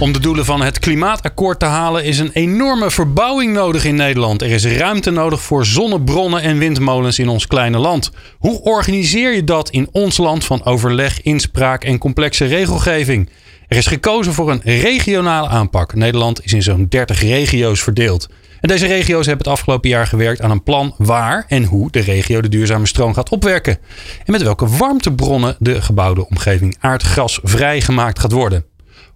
Om 0.00 0.12
de 0.12 0.20
doelen 0.20 0.44
van 0.44 0.62
het 0.62 0.78
klimaatakkoord 0.78 1.58
te 1.58 1.64
halen 1.64 2.04
is 2.04 2.18
een 2.18 2.30
enorme 2.32 2.90
verbouwing 2.90 3.52
nodig 3.52 3.84
in 3.84 3.94
Nederland. 3.94 4.42
Er 4.42 4.50
is 4.50 4.66
ruimte 4.66 5.10
nodig 5.10 5.42
voor 5.42 5.66
zonnebronnen 5.66 6.42
en 6.42 6.58
windmolens 6.58 7.18
in 7.18 7.28
ons 7.28 7.46
kleine 7.46 7.78
land. 7.78 8.10
Hoe 8.38 8.62
organiseer 8.62 9.34
je 9.34 9.44
dat 9.44 9.70
in 9.70 9.88
ons 9.92 10.16
land 10.16 10.44
van 10.44 10.64
overleg, 10.64 11.22
inspraak 11.22 11.84
en 11.84 11.98
complexe 11.98 12.44
regelgeving? 12.44 13.30
Er 13.68 13.76
is 13.76 13.86
gekozen 13.86 14.32
voor 14.32 14.50
een 14.50 14.60
regionale 14.64 15.48
aanpak. 15.48 15.94
Nederland 15.94 16.44
is 16.44 16.52
in 16.52 16.62
zo'n 16.62 16.86
30 16.88 17.20
regio's 17.20 17.82
verdeeld. 17.82 18.28
En 18.60 18.68
deze 18.68 18.86
regio's 18.86 19.26
hebben 19.26 19.44
het 19.44 19.54
afgelopen 19.54 19.88
jaar 19.88 20.06
gewerkt 20.06 20.40
aan 20.40 20.50
een 20.50 20.62
plan 20.62 20.94
waar 20.96 21.44
en 21.48 21.64
hoe 21.64 21.90
de 21.90 22.00
regio 22.00 22.40
de 22.40 22.48
duurzame 22.48 22.86
stroom 22.86 23.14
gaat 23.14 23.30
opwerken. 23.30 23.78
En 24.24 24.32
met 24.32 24.42
welke 24.42 24.66
warmtebronnen 24.66 25.56
de 25.58 25.82
gebouwde 25.82 26.28
omgeving 26.28 26.76
aardgasvrij 26.80 27.80
gemaakt 27.80 28.18
gaat 28.18 28.32
worden. 28.32 28.67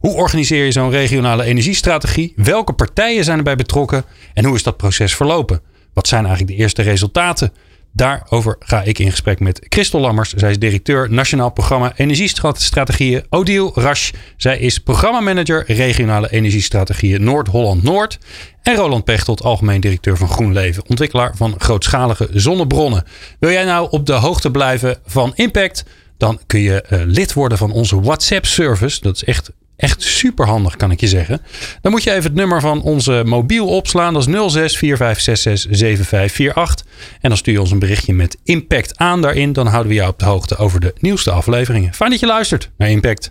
Hoe 0.02 0.14
organiseer 0.14 0.64
je 0.64 0.72
zo'n 0.72 0.90
regionale 0.90 1.44
energiestrategie? 1.44 2.32
Welke 2.36 2.72
partijen 2.72 3.24
zijn 3.24 3.38
erbij 3.38 3.56
betrokken? 3.56 4.04
En 4.34 4.44
hoe 4.44 4.54
is 4.54 4.62
dat 4.62 4.76
proces 4.76 5.14
verlopen? 5.14 5.60
Wat 5.92 6.08
zijn 6.08 6.24
eigenlijk 6.24 6.56
de 6.56 6.62
eerste 6.62 6.82
resultaten? 6.82 7.52
Daarover 7.92 8.56
ga 8.58 8.82
ik 8.82 8.98
in 8.98 9.10
gesprek 9.10 9.40
met 9.40 9.66
Christel 9.68 10.00
Lammers. 10.00 10.32
Zij 10.32 10.50
is 10.50 10.58
directeur 10.58 11.10
Nationaal 11.10 11.50
Programma 11.50 11.92
Energiestrategieën. 11.96 13.24
Odile 13.28 13.70
Rasch. 13.74 14.12
Zij 14.36 14.58
is 14.58 14.78
programmamanager 14.78 15.64
Regionale 15.66 16.30
Energiestrategieën 16.30 17.24
Noord-Holland-Noord. 17.24 18.18
En 18.62 18.74
Roland 18.74 19.04
Pechtold, 19.04 19.42
algemeen 19.42 19.80
directeur 19.80 20.16
van 20.16 20.28
GroenLeven. 20.28 20.82
Ontwikkelaar 20.88 21.36
van 21.36 21.54
grootschalige 21.58 22.28
zonnebronnen. 22.32 23.04
Wil 23.38 23.50
jij 23.50 23.64
nou 23.64 23.90
op 23.90 24.06
de 24.06 24.12
hoogte 24.12 24.50
blijven 24.50 24.98
van 25.06 25.32
Impact? 25.34 25.84
Dan 26.16 26.40
kun 26.46 26.60
je 26.60 26.84
uh, 26.90 27.00
lid 27.04 27.32
worden 27.32 27.58
van 27.58 27.72
onze 27.72 28.00
WhatsApp-service. 28.00 29.00
Dat 29.00 29.14
is 29.14 29.24
echt 29.24 29.50
Echt 29.82 30.02
super 30.02 30.46
handig, 30.46 30.76
kan 30.76 30.90
ik 30.90 31.00
je 31.00 31.08
zeggen. 31.08 31.40
Dan 31.80 31.92
moet 31.92 32.02
je 32.02 32.10
even 32.10 32.22
het 32.22 32.34
nummer 32.34 32.60
van 32.60 32.82
onze 32.82 33.22
mobiel 33.26 33.66
opslaan. 33.66 34.14
Dat 34.14 34.28
is 34.28 34.34
06 34.52 34.76
4566 34.78 35.78
7548. 35.78 36.86
En 37.20 37.28
dan 37.28 37.38
stuur 37.38 37.54
je 37.54 37.60
ons 37.60 37.70
een 37.70 37.78
berichtje 37.78 38.14
met 38.14 38.36
Impact 38.44 38.98
aan 38.98 39.22
daarin. 39.22 39.52
Dan 39.52 39.66
houden 39.66 39.88
we 39.88 39.94
jou 39.94 40.10
op 40.10 40.18
de 40.18 40.24
hoogte 40.24 40.56
over 40.56 40.80
de 40.80 40.94
nieuwste 40.98 41.30
afleveringen. 41.30 41.94
Fijn 41.94 42.10
dat 42.10 42.20
je 42.20 42.26
luistert 42.26 42.70
naar 42.76 42.90
Impact. 42.90 43.28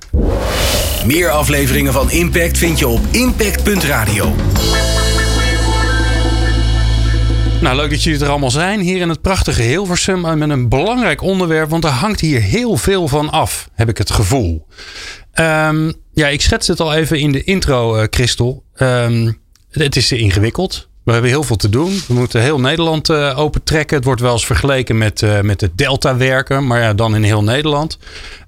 Meer 1.05 1.29
afleveringen 1.29 1.94
van 1.94 2.11
Impact 2.11 2.57
vind 2.57 2.79
je 2.79 2.88
op 2.88 3.02
impact.radio. 3.11 4.35
Nou, 7.61 7.75
leuk 7.75 7.89
dat 7.89 8.03
jullie 8.03 8.22
er 8.22 8.29
allemaal 8.29 8.52
zijn. 8.52 8.79
Hier 8.79 9.02
in 9.02 9.09
het 9.09 9.22
prachtige 9.22 9.61
Hilversum. 9.61 10.38
Met 10.38 10.49
een 10.49 10.69
belangrijk 10.69 11.22
onderwerp. 11.22 11.69
Want 11.69 11.83
er 11.83 11.89
hangt 11.89 12.19
hier 12.19 12.41
heel 12.41 12.77
veel 12.77 13.07
van 13.07 13.29
af, 13.29 13.69
heb 13.75 13.89
ik 13.89 13.97
het 13.97 14.11
gevoel. 14.11 14.67
Um, 15.39 15.94
ja, 16.22 16.27
ik 16.27 16.41
schets 16.41 16.67
het 16.67 16.80
al 16.80 16.94
even 16.94 17.19
in 17.19 17.31
de 17.31 17.44
intro, 17.44 17.97
uh, 17.97 18.03
Christel. 18.09 18.64
Um, 18.77 19.39
het 19.72 19.95
is 19.95 20.11
ingewikkeld. 20.11 20.89
We 21.03 21.11
hebben 21.11 21.30
heel 21.31 21.44
veel 21.44 21.55
te 21.55 21.69
doen. 21.69 22.02
We 22.08 22.13
moeten 22.13 22.41
heel 22.41 22.59
Nederland 22.59 23.09
uh, 23.09 23.39
opentrekken. 23.39 23.95
Het 23.95 24.05
wordt 24.05 24.22
wel 24.22 24.31
eens 24.31 24.45
vergeleken 24.45 24.97
met, 24.97 25.22
uh, 25.22 25.41
met 25.41 25.61
het 25.61 25.78
Delta-werken, 25.78 26.67
maar 26.67 26.81
ja, 26.81 26.94
dan 26.94 27.16
in 27.16 27.23
heel 27.23 27.44
Nederland. 27.44 27.97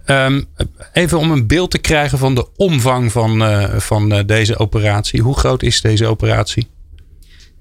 Um, 0.05 0.47
even 0.93 1.17
om 1.17 1.31
een 1.31 1.47
beeld 1.47 1.71
te 1.71 1.77
krijgen 1.77 2.17
van 2.17 2.35
de 2.35 2.47
omvang 2.55 3.11
van, 3.11 3.43
van 3.81 4.23
deze 4.25 4.57
operatie. 4.57 5.21
Hoe 5.21 5.37
groot 5.37 5.63
is 5.63 5.81
deze 5.81 6.07
operatie? 6.07 6.67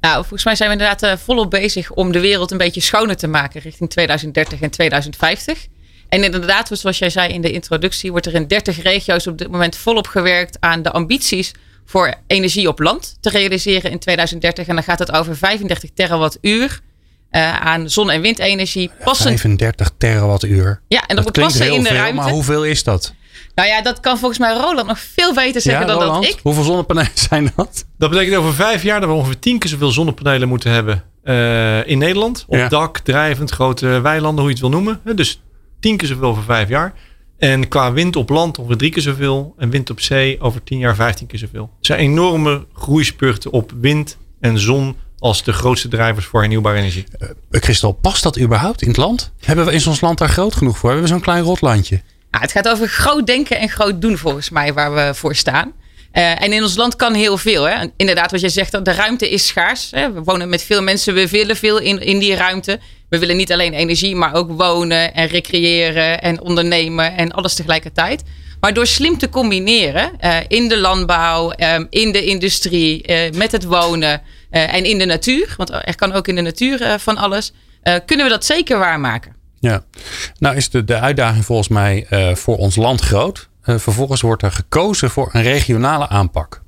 Nou, 0.01 0.17
volgens 0.17 0.45
mij 0.45 0.57
zijn 0.57 0.69
we 0.69 0.85
inderdaad 0.85 1.21
volop 1.21 1.51
bezig 1.51 1.91
om 1.91 2.13
de 2.13 2.21
wereld 2.21 2.51
een 2.51 2.59
beetje 2.59 2.81
schoner 2.81 3.17
te 3.17 3.27
maken 3.27 3.61
richting 3.61 3.91
2030 3.91 4.61
en 4.61 4.71
2050. 4.71 5.67
En 6.13 6.25
inderdaad, 6.25 6.71
zoals 6.73 6.99
jij 6.99 7.11
zei 7.11 7.33
in 7.33 7.41
de 7.41 7.53
introductie, 7.53 8.11
wordt 8.11 8.27
er 8.27 8.35
in 8.35 8.47
30 8.47 8.83
regio's 8.83 9.27
op 9.27 9.39
dit 9.39 9.51
moment 9.51 9.77
volop 9.77 10.07
gewerkt 10.07 10.57
aan 10.61 10.83
de 10.83 10.91
ambities 10.91 11.53
voor 11.87 12.15
energie 12.27 12.69
op 12.69 12.79
land 12.79 13.17
te 13.21 13.31
realiseren 13.31 13.91
in 13.91 13.99
2030. 13.99 14.67
En 14.67 14.75
dan 14.75 14.85
gaat 14.85 14.99
het 14.99 15.13
over 15.13 15.37
35 15.37 15.91
terawattuur 15.95 16.81
uh, 17.31 17.61
aan 17.61 17.91
zon- 17.91 18.11
en 18.11 18.21
windenergie. 18.21 18.91
Passend... 19.05 19.41
35 19.41 19.91
terawattuur. 19.99 20.81
Ja, 20.89 21.07
en 21.07 21.17
dat, 21.17 21.25
moet 21.25 21.33
passen 21.33 21.73
in 21.73 21.83
de 21.83 21.89
veel, 21.89 21.97
ruimte. 21.97 22.23
Maar 22.23 22.31
hoeveel 22.31 22.65
is 22.65 22.85
dat? 22.85 23.15
Nou 23.55 23.69
ja, 23.69 23.83
dat 23.83 24.01
kan 24.01 24.19
volgens 24.19 24.41
mij 24.41 24.53
Roland 24.53 24.87
nog 24.87 24.99
veel 24.99 25.35
beter 25.35 25.61
zeggen 25.61 25.87
ja, 25.87 25.93
dan 25.93 26.03
Roland, 26.03 26.23
dat 26.25 26.33
ik. 26.33 26.41
Hoeveel 26.43 26.65
zonnepanelen 26.65 27.11
zijn 27.29 27.53
dat? 27.57 27.85
Dat 27.99 28.11
betekent 28.11 28.37
over 28.37 28.55
vijf 28.55 28.83
jaar 28.83 29.01
dat 29.01 29.09
we 29.09 29.15
ongeveer 29.15 29.39
tien 29.39 29.59
keer 29.59 29.71
zoveel 29.71 29.91
zonnepanelen 29.91 30.49
moeten 30.49 30.71
hebben 30.71 31.05
uh, 31.25 31.87
in 31.87 31.99
Nederland. 31.99 32.45
Op 32.49 32.57
Ja. 32.57 32.69
dak, 32.69 32.99
drijvend, 32.99 33.51
grote 33.51 34.01
weilanden, 34.01 34.45
hoe 34.45 34.53
je 34.53 34.61
het 34.61 34.61
wil 34.61 34.81
noemen. 34.81 35.01
Dus 35.17 35.41
tien 35.83 35.97
keer 35.97 36.09
zoveel 36.09 36.29
over 36.29 36.43
vijf 36.43 36.69
jaar. 36.69 36.95
En 37.39 37.69
qua 37.69 37.93
wind 37.93 38.17
op 38.17 38.29
land 38.29 38.59
ongeveer 38.59 38.77
drie 38.77 38.91
keer 38.91 39.03
zoveel. 39.03 39.55
En 39.59 39.71
wind 39.71 39.91
op 39.91 40.01
zee 40.01 40.41
over 40.41 40.65
tien 40.65 40.79
jaar 40.79 40.95
vijftien 40.95 41.27
keer 41.27 41.39
zoveel. 41.39 41.71
Het 41.77 41.87
zijn 41.87 41.99
enorme 41.99 42.67
groeispurten 42.73 43.51
op 43.51 43.73
wind 43.81 44.17
en 44.41 44.59
zon 44.59 44.97
als 45.19 45.45
de 45.45 45.53
grootste 45.53 45.89
drijvers 45.89 46.27
voor 46.27 46.41
hernieuwbare 46.41 46.79
energie. 46.79 47.05
Uh, 47.19 47.29
Christel, 47.51 47.93
past 47.93 48.23
dat 48.23 48.39
überhaupt 48.39 48.83
in 48.83 48.89
het 48.89 48.97
land? 48.97 49.33
Hebben 49.41 49.65
we 49.65 49.73
in 49.73 49.87
ons 49.87 50.01
land 50.01 50.19
daar 50.19 50.29
groot 50.29 50.55
genoeg 50.55 50.79
voor? 50.79 50.91
Hebben 50.91 51.09
we 51.09 51.15
zo'n 51.15 51.23
klein 51.23 51.43
rotlandje? 51.43 52.01
Nou, 52.31 52.45
het 52.45 52.53
gaat 52.53 52.69
over 52.69 52.89
groot 52.89 53.27
denken 53.27 53.59
en 53.59 53.69
groot 53.69 54.01
doen 54.01 54.19
volgens 54.19 54.51
mij 54.51 54.73
waar 54.73 54.95
we 54.95 55.15
voor 55.15 55.35
staan. 55.35 55.73
Uh, 56.13 56.43
en 56.43 56.53
in 56.53 56.63
ons 56.63 56.77
land 56.77 56.97
kan 56.97 57.15
heel 57.15 57.39
veel. 57.39 57.65
Hè? 57.65 57.85
Inderdaad, 57.97 58.31
wat 58.31 58.41
je 58.41 58.49
zegt, 58.49 58.85
de 58.85 58.93
ruimte 58.93 59.31
is 59.31 59.47
schaars. 59.47 59.91
Hè? 59.91 60.13
We 60.13 60.23
wonen 60.23 60.49
met 60.49 60.63
veel 60.63 60.83
mensen, 60.83 61.15
we 61.15 61.29
willen 61.29 61.57
veel 61.57 61.79
in, 61.79 62.01
in 62.01 62.19
die 62.19 62.35
ruimte. 62.35 62.81
We 63.09 63.19
willen 63.19 63.37
niet 63.37 63.53
alleen 63.53 63.73
energie, 63.73 64.17
maar 64.17 64.35
ook 64.35 64.51
wonen 64.51 65.15
en 65.15 65.27
recreëren 65.27 66.23
en 66.23 66.41
ondernemen 66.41 67.17
en 67.17 67.33
alles 67.33 67.55
tegelijkertijd. 67.55 68.23
Maar 68.61 68.75
door 68.75 68.87
slim 68.87 69.19
te 69.19 69.29
combineren 69.29 70.13
uh, 70.21 70.37
in 70.49 70.69
de 70.69 70.79
landbouw, 70.79 71.53
um, 71.57 71.87
in 71.91 72.13
de 72.13 72.25
industrie, 72.25 73.05
met 73.35 73.53
het 73.53 73.65
wonen 73.65 74.23
en 74.51 74.85
in 74.85 74.99
de 74.99 75.05
natuur, 75.05 75.55
want 75.57 75.71
er 75.71 75.95
kan 75.97 76.13
ook 76.13 76.29
in 76.29 76.35
de 76.35 76.41
natuur 76.41 76.99
van 76.99 77.17
alles, 77.17 77.53
kunnen 78.07 78.27
we 78.27 78.33
dat 78.33 78.45
zeker 78.45 78.79
waarmaken. 78.79 79.37
Ja, 79.61 79.85
nou 80.39 80.57
is 80.57 80.71
de, 80.71 80.85
de 80.85 80.99
uitdaging 80.99 81.45
volgens 81.45 81.69
mij 81.69 82.07
voor 82.35 82.57
ons 82.57 82.77
land 82.77 83.01
groot. 83.01 83.49
Uh, 83.65 83.79
vervolgens 83.79 84.21
wordt 84.21 84.43
er 84.43 84.53
gekozen 84.53 85.11
voor 85.11 85.29
een 85.33 85.43
regionale 85.43 86.09
aanpak. 86.09 86.63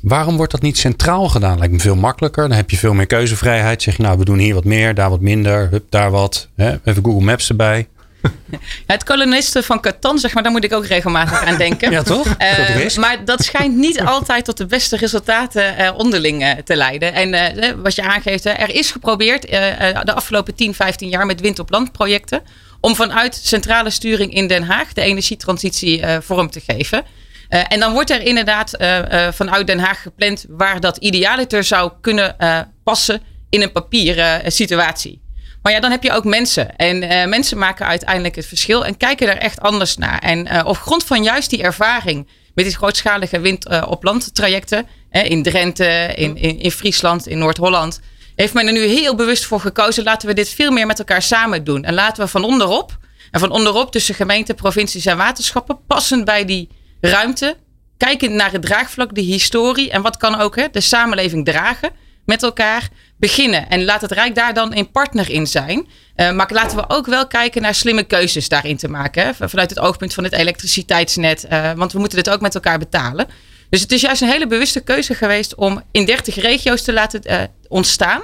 Waarom 0.00 0.36
wordt 0.36 0.52
dat 0.52 0.62
niet 0.62 0.78
centraal 0.78 1.28
gedaan? 1.28 1.58
Lijkt 1.58 1.72
me 1.72 1.80
veel 1.80 1.96
makkelijker. 1.96 2.48
Dan 2.48 2.56
heb 2.56 2.70
je 2.70 2.76
veel 2.76 2.94
meer 2.94 3.06
keuzevrijheid. 3.06 3.82
Zeg 3.82 3.96
je 3.96 4.02
nou, 4.02 4.18
we 4.18 4.24
doen 4.24 4.38
hier 4.38 4.54
wat 4.54 4.64
meer, 4.64 4.94
daar 4.94 5.10
wat 5.10 5.20
minder, 5.20 5.68
hup, 5.70 5.84
daar 5.88 6.10
wat. 6.10 6.48
Hè? 6.56 6.76
Even 6.84 7.04
Google 7.04 7.24
Maps 7.24 7.48
erbij. 7.48 7.88
Ja, 8.50 8.58
het 8.86 9.04
kolonisten 9.04 9.64
van 9.64 9.80
Catan, 9.80 10.18
zeg 10.18 10.34
maar, 10.34 10.42
daar 10.42 10.52
moet 10.52 10.64
ik 10.64 10.72
ook 10.72 10.86
regelmatig 10.86 11.44
aan 11.44 11.56
denken. 11.56 11.90
ja, 11.96 12.02
toch? 12.02 12.26
Uh, 12.26 12.96
maar 12.96 13.24
dat 13.24 13.44
schijnt 13.44 13.76
niet 13.76 14.00
altijd 14.00 14.44
tot 14.44 14.56
de 14.56 14.66
beste 14.66 14.96
resultaten 14.96 15.80
uh, 15.80 15.90
onderling 15.96 16.42
uh, 16.42 16.52
te 16.64 16.76
leiden. 16.76 17.12
En 17.12 17.82
wat 17.82 17.94
je 17.94 18.02
aangeeft, 18.02 18.44
er 18.44 18.74
is 18.74 18.90
geprobeerd 18.90 19.42
de 19.42 20.12
afgelopen 20.14 20.54
10, 20.54 20.74
15 20.74 21.08
jaar 21.08 21.26
met 21.26 21.40
wind 21.40 21.58
op 21.58 21.70
land 21.70 21.92
projecten 21.92 22.42
om 22.86 22.94
vanuit 22.94 23.40
centrale 23.42 23.90
sturing 23.90 24.34
in 24.34 24.46
Den 24.46 24.62
Haag 24.62 24.92
de 24.92 25.00
energietransitie 25.00 26.00
uh, 26.00 26.16
vorm 26.20 26.50
te 26.50 26.60
geven. 26.66 27.04
Uh, 27.48 27.60
en 27.68 27.80
dan 27.80 27.92
wordt 27.92 28.10
er 28.10 28.22
inderdaad 28.22 28.80
uh, 28.80 29.28
vanuit 29.32 29.66
Den 29.66 29.78
Haag 29.78 30.02
gepland 30.02 30.44
waar 30.48 30.80
dat 30.80 30.96
idealiter 30.96 31.64
zou 31.64 31.92
kunnen 32.00 32.36
passen 32.84 33.22
in 33.50 33.62
een 33.62 33.72
papieren 33.72 34.52
situatie. 34.52 35.22
Maar 35.62 35.72
ja, 35.72 35.80
dan 35.80 35.90
heb 35.90 36.02
je 36.02 36.12
ook 36.12 36.24
mensen. 36.24 36.76
En 36.76 37.28
mensen 37.28 37.58
maken 37.58 37.86
uiteindelijk 37.86 38.34
het 38.36 38.46
verschil 38.46 38.84
en 38.84 38.96
kijken 38.96 39.28
er 39.28 39.38
echt 39.38 39.60
anders 39.60 39.96
naar. 39.96 40.18
En 40.18 40.66
op 40.66 40.76
grond 40.76 41.04
van 41.04 41.22
juist 41.22 41.50
die 41.50 41.62
ervaring 41.62 42.28
met 42.54 42.64
die 42.64 42.76
grootschalige 42.76 43.40
wind 43.40 43.86
op 43.86 44.04
land 44.04 44.34
trajecten 44.34 44.86
in 45.10 45.42
Drenthe, 45.42 46.12
in, 46.14 46.36
in 46.58 46.70
Friesland, 46.70 47.26
in 47.26 47.38
Noord-Holland 47.38 48.00
heeft 48.36 48.54
men 48.54 48.66
er 48.66 48.72
nu 48.72 48.84
heel 48.84 49.14
bewust 49.14 49.44
voor 49.44 49.60
gekozen. 49.60 50.04
Laten 50.04 50.28
we 50.28 50.34
dit 50.34 50.48
veel 50.48 50.70
meer 50.70 50.86
met 50.86 50.98
elkaar 50.98 51.22
samen 51.22 51.64
doen. 51.64 51.84
En 51.84 51.94
laten 51.94 52.24
we 52.24 52.30
van 52.30 52.44
onderop, 52.44 52.98
en 53.30 53.40
van 53.40 53.50
onderop 53.50 53.92
tussen 53.92 54.14
gemeenten, 54.14 54.54
provincies 54.54 55.06
en 55.06 55.16
waterschappen, 55.16 55.78
passend 55.86 56.24
bij 56.24 56.44
die 56.44 56.68
ruimte, 57.00 57.56
kijken 57.96 58.36
naar 58.36 58.52
het 58.52 58.62
draagvlak, 58.62 59.14
de 59.14 59.20
historie 59.20 59.90
en 59.90 60.02
wat 60.02 60.16
kan 60.16 60.40
ook 60.40 60.56
hè, 60.56 60.66
de 60.70 60.80
samenleving 60.80 61.44
dragen 61.44 61.90
met 62.24 62.42
elkaar 62.42 62.88
beginnen. 63.16 63.68
En 63.68 63.84
laat 63.84 64.00
het 64.00 64.12
Rijk 64.12 64.34
daar 64.34 64.54
dan 64.54 64.76
een 64.76 64.90
partner 64.90 65.30
in 65.30 65.46
zijn. 65.46 65.86
Uh, 66.16 66.32
maar 66.32 66.50
laten 66.52 66.76
we 66.76 66.88
ook 66.88 67.06
wel 67.06 67.26
kijken 67.26 67.62
naar 67.62 67.74
slimme 67.74 68.02
keuzes 68.02 68.48
daarin 68.48 68.76
te 68.76 68.88
maken. 68.88 69.24
Hè, 69.24 69.48
vanuit 69.48 69.70
het 69.70 69.78
oogpunt 69.78 70.14
van 70.14 70.24
het 70.24 70.32
elektriciteitsnet. 70.32 71.46
Uh, 71.50 71.72
want 71.72 71.92
we 71.92 71.98
moeten 71.98 72.18
dit 72.18 72.30
ook 72.30 72.40
met 72.40 72.54
elkaar 72.54 72.78
betalen. 72.78 73.26
Dus 73.68 73.80
het 73.80 73.92
is 73.92 74.00
juist 74.00 74.22
een 74.22 74.28
hele 74.28 74.46
bewuste 74.46 74.80
keuze 74.80 75.14
geweest 75.14 75.54
om 75.54 75.82
in 75.90 76.04
30 76.04 76.34
regio's 76.34 76.82
te 76.82 76.92
laten 76.92 77.20
uh, 77.24 77.42
ontstaan. 77.68 78.22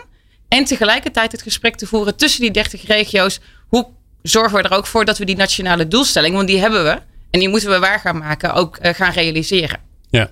En 0.49 0.65
tegelijkertijd 0.65 1.33
het 1.33 1.43
gesprek 1.43 1.77
te 1.77 1.87
voeren 1.87 2.17
tussen 2.17 2.41
die 2.41 2.51
30 2.51 2.87
regio's. 2.87 3.41
Hoe 3.69 3.87
zorgen 4.23 4.57
we 4.57 4.69
er 4.69 4.77
ook 4.77 4.87
voor 4.87 5.05
dat 5.05 5.19
we 5.19 5.25
die 5.25 5.37
nationale 5.37 5.89
doelstelling, 5.89 6.35
want 6.35 6.49
die 6.49 6.59
hebben 6.59 6.85
we. 6.85 6.99
En 7.31 7.41
die 7.41 7.49
moeten 7.49 7.71
we 7.71 7.79
waar 7.79 8.01
gaan 8.01 8.19
maken, 8.19 8.55
ook 8.55 8.79
uh, 8.83 8.95
gaan 8.95 9.13
realiseren. 9.13 9.79
Ja, 10.11 10.31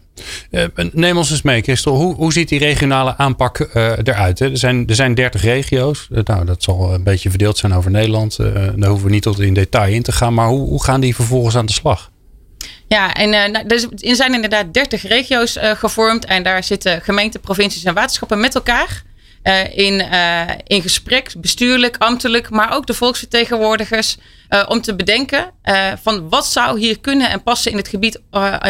uh, 0.50 0.64
neem 0.92 1.16
ons 1.16 1.30
eens 1.30 1.42
mee, 1.42 1.62
Christel. 1.62 1.94
Hoe, 1.94 2.14
hoe 2.14 2.32
ziet 2.32 2.48
die 2.48 2.58
regionale 2.58 3.16
aanpak 3.16 3.58
eruit? 3.58 4.38
Hè? 4.38 4.50
Er, 4.50 4.58
zijn, 4.58 4.86
er 4.86 4.94
zijn 4.94 5.14
30 5.14 5.42
regio's. 5.42 6.08
nou, 6.24 6.44
dat 6.44 6.62
zal 6.62 6.94
een 6.94 7.02
beetje 7.02 7.28
verdeeld 7.30 7.58
zijn 7.58 7.74
over 7.74 7.90
Nederland. 7.90 8.36
daar 8.36 8.88
hoeven 8.88 9.06
we 9.06 9.12
niet 9.12 9.22
tot 9.22 9.40
in 9.40 9.54
detail 9.54 9.92
in 9.92 10.02
te 10.02 10.12
gaan. 10.12 10.34
Maar 10.34 10.48
hoe, 10.48 10.68
hoe 10.68 10.84
gaan 10.84 11.00
die 11.00 11.14
vervolgens 11.14 11.56
aan 11.56 11.66
de 11.66 11.72
slag? 11.72 12.09
Ja, 12.92 13.14
en 13.14 13.28
uh, 13.28 13.70
er 14.00 14.16
zijn 14.16 14.34
inderdaad 14.34 14.74
30 14.74 15.02
regio's 15.02 15.56
uh, 15.56 15.70
gevormd. 15.70 16.24
En 16.24 16.42
daar 16.42 16.64
zitten 16.64 17.00
gemeenten, 17.00 17.40
provincies 17.40 17.84
en 17.84 17.94
waterschappen 17.94 18.40
met 18.40 18.54
elkaar. 18.54 19.02
Uh, 19.42 19.76
in, 19.76 20.00
in 20.66 20.82
gesprek, 20.82 21.32
bestuurlijk, 21.36 21.96
ambtelijk, 21.98 22.50
maar 22.50 22.74
ook 22.74 22.86
de 22.86 22.94
volksvertegenwoordigers. 22.94 24.16
om 24.68 24.80
te 24.80 24.96
bedenken 24.96 25.52
van 26.02 26.28
wat 26.28 26.46
zou 26.46 26.78
hier 26.78 27.00
kunnen 27.00 27.30
en 27.30 27.42
passen 27.42 27.70
in 27.70 27.76
het 27.76 27.88
gebied 27.88 28.20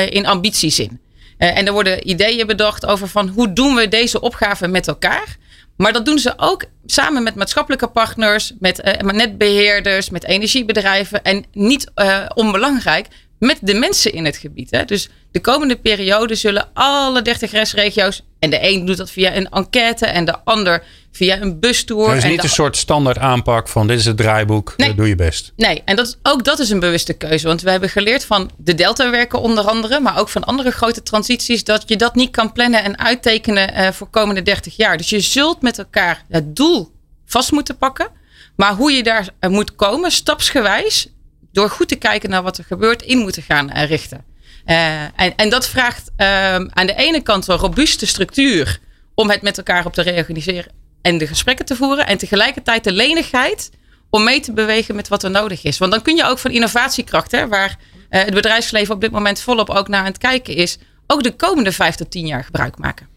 in 0.08 0.26
ambitiezin. 0.26 1.00
en 1.38 1.66
er 1.66 1.72
worden 1.72 2.08
ideeën 2.08 2.46
bedacht 2.46 2.86
over 2.86 3.08
van 3.08 3.28
hoe 3.28 3.52
doen 3.52 3.74
we 3.74 3.88
deze 3.88 4.20
opgave 4.20 4.68
met 4.68 4.88
elkaar. 4.88 5.36
Maar 5.76 5.92
dat 5.92 6.04
doen 6.04 6.18
ze 6.18 6.32
ook 6.36 6.64
samen 6.86 7.22
met 7.22 7.34
maatschappelijke 7.34 7.88
partners, 7.88 8.52
met 8.58 9.02
netbeheerders, 9.12 10.10
met 10.10 10.24
energiebedrijven. 10.24 11.22
En 11.22 11.44
niet 11.52 11.90
onbelangrijk, 12.34 13.06
met 13.40 13.58
de 13.60 13.74
mensen 13.74 14.12
in 14.12 14.24
het 14.24 14.36
gebied. 14.36 14.70
Hè? 14.70 14.84
Dus 14.84 15.08
de 15.30 15.40
komende 15.40 15.76
periode 15.76 16.34
zullen 16.34 16.68
alle 16.72 17.22
30 17.22 17.50
restregio's. 17.50 18.22
En 18.38 18.50
de 18.50 18.58
een 18.60 18.86
doet 18.86 18.96
dat 18.96 19.10
via 19.10 19.36
een 19.36 19.48
enquête 19.48 20.06
en 20.06 20.24
de 20.24 20.38
ander 20.44 20.82
via 21.12 21.40
een 21.40 21.60
bustour. 21.60 22.08
Er 22.08 22.16
is 22.16 22.24
niet 22.24 22.42
een 22.42 22.48
soort 22.48 22.76
standaard 22.76 23.18
aanpak 23.18 23.68
van 23.68 23.86
dit 23.86 23.98
is 23.98 24.04
het 24.04 24.16
draaiboek, 24.16 24.74
nee. 24.76 24.94
doe 24.94 25.08
je 25.08 25.14
best. 25.14 25.52
Nee, 25.56 25.82
en 25.84 25.96
dat, 25.96 26.18
ook 26.22 26.44
dat 26.44 26.58
is 26.58 26.70
een 26.70 26.80
bewuste 26.80 27.12
keuze. 27.12 27.46
Want 27.46 27.62
we 27.62 27.70
hebben 27.70 27.88
geleerd 27.88 28.24
van 28.24 28.50
de 28.56 28.74
deltawerken 28.74 29.40
onder 29.40 29.64
andere, 29.64 30.00
maar 30.00 30.18
ook 30.18 30.28
van 30.28 30.44
andere 30.44 30.70
grote 30.70 31.02
transities, 31.02 31.64
dat 31.64 31.82
je 31.86 31.96
dat 31.96 32.14
niet 32.14 32.30
kan 32.30 32.52
plannen 32.52 32.84
en 32.84 32.98
uittekenen 32.98 33.74
uh, 33.74 33.88
voor 33.90 34.08
komende 34.10 34.42
30 34.42 34.76
jaar. 34.76 34.96
Dus 34.96 35.10
je 35.10 35.20
zult 35.20 35.62
met 35.62 35.78
elkaar 35.78 36.24
het 36.28 36.56
doel 36.56 36.90
vast 37.26 37.52
moeten 37.52 37.76
pakken. 37.76 38.08
Maar 38.56 38.74
hoe 38.74 38.92
je 38.92 39.02
daar 39.02 39.28
eh, 39.38 39.50
moet 39.50 39.74
komen, 39.74 40.10
stapsgewijs, 40.10 41.08
door 41.52 41.70
goed 41.70 41.88
te 41.88 41.96
kijken 41.96 42.30
naar 42.30 42.42
wat 42.42 42.58
er 42.58 42.64
gebeurt, 42.64 43.02
in 43.02 43.18
moeten 43.18 43.42
gaan 43.42 43.70
richten. 43.70 44.24
Uh, 44.66 45.02
en, 45.02 45.36
en, 45.36 45.48
dat 45.48 45.68
vraagt 45.68 46.10
uh, 46.16 46.54
aan 46.54 46.86
de 46.86 46.94
ene 46.94 47.20
kant 47.22 47.48
een 47.48 47.56
robuuste 47.56 48.06
structuur 48.06 48.80
om 49.14 49.30
het 49.30 49.42
met 49.42 49.58
elkaar 49.58 49.86
op 49.86 49.92
te 49.92 50.02
reorganiseren 50.02 50.72
en 51.02 51.18
de 51.18 51.26
gesprekken 51.26 51.64
te 51.64 51.76
voeren. 51.76 52.06
En 52.06 52.18
tegelijkertijd 52.18 52.84
de 52.84 52.92
lenigheid 52.92 53.70
om 54.10 54.24
mee 54.24 54.40
te 54.40 54.52
bewegen 54.52 54.94
met 54.94 55.08
wat 55.08 55.22
er 55.22 55.30
nodig 55.30 55.62
is. 55.64 55.78
Want 55.78 55.92
dan 55.92 56.02
kun 56.02 56.16
je 56.16 56.24
ook 56.24 56.38
van 56.38 56.50
innovatiekracht, 56.50 57.30
hè, 57.30 57.48
waar 57.48 57.76
uh, 58.10 58.22
het 58.22 58.34
bedrijfsleven 58.34 58.94
op 58.94 59.00
dit 59.00 59.10
moment 59.10 59.40
volop 59.40 59.70
ook 59.70 59.88
naar 59.88 60.00
aan 60.00 60.06
het 60.06 60.18
kijken 60.18 60.54
is, 60.54 60.78
ook 61.06 61.22
de 61.22 61.36
komende 61.36 61.72
vijf 61.72 61.94
tot 61.94 62.10
tien 62.10 62.26
jaar 62.26 62.44
gebruik 62.44 62.78
maken. 62.78 63.08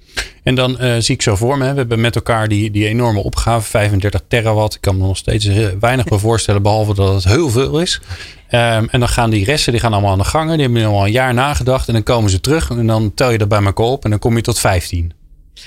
En 0.44 0.56
dan 0.56 0.78
uh, 0.82 0.96
zie 1.00 1.16
ik 1.16 1.22
zo 1.22 1.36
voor 1.36 1.58
me, 1.58 1.72
we 1.72 1.78
hebben 1.78 2.02
met 2.02 2.16
elkaar 2.16 2.48
die, 2.48 2.72
die 2.72 2.88
enorme 2.88 3.24
opgave, 3.24 3.70
35 3.70 4.22
terawatt. 4.28 4.76
Ik 4.76 4.82
kan 4.82 4.98
me 4.98 5.04
nog 5.04 5.18
steeds 5.18 5.50
weinig 5.80 6.06
bij 6.14 6.18
voorstellen, 6.18 6.62
behalve 6.62 6.94
dat 6.94 7.14
het 7.14 7.24
heel 7.24 7.50
veel 7.50 7.80
is. 7.80 8.02
Um, 8.52 8.90
en 8.90 9.00
dan 9.00 9.08
gaan 9.08 9.30
die 9.30 9.46
resten, 9.46 9.72
die 9.72 9.82
gaan 9.82 9.94
allemaal 9.94 10.12
aan 10.12 10.18
de 10.18 10.24
gangen. 10.24 10.58
Die 10.58 10.66
hebben 10.68 10.86
al 10.86 11.06
een 11.06 11.12
jaar 11.12 11.34
nagedacht 11.34 11.88
en 11.88 11.94
dan 11.94 12.04
komen 12.04 12.30
ze 12.30 12.40
terug. 12.40 12.70
En 12.70 12.88
dan 12.88 13.14
tel 13.14 13.32
je 13.32 13.38
dat 13.38 13.48
bij 13.48 13.64
elkaar 13.64 13.86
op 13.86 14.04
en 14.04 14.10
dan 14.10 14.20
kom 14.20 14.36
je 14.36 14.42
tot 14.42 14.60
15. 14.60 15.14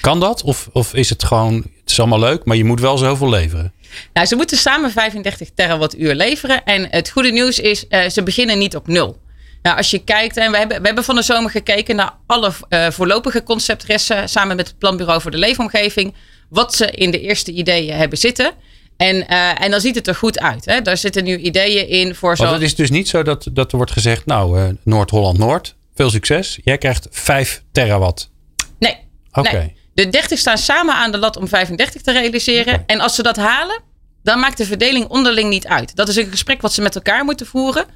Kan 0.00 0.20
dat? 0.20 0.42
Of, 0.42 0.68
of 0.72 0.94
is 0.94 1.10
het 1.10 1.24
gewoon, 1.24 1.54
het 1.54 1.90
is 1.90 1.98
allemaal 1.98 2.18
leuk, 2.18 2.44
maar 2.44 2.56
je 2.56 2.64
moet 2.64 2.80
wel 2.80 2.98
zoveel 2.98 3.28
leveren? 3.28 3.72
Nou, 4.12 4.26
ze 4.26 4.36
moeten 4.36 4.56
samen 4.56 4.90
35 4.90 5.48
terawattuur 5.54 6.14
leveren. 6.14 6.64
En 6.64 6.86
het 6.90 7.10
goede 7.10 7.30
nieuws 7.30 7.58
is, 7.58 7.84
uh, 7.88 8.08
ze 8.08 8.22
beginnen 8.22 8.58
niet 8.58 8.76
op 8.76 8.86
nul. 8.88 9.18
Nou, 9.66 9.78
als 9.78 9.90
je 9.90 10.04
kijkt, 10.04 10.36
en 10.36 10.50
we 10.50 10.58
hebben, 10.58 10.80
we 10.80 10.86
hebben 10.86 11.04
van 11.04 11.14
de 11.14 11.22
zomer 11.22 11.50
gekeken 11.50 11.96
naar 11.96 12.12
alle 12.26 12.52
uh, 12.68 12.90
voorlopige 12.90 13.42
conceptressen 13.42 14.28
samen 14.28 14.56
met 14.56 14.66
het 14.66 14.78
Planbureau 14.78 15.20
voor 15.20 15.30
de 15.30 15.38
Leefomgeving. 15.38 16.14
Wat 16.48 16.74
ze 16.74 16.90
in 16.90 17.10
de 17.10 17.20
eerste 17.20 17.52
ideeën 17.52 17.96
hebben 17.96 18.18
zitten. 18.18 18.52
En, 18.96 19.16
uh, 19.16 19.62
en 19.62 19.70
dan 19.70 19.80
ziet 19.80 19.94
het 19.94 20.06
er 20.06 20.14
goed 20.14 20.40
uit. 20.40 20.64
Hè? 20.64 20.82
Daar 20.82 20.96
zitten 20.96 21.24
nu 21.24 21.36
ideeën 21.36 21.88
in 21.88 22.14
voor 22.14 22.36
zo. 22.36 22.44
Maar 22.44 22.52
het 22.52 22.62
is 22.62 22.74
dus 22.74 22.90
niet 22.90 23.08
zo 23.08 23.22
dat, 23.22 23.48
dat 23.52 23.70
er 23.70 23.76
wordt 23.76 23.92
gezegd, 23.92 24.26
nou, 24.26 24.60
uh, 24.60 24.68
Noord-Holland-Noord, 24.82 25.76
veel 25.94 26.10
succes. 26.10 26.58
Jij 26.64 26.78
krijgt 26.78 27.08
5 27.10 27.62
terawatt. 27.72 28.30
Nee. 28.78 28.96
Oké. 29.32 29.56
Nee. 29.56 29.76
De 29.94 30.08
30 30.08 30.38
staan 30.38 30.58
samen 30.58 30.94
aan 30.94 31.12
de 31.12 31.18
lat 31.18 31.36
om 31.36 31.48
35 31.48 32.02
te 32.02 32.12
realiseren. 32.12 32.74
Okay. 32.74 32.84
En 32.86 33.00
als 33.00 33.14
ze 33.14 33.22
dat 33.22 33.36
halen, 33.36 33.82
dan 34.22 34.38
maakt 34.38 34.56
de 34.56 34.64
verdeling 34.64 35.06
onderling 35.06 35.48
niet 35.48 35.66
uit. 35.66 35.96
Dat 35.96 36.08
is 36.08 36.16
een 36.16 36.30
gesprek 36.30 36.62
wat 36.62 36.72
ze 36.72 36.82
met 36.82 36.94
elkaar 36.94 37.24
moeten 37.24 37.46
voeren. 37.46 37.86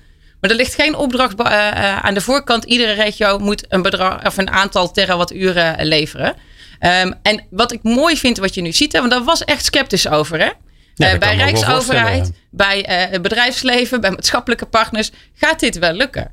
Maar 0.40 0.50
er 0.50 0.56
ligt 0.56 0.74
geen 0.74 0.94
opdracht 0.94 1.40
uh, 1.40 1.46
uh, 1.46 1.98
aan 1.98 2.14
de 2.14 2.20
voorkant. 2.20 2.64
Iedere 2.64 2.92
regio 2.92 3.38
moet 3.38 3.64
een, 3.68 3.82
bedrag, 3.82 4.26
of 4.26 4.36
een 4.36 4.50
aantal 4.50 4.92
terawatturen 4.92 5.86
leveren. 5.86 6.36
Um, 6.80 7.14
en 7.22 7.46
wat 7.50 7.72
ik 7.72 7.82
mooi 7.82 8.16
vind 8.16 8.38
wat 8.38 8.54
je 8.54 8.60
nu 8.60 8.72
ziet, 8.72 8.92
hè, 8.92 8.98
want 8.98 9.10
daar 9.10 9.24
was 9.24 9.44
echt 9.44 9.64
sceptisch 9.64 10.08
over. 10.08 10.38
Hè? 10.38 10.50
Ja, 10.94 11.12
uh, 11.12 11.18
bij 11.18 11.36
Rijksoverheid, 11.36 12.32
bij 12.50 12.84
het 12.88 13.22
bedrijfsleven, 13.22 14.00
bij 14.00 14.10
maatschappelijke 14.10 14.66
partners 14.66 15.10
gaat 15.34 15.60
dit 15.60 15.78
wel 15.78 15.92
lukken. 15.92 16.30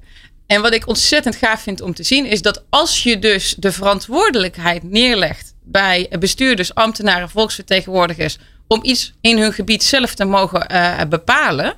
En 0.48 0.62
wat 0.62 0.74
ik 0.74 0.88
ontzettend 0.88 1.36
gaaf 1.36 1.62
vind 1.62 1.82
om 1.82 1.94
te 1.94 2.04
zien 2.04 2.26
is 2.26 2.42
dat 2.42 2.64
als 2.70 3.04
je 3.04 3.20
dus 3.20 3.56
de 3.58 3.72
verantwoordelijkheid 3.72 4.84
neerlegt 4.84 5.54
bij 5.64 6.10
bestuurders, 6.20 6.76
ambtenaren, 6.76 7.30
volksvertegenwoordigers 7.30 8.38
om 8.68 8.80
iets 8.84 9.14
in 9.22 9.38
hun 9.38 9.54
gebied 9.54 9.84
zelf 9.84 10.16
te 10.16 10.26
mogen 10.26 10.68
bepalen 11.10 11.74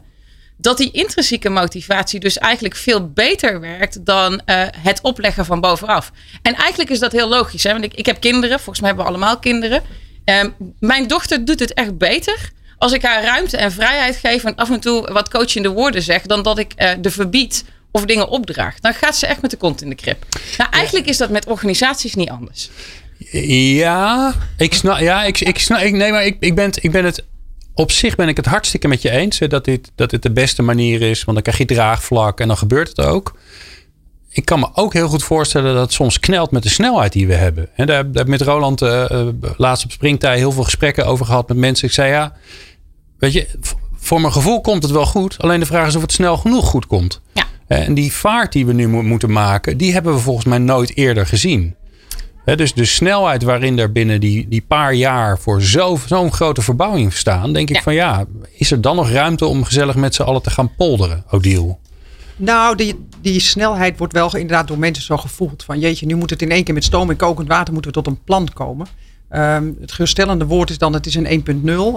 dat 0.61 0.77
die 0.77 0.91
intrinsieke 0.91 1.49
motivatie 1.49 2.19
dus 2.19 2.37
eigenlijk 2.37 2.75
veel 2.75 3.09
beter 3.09 3.59
werkt 3.59 4.05
dan 4.05 4.33
uh, 4.33 4.63
het 4.77 5.01
opleggen 5.01 5.45
van 5.45 5.61
bovenaf. 5.61 6.11
En 6.41 6.55
eigenlijk 6.55 6.89
is 6.89 6.99
dat 6.99 7.11
heel 7.11 7.27
logisch. 7.27 7.63
Hè? 7.63 7.71
Want 7.71 7.83
ik, 7.83 7.93
ik 7.93 8.05
heb 8.05 8.19
kinderen, 8.19 8.55
volgens 8.59 8.79
mij 8.79 8.87
hebben 8.87 9.05
we 9.05 9.11
allemaal 9.11 9.39
kinderen. 9.39 9.83
Um, 10.25 10.53
mijn 10.79 11.07
dochter 11.07 11.45
doet 11.45 11.59
het 11.59 11.73
echt 11.73 11.97
beter 11.97 12.51
als 12.77 12.91
ik 12.91 13.01
haar 13.01 13.23
ruimte 13.23 13.57
en 13.57 13.71
vrijheid 13.71 14.15
geef 14.15 14.43
en 14.43 14.55
af 14.55 14.69
en 14.69 14.79
toe 14.79 15.11
wat 15.11 15.29
coachende 15.29 15.69
woorden 15.69 16.01
zeg, 16.01 16.21
dan 16.21 16.43
dat 16.43 16.57
ik 16.57 16.73
uh, 16.77 16.91
de 16.99 17.11
verbied 17.11 17.65
of 17.91 18.05
dingen 18.05 18.29
opdraag. 18.29 18.79
Dan 18.79 18.93
gaat 18.93 19.17
ze 19.17 19.27
echt 19.27 19.41
met 19.41 19.51
de 19.51 19.57
kont 19.57 19.81
in 19.81 19.89
de 19.89 19.95
krip. 19.95 20.25
Nou, 20.57 20.69
eigenlijk 20.71 21.07
is 21.07 21.17
dat 21.17 21.29
met 21.29 21.45
organisaties 21.45 22.15
niet 22.15 22.29
anders. 22.29 22.69
Ja, 23.31 24.33
ik 24.57 24.73
snap. 24.73 24.99
Ja, 24.99 25.23
ik, 25.23 25.39
ik 25.39 25.59
snap. 25.59 25.79
Ik, 25.79 25.93
nee, 25.93 26.11
maar 26.11 26.25
ik, 26.25 26.37
ik, 26.39 26.55
ben, 26.55 26.71
ik 26.81 26.91
ben 26.91 27.05
het 27.05 27.23
op 27.79 27.91
zich 27.91 28.15
ben 28.15 28.27
ik 28.27 28.37
het 28.37 28.45
hartstikke 28.45 28.87
met 28.87 29.01
je 29.01 29.09
eens. 29.09 29.39
Hè, 29.39 29.47
dat, 29.47 29.65
dit, 29.65 29.91
dat 29.95 30.09
dit 30.09 30.23
de 30.23 30.31
beste 30.31 30.61
manier 30.61 31.01
is. 31.01 31.23
Want 31.23 31.33
dan 31.33 31.41
krijg 31.41 31.57
je 31.57 31.75
draagvlak 31.75 32.39
en 32.39 32.47
dan 32.47 32.57
gebeurt 32.57 32.87
het 32.87 33.01
ook. 33.01 33.37
Ik 34.29 34.45
kan 34.45 34.59
me 34.59 34.69
ook 34.73 34.93
heel 34.93 35.07
goed 35.07 35.23
voorstellen 35.23 35.73
dat 35.73 35.83
het 35.83 35.93
soms 35.93 36.19
knelt 36.19 36.51
met 36.51 36.63
de 36.63 36.69
snelheid 36.69 37.13
die 37.13 37.27
we 37.27 37.33
hebben. 37.33 37.69
En 37.75 37.87
daar, 37.87 37.97
heb 37.97 38.19
ik 38.19 38.27
met 38.27 38.41
Roland 38.41 38.81
uh, 38.81 39.27
laatst 39.57 39.85
op 39.85 39.91
springtij 39.91 40.37
heel 40.37 40.51
veel 40.51 40.63
gesprekken 40.63 41.05
over 41.05 41.25
gehad 41.25 41.47
met 41.47 41.57
mensen. 41.57 41.87
Ik 41.87 41.93
zei 41.93 42.11
ja, 42.11 42.33
weet 43.17 43.33
je, 43.33 43.47
voor 43.95 44.21
mijn 44.21 44.33
gevoel 44.33 44.61
komt 44.61 44.83
het 44.83 44.91
wel 44.91 45.05
goed. 45.05 45.37
Alleen 45.37 45.59
de 45.59 45.65
vraag 45.65 45.87
is 45.87 45.95
of 45.95 46.01
het 46.01 46.11
snel 46.11 46.37
genoeg 46.37 46.65
goed 46.65 46.87
komt. 46.87 47.21
Ja. 47.33 47.45
En 47.67 47.93
die 47.93 48.13
vaart 48.13 48.51
die 48.51 48.65
we 48.65 48.73
nu 48.73 48.87
mo 48.87 49.01
moeten 49.01 49.31
maken, 49.31 49.77
die 49.77 49.93
hebben 49.93 50.13
we 50.13 50.19
volgens 50.19 50.45
mij 50.45 50.57
nooit 50.57 50.97
eerder 50.97 51.25
gezien. 51.25 51.75
He, 52.49 52.55
dus 52.55 52.73
de 52.73 52.85
snelheid 52.85 53.43
waarin 53.43 53.79
er 53.79 53.91
binnen 53.91 54.19
die, 54.19 54.47
die 54.47 54.63
paar 54.67 54.93
jaar 54.93 55.39
voor 55.39 55.61
zo'n 55.61 55.99
zo 56.07 56.29
grote 56.29 56.61
verbouwing 56.61 57.13
staan, 57.13 57.53
denk 57.53 57.69
ik 57.69 57.75
ja. 57.75 57.81
van 57.81 57.93
ja, 57.93 58.25
is 58.51 58.71
er 58.71 58.81
dan 58.81 58.95
nog 58.95 59.09
ruimte 59.09 59.45
om 59.45 59.63
gezellig 59.63 59.95
met 59.95 60.15
z'n 60.15 60.21
allen 60.21 60.41
te 60.41 60.49
gaan 60.49 60.75
polderen, 60.75 61.23
Odile? 61.29 61.77
Nou, 62.35 62.75
die, 62.75 63.05
die 63.21 63.39
snelheid 63.39 63.97
wordt 63.97 64.13
wel 64.13 64.35
inderdaad 64.35 64.67
door 64.67 64.79
mensen 64.79 65.03
zo 65.03 65.17
gevoeld. 65.17 65.63
Van 65.63 65.79
jeetje, 65.79 66.05
nu 66.05 66.15
moet 66.15 66.29
het 66.29 66.41
in 66.41 66.51
één 66.51 66.63
keer 66.63 66.73
met 66.73 66.83
stoom 66.83 67.09
en 67.09 67.15
kokend 67.15 67.47
water 67.47 67.73
moeten 67.73 67.91
we 67.91 67.97
tot 67.97 68.07
een 68.07 68.23
plan 68.23 68.49
komen. 68.53 68.87
Um, 69.31 69.77
het 69.81 69.91
geruststellende 69.91 70.45
woord 70.45 70.69
is 70.69 70.77
dan, 70.77 70.93
het 70.93 71.05
is 71.05 71.15
een 71.15 71.43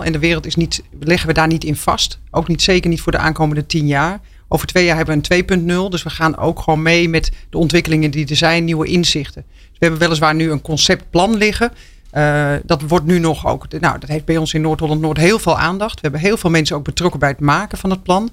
1.0 0.00 0.04
en 0.04 0.12
de 0.12 0.18
wereld 0.18 0.46
is 0.46 0.56
niet, 0.56 0.82
leggen 1.00 1.28
we 1.28 1.34
daar 1.34 1.46
niet 1.46 1.64
in 1.64 1.76
vast. 1.76 2.18
Ook 2.30 2.48
niet 2.48 2.62
zeker 2.62 2.90
niet 2.90 3.00
voor 3.00 3.12
de 3.12 3.18
aankomende 3.18 3.66
10 3.66 3.86
jaar. 3.86 4.20
Over 4.48 4.66
twee 4.66 4.84
jaar 4.84 4.96
hebben 4.96 5.22
we 5.28 5.34
een 5.34 5.86
2.0. 5.86 5.90
Dus 5.90 6.02
we 6.02 6.10
gaan 6.10 6.36
ook 6.36 6.60
gewoon 6.60 6.82
mee 6.82 7.08
met 7.08 7.32
de 7.50 7.58
ontwikkelingen 7.58 8.10
die 8.10 8.26
er 8.26 8.36
zijn, 8.36 8.64
nieuwe 8.64 8.86
inzichten. 8.86 9.44
We 9.82 9.88
hebben 9.88 10.06
weliswaar 10.06 10.34
nu 10.34 10.50
een 10.50 10.62
conceptplan 10.62 11.36
liggen. 11.36 11.72
Uh, 12.14 12.52
dat 12.64 12.82
wordt 12.82 13.06
nu 13.06 13.18
nog 13.18 13.46
ook, 13.46 13.66
nou, 13.80 13.98
dat 13.98 14.08
heeft 14.08 14.24
bij 14.24 14.36
ons 14.36 14.54
in 14.54 14.60
Noord-Holland-Noord 14.60 15.16
heel 15.16 15.38
veel 15.38 15.58
aandacht. 15.58 15.94
We 15.94 16.00
hebben 16.00 16.20
heel 16.20 16.36
veel 16.36 16.50
mensen 16.50 16.76
ook 16.76 16.84
betrokken 16.84 17.20
bij 17.20 17.28
het 17.28 17.40
maken 17.40 17.78
van 17.78 17.90
het 17.90 18.02
plan. 18.02 18.30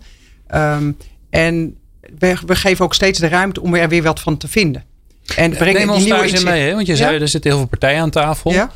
Um, 0.56 0.98
en 1.30 1.76
we, 2.20 2.38
we, 2.46 2.56
geven 2.56 2.86
ook 2.86 2.94
steeds 2.94 3.20
de 3.20 3.28
ruimte 3.28 3.62
om 3.62 3.76
er 3.76 3.90
weer 3.90 4.04
wat 4.04 4.20
van 4.20 4.38
te 4.38 4.48
vinden. 4.48 4.84
En 5.36 5.50
Neem 5.50 5.90
ons 5.90 5.98
die 5.98 6.06
nieuwe 6.06 6.10
daar 6.10 6.22
eens 6.22 6.44
mee, 6.44 6.68
hè? 6.68 6.74
want 6.74 6.88
je 6.88 6.96
zei, 6.96 7.14
ja? 7.14 7.22
er 7.22 7.28
zitten 7.28 7.50
heel 7.50 7.60
veel 7.60 7.70
partijen 7.70 8.02
aan 8.02 8.10
tafel. 8.10 8.52
Ja? 8.52 8.72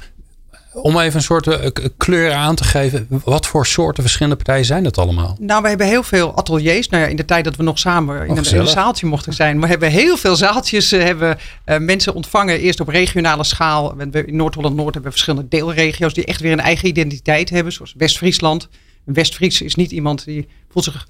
Om 0.73 0.99
even 0.99 1.15
een 1.15 1.21
soort 1.21 1.47
uh, 1.47 1.55
kleur 1.97 2.31
aan 2.31 2.55
te 2.55 2.63
geven. 2.63 3.07
Wat 3.09 3.47
voor 3.47 3.65
soorten 3.65 4.03
verschillende 4.03 4.35
partijen 4.35 4.65
zijn 4.65 4.83
dat 4.83 4.97
allemaal? 4.97 5.37
Nou, 5.39 5.61
we 5.61 5.67
hebben 5.67 5.87
heel 5.87 6.03
veel 6.03 6.35
ateliers. 6.37 6.89
Nou 6.89 7.03
ja, 7.03 7.09
in 7.09 7.15
de 7.15 7.25
tijd 7.25 7.43
dat 7.43 7.55
we 7.55 7.63
nog 7.63 7.79
samen 7.79 8.27
in, 8.27 8.37
een, 8.37 8.67
zaaltje 8.67 9.05
mochten 9.05 9.33
zijn. 9.33 9.61
We 9.61 9.67
hebben 9.67 9.89
heel 9.89 10.17
veel 10.17 10.35
zaaltjes. 10.35 10.93
Uh, 10.93 11.03
hebben 11.03 11.37
uh, 11.65 11.77
mensen 11.77 12.13
ontvangen. 12.13 12.59
Eerst 12.59 12.79
op 12.79 12.87
regionale 12.87 13.43
schaal. 13.43 13.95
In 13.99 14.35
Noord-Holland-Noord 14.35 14.93
hebben 14.93 15.11
we 15.11 15.17
verschillende 15.17 15.47
deelregio's. 15.49 16.13
Die 16.13 16.25
echt 16.25 16.41
weer 16.41 16.51
een 16.51 16.59
eigen 16.59 16.87
identiteit 16.87 17.49
hebben. 17.49 17.73
Zoals 17.73 17.93
West-Friesland. 17.97 18.67
West-Fries 19.03 19.61
is 19.61 19.75
niet 19.75 19.91
iemand 19.91 20.25
die 20.25 20.47
voelt 20.69 20.83
zich 20.83 21.07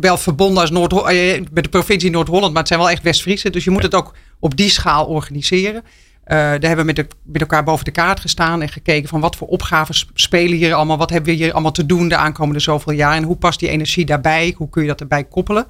wel 0.00 0.16
verbonden 0.16 0.60
als 0.60 0.70
Noord 0.70 0.92
met 1.52 1.64
de 1.64 1.70
provincie 1.70 2.10
Noord-Holland. 2.10 2.52
Maar 2.52 2.60
het 2.60 2.68
zijn 2.68 2.80
wel 2.80 2.90
echt 2.90 3.02
West-Friesen. 3.02 3.52
Dus 3.52 3.64
je 3.64 3.70
moet 3.70 3.82
het 3.82 3.94
ook 3.94 4.14
op 4.38 4.56
die 4.56 4.70
schaal 4.70 5.06
organiseren. 5.06 5.82
Uh, 6.24 6.38
daar 6.38 6.60
hebben 6.60 6.86
we 6.86 7.06
met, 7.24 7.40
elkaar 7.40 7.64
boven 7.64 7.84
de 7.84 7.90
kaart 7.90 8.20
gestaan 8.20 8.62
en 8.62 8.68
gekeken 8.68 9.08
van 9.08 9.20
wat 9.20 9.36
voor 9.36 9.48
opgaven 9.48 9.94
spelen 10.14 10.56
hier 10.56 10.74
allemaal. 10.74 10.98
Wat 10.98 11.10
hebben 11.10 11.30
we 11.30 11.36
hier 11.36 11.52
allemaal 11.52 11.72
te 11.72 11.86
doen 11.86 12.08
de 12.08 12.16
aankomende 12.16 12.60
zoveel 12.60 12.92
jaar 12.92 13.16
en 13.16 13.22
hoe 13.22 13.36
past 13.36 13.58
die 13.58 13.68
energie 13.68 14.04
daarbij? 14.04 14.54
Hoe 14.56 14.68
kun 14.68 14.82
je 14.82 14.88
dat 14.88 15.00
erbij 15.00 15.24
koppelen? 15.24 15.66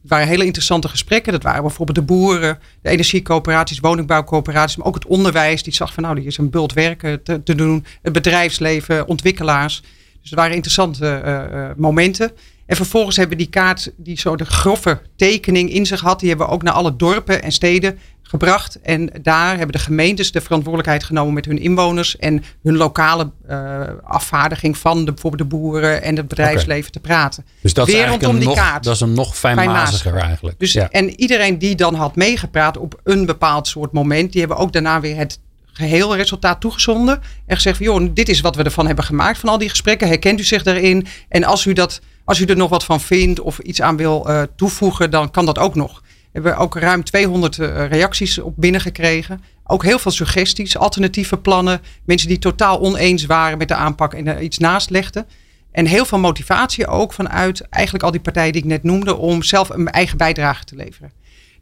Het 0.00 0.10
waren 0.10 0.26
hele 0.26 0.44
interessante 0.44 0.88
gesprekken. 0.88 1.32
Dat 1.32 1.42
waren 1.42 1.62
bijvoorbeeld 1.62 1.98
de 1.98 2.04
boeren, 2.04 2.58
de 2.82 2.88
energiecoöperaties, 2.88 3.78
woningbouwcoöperaties, 3.78 4.76
maar 4.76 4.86
ook 4.86 4.94
het 4.94 5.06
onderwijs. 5.06 5.62
Die 5.62 5.74
zag 5.74 5.92
van 5.92 6.02
nou, 6.02 6.18
hier 6.18 6.26
is 6.26 6.38
een 6.38 6.50
bult 6.50 6.72
werken 6.72 7.22
te, 7.22 7.42
te 7.42 7.54
doen. 7.54 7.84
Het 8.02 8.12
bedrijfsleven, 8.12 9.06
ontwikkelaars. 9.06 9.80
Dus 10.20 10.30
het 10.30 10.38
waren 10.38 10.54
interessante 10.54 11.22
uh, 11.24 11.68
momenten. 11.76 12.32
En 12.66 12.76
vervolgens 12.76 13.16
hebben 13.16 13.36
we 13.36 13.42
die 13.42 13.52
kaart, 13.52 13.92
die 13.96 14.18
zo 14.18 14.36
de 14.36 14.44
grove 14.44 15.00
tekening 15.16 15.70
in 15.70 15.86
zich 15.86 16.00
had, 16.00 16.20
die 16.20 16.28
hebben 16.28 16.46
we 16.46 16.52
ook 16.52 16.62
naar 16.62 16.72
alle 16.72 16.96
dorpen 16.96 17.42
en 17.42 17.52
steden 17.52 17.98
gebracht. 18.38 18.80
En 18.80 19.10
daar 19.22 19.56
hebben 19.56 19.72
de 19.72 19.78
gemeentes 19.78 20.32
de 20.32 20.40
verantwoordelijkheid 20.40 21.04
genomen 21.04 21.34
met 21.34 21.44
hun 21.44 21.58
inwoners 21.58 22.16
en 22.16 22.44
hun 22.62 22.76
lokale 22.76 23.30
uh, 23.50 23.80
afvaardiging 24.02 24.78
van 24.78 25.04
de, 25.04 25.12
bijvoorbeeld 25.12 25.50
de 25.50 25.56
boeren 25.56 26.02
en 26.02 26.16
het 26.16 26.28
bedrijfsleven 26.28 26.92
te 26.92 27.00
praten. 27.00 27.44
Dus 27.60 27.74
dat 27.74 27.86
Weer 27.86 28.04
is 28.04 28.10
rondom 28.10 28.38
die 28.38 28.48
nog, 28.48 28.56
kaart. 28.56 28.84
Dat 28.84 28.94
is 28.94 29.00
een 29.00 29.12
nog 29.12 29.36
fijnmaziger 29.36 30.16
eigenlijk. 30.16 30.58
Dus, 30.58 30.74
En 30.74 31.20
iedereen 31.20 31.58
die 31.58 31.74
dan 31.74 31.94
had 31.94 32.16
meegepraat 32.16 32.76
op 32.76 33.00
een 33.04 33.26
bepaald 33.26 33.68
soort 33.68 33.92
moment, 33.92 34.32
die 34.32 34.40
hebben 34.40 34.58
ook 34.58 34.72
daarna 34.72 35.00
weer 35.00 35.16
het 35.16 35.38
geheel 35.72 36.16
resultaat 36.16 36.60
toegezonden. 36.60 37.20
En 37.46 37.56
gezegd 37.56 37.76
van 37.76 37.86
joh, 37.86 38.08
dit 38.14 38.28
is 38.28 38.40
wat 38.40 38.56
we 38.56 38.62
ervan 38.62 38.86
hebben 38.86 39.04
gemaakt 39.04 39.38
van 39.38 39.48
al 39.48 39.58
die 39.58 39.68
gesprekken. 39.68 40.08
Herkent 40.08 40.40
u 40.40 40.44
zich 40.44 40.62
daarin? 40.62 41.06
En 41.28 41.44
als 41.44 41.64
u, 41.64 41.72
dat, 41.72 42.00
als 42.24 42.40
u 42.40 42.44
er 42.44 42.56
nog 42.56 42.70
wat 42.70 42.84
van 42.84 43.00
vindt 43.00 43.40
of 43.40 43.58
iets 43.58 43.82
aan 43.82 43.96
wil 43.96 44.24
uh, 44.28 44.42
toevoegen, 44.56 45.10
dan 45.10 45.30
kan 45.30 45.46
dat 45.46 45.58
ook 45.58 45.74
nog 45.74 46.02
hebben 46.36 46.54
we 46.54 46.62
ook 46.62 46.76
ruim 46.76 47.04
200 47.04 47.58
eh, 47.58 47.86
reacties 47.88 48.38
op 48.38 48.54
binnengekregen. 48.56 49.42
Ook 49.64 49.82
heel 49.82 49.98
veel 49.98 50.10
suggesties, 50.10 50.76
alternatieve 50.76 51.36
plannen. 51.36 51.80
Mensen 52.04 52.28
die 52.28 52.38
totaal 52.38 52.80
oneens 52.80 53.24
waren 53.24 53.58
met 53.58 53.68
de 53.68 53.74
aanpak 53.74 54.14
en 54.14 54.26
er 54.26 54.40
iets 54.40 54.58
naast 54.58 54.90
legden. 54.90 55.26
En 55.72 55.86
heel 55.86 56.04
veel 56.04 56.18
motivatie 56.18 56.86
ook 56.86 57.12
vanuit 57.12 57.60
eigenlijk 57.60 58.04
al 58.04 58.10
die 58.10 58.20
partijen 58.20 58.52
die 58.52 58.62
ik 58.62 58.68
net 58.68 58.82
noemde. 58.82 59.16
om 59.16 59.42
zelf 59.42 59.68
een 59.68 59.88
eigen 59.90 60.16
bijdrage 60.16 60.64
te 60.64 60.76
leveren. 60.76 61.12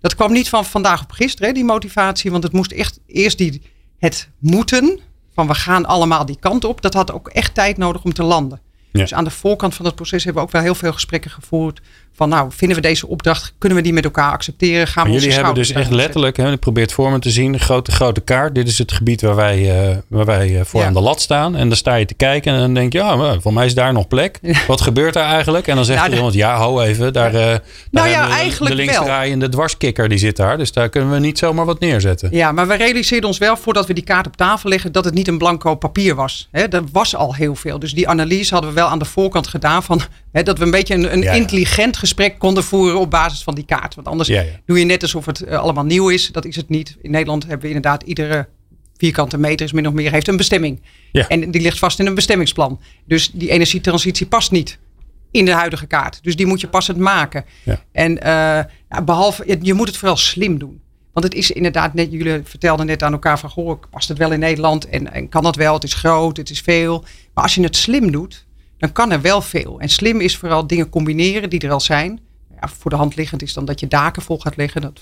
Dat 0.00 0.14
kwam 0.14 0.32
niet 0.32 0.48
van 0.48 0.64
vandaag 0.64 1.02
op 1.02 1.10
gisteren, 1.10 1.54
die 1.54 1.64
motivatie. 1.64 2.30
Want 2.30 2.42
het 2.42 2.52
moest 2.52 2.72
echt 2.72 3.00
eerst 3.06 3.38
die, 3.38 3.62
het 3.98 4.28
moeten. 4.38 5.00
van 5.34 5.46
we 5.46 5.54
gaan 5.54 5.86
allemaal 5.86 6.26
die 6.26 6.38
kant 6.40 6.64
op. 6.64 6.82
Dat 6.82 6.94
had 6.94 7.12
ook 7.12 7.28
echt 7.28 7.54
tijd 7.54 7.76
nodig 7.76 8.04
om 8.04 8.12
te 8.12 8.22
landen. 8.22 8.60
Dus 8.92 9.14
aan 9.14 9.24
de 9.24 9.30
voorkant 9.30 9.74
van 9.74 9.84
het 9.84 9.94
proces 9.94 10.24
hebben 10.24 10.42
we 10.42 10.48
ook 10.48 10.54
wel 10.54 10.62
heel 10.62 10.74
veel 10.74 10.92
gesprekken 10.92 11.30
gevoerd 11.30 11.80
van 12.16 12.28
nou, 12.28 12.50
vinden 12.52 12.76
we 12.76 12.82
deze 12.82 13.06
opdracht, 13.06 13.54
kunnen 13.58 13.78
we 13.78 13.84
die 13.84 13.92
met 13.92 14.04
elkaar 14.04 14.30
accepteren? 14.30 14.86
Gaan 14.86 15.06
we 15.06 15.12
jullie 15.12 15.32
hebben 15.32 15.54
dus 15.54 15.72
echt 15.72 15.90
letterlijk, 15.90 16.36
hè, 16.36 16.52
ik 16.52 16.60
probeer 16.60 16.82
het 16.82 16.92
voor 16.92 17.10
me 17.10 17.18
te 17.18 17.30
zien, 17.30 17.52
een 17.52 17.60
grote, 17.60 17.90
grote 17.90 18.20
kaart. 18.20 18.54
Dit 18.54 18.68
is 18.68 18.78
het 18.78 18.92
gebied 18.92 19.20
waar 19.22 19.34
wij, 19.34 19.88
uh, 19.90 19.96
waar 20.08 20.24
wij 20.24 20.48
uh, 20.48 20.60
voor 20.64 20.84
aan 20.84 20.92
de 20.92 21.00
lat 21.00 21.20
staan. 21.20 21.56
En 21.56 21.68
dan 21.68 21.76
sta 21.76 21.94
je 21.94 22.06
te 22.06 22.14
kijken 22.14 22.52
en 22.52 22.58
dan 22.58 22.74
denk 22.74 22.92
je, 22.92 22.98
ja, 22.98 23.40
voor 23.40 23.52
mij 23.52 23.66
is 23.66 23.74
daar 23.74 23.92
nog 23.92 24.08
plek. 24.08 24.40
Wat 24.66 24.80
gebeurt 24.80 25.14
daar 25.14 25.30
eigenlijk? 25.30 25.66
En 25.66 25.76
dan 25.76 25.84
zegt 25.84 26.00
nou, 26.00 26.14
iemand, 26.14 26.34
ja, 26.34 26.56
hou 26.56 26.82
even, 26.82 27.12
daar, 27.12 27.34
uh, 27.34 27.40
daar 27.40 27.60
nou 27.90 28.08
ja, 28.08 28.28
eigenlijk 28.28 28.76
de 28.76 28.82
linksdraaiende 28.82 29.48
dwarskikker 29.48 30.08
die 30.08 30.18
zit 30.18 30.36
daar. 30.36 30.58
Dus 30.58 30.72
daar 30.72 30.88
kunnen 30.88 31.10
we 31.10 31.18
niet 31.18 31.38
zomaar 31.38 31.64
wat 31.64 31.80
neerzetten. 31.80 32.28
Ja, 32.32 32.52
maar 32.52 32.66
we 32.66 32.74
realiseerden 32.74 33.28
ons 33.28 33.38
wel 33.38 33.56
voordat 33.56 33.86
we 33.86 33.92
die 33.92 34.04
kaart 34.04 34.26
op 34.26 34.36
tafel 34.36 34.68
leggen, 34.68 34.92
dat 34.92 35.04
het 35.04 35.14
niet 35.14 35.28
een 35.28 35.38
blanco 35.38 35.74
papier 35.74 36.14
was. 36.14 36.48
Hè, 36.50 36.62
er 36.62 36.82
was 36.92 37.16
al 37.16 37.34
heel 37.34 37.54
veel. 37.54 37.78
Dus 37.78 37.92
die 37.92 38.08
analyse 38.08 38.52
hadden 38.52 38.70
we 38.70 38.76
wel 38.80 38.88
aan 38.88 38.98
de 38.98 39.04
voorkant 39.04 39.46
gedaan 39.46 39.82
van 39.82 40.00
hè, 40.32 40.42
dat 40.42 40.58
we 40.58 40.64
een 40.64 40.70
beetje 40.70 40.94
een, 40.94 41.12
een 41.12 41.22
intelligent 41.22 41.96
gesprek 42.04 42.38
konden 42.38 42.64
voeren 42.64 43.00
op 43.00 43.10
basis 43.10 43.42
van 43.42 43.54
die 43.54 43.64
kaart. 43.64 43.94
Want 43.94 44.08
anders 44.08 44.28
doe 44.66 44.78
je 44.78 44.84
net 44.84 45.02
alsof 45.02 45.26
het 45.26 45.40
eh, 45.40 45.58
allemaal 45.58 45.84
nieuw 45.84 46.08
is. 46.08 46.32
Dat 46.32 46.44
is 46.44 46.56
het 46.56 46.68
niet. 46.68 46.96
In 47.02 47.10
Nederland 47.10 47.42
hebben 47.42 47.60
we 47.60 47.66
inderdaad 47.66 48.02
iedere 48.02 48.48
vierkante 48.96 49.38
meter 49.38 49.66
is 49.66 49.72
min 49.72 49.86
of 49.86 49.92
meer 49.92 50.10
heeft 50.10 50.28
een 50.28 50.36
bestemming. 50.36 50.82
Ja. 51.12 51.28
En 51.28 51.50
die 51.50 51.60
ligt 51.60 51.78
vast 51.78 51.98
in 51.98 52.06
een 52.06 52.14
bestemmingsplan. 52.14 52.80
Dus 53.04 53.30
die 53.32 53.50
energietransitie 53.50 54.26
past 54.26 54.50
niet 54.50 54.78
in 55.30 55.44
de 55.44 55.52
huidige 55.52 55.86
kaart. 55.86 56.18
Dus 56.22 56.36
die 56.36 56.46
moet 56.46 56.60
je 56.60 56.68
passend 56.68 56.98
maken. 56.98 57.44
Ja. 57.62 57.82
En 57.92 58.26
uh, 58.26 59.04
behalve, 59.04 59.58
je 59.60 59.74
moet 59.74 59.86
het 59.86 59.96
vooral 59.96 60.16
slim 60.16 60.58
doen. 60.58 60.80
Want 61.12 61.26
het 61.26 61.34
is 61.34 61.50
inderdaad 61.50 61.94
net, 61.94 62.12
jullie 62.12 62.40
vertelden 62.44 62.86
net 62.86 63.02
aan 63.02 63.12
elkaar 63.12 63.38
van, 63.38 63.50
goh, 63.50 63.82
past 63.90 64.08
het 64.08 64.18
wel 64.18 64.32
in 64.32 64.38
Nederland? 64.38 64.88
En, 64.88 65.12
en 65.12 65.28
kan 65.28 65.42
dat 65.42 65.56
wel? 65.56 65.74
Het 65.74 65.84
is 65.84 65.94
groot, 65.94 66.36
het 66.36 66.50
is 66.50 66.60
veel. 66.60 67.04
Maar 67.34 67.44
als 67.44 67.54
je 67.54 67.62
het 67.62 67.76
slim 67.76 68.10
doet, 68.10 68.46
dan 68.84 68.92
kan 68.92 69.12
er 69.12 69.20
wel 69.20 69.42
veel. 69.42 69.80
En 69.80 69.88
slim 69.88 70.20
is 70.20 70.36
vooral 70.36 70.66
dingen 70.66 70.88
combineren 70.88 71.50
die 71.50 71.60
er 71.60 71.70
al 71.70 71.80
zijn 71.80 72.20
voor 72.70 72.90
de 72.90 72.96
hand 72.96 73.16
liggend 73.16 73.42
is 73.42 73.52
dan 73.52 73.64
dat 73.64 73.80
je 73.80 73.88
daken 73.88 74.22
vol 74.22 74.38
gaat 74.38 74.56
leggen. 74.56 74.80
Dat, 74.80 75.00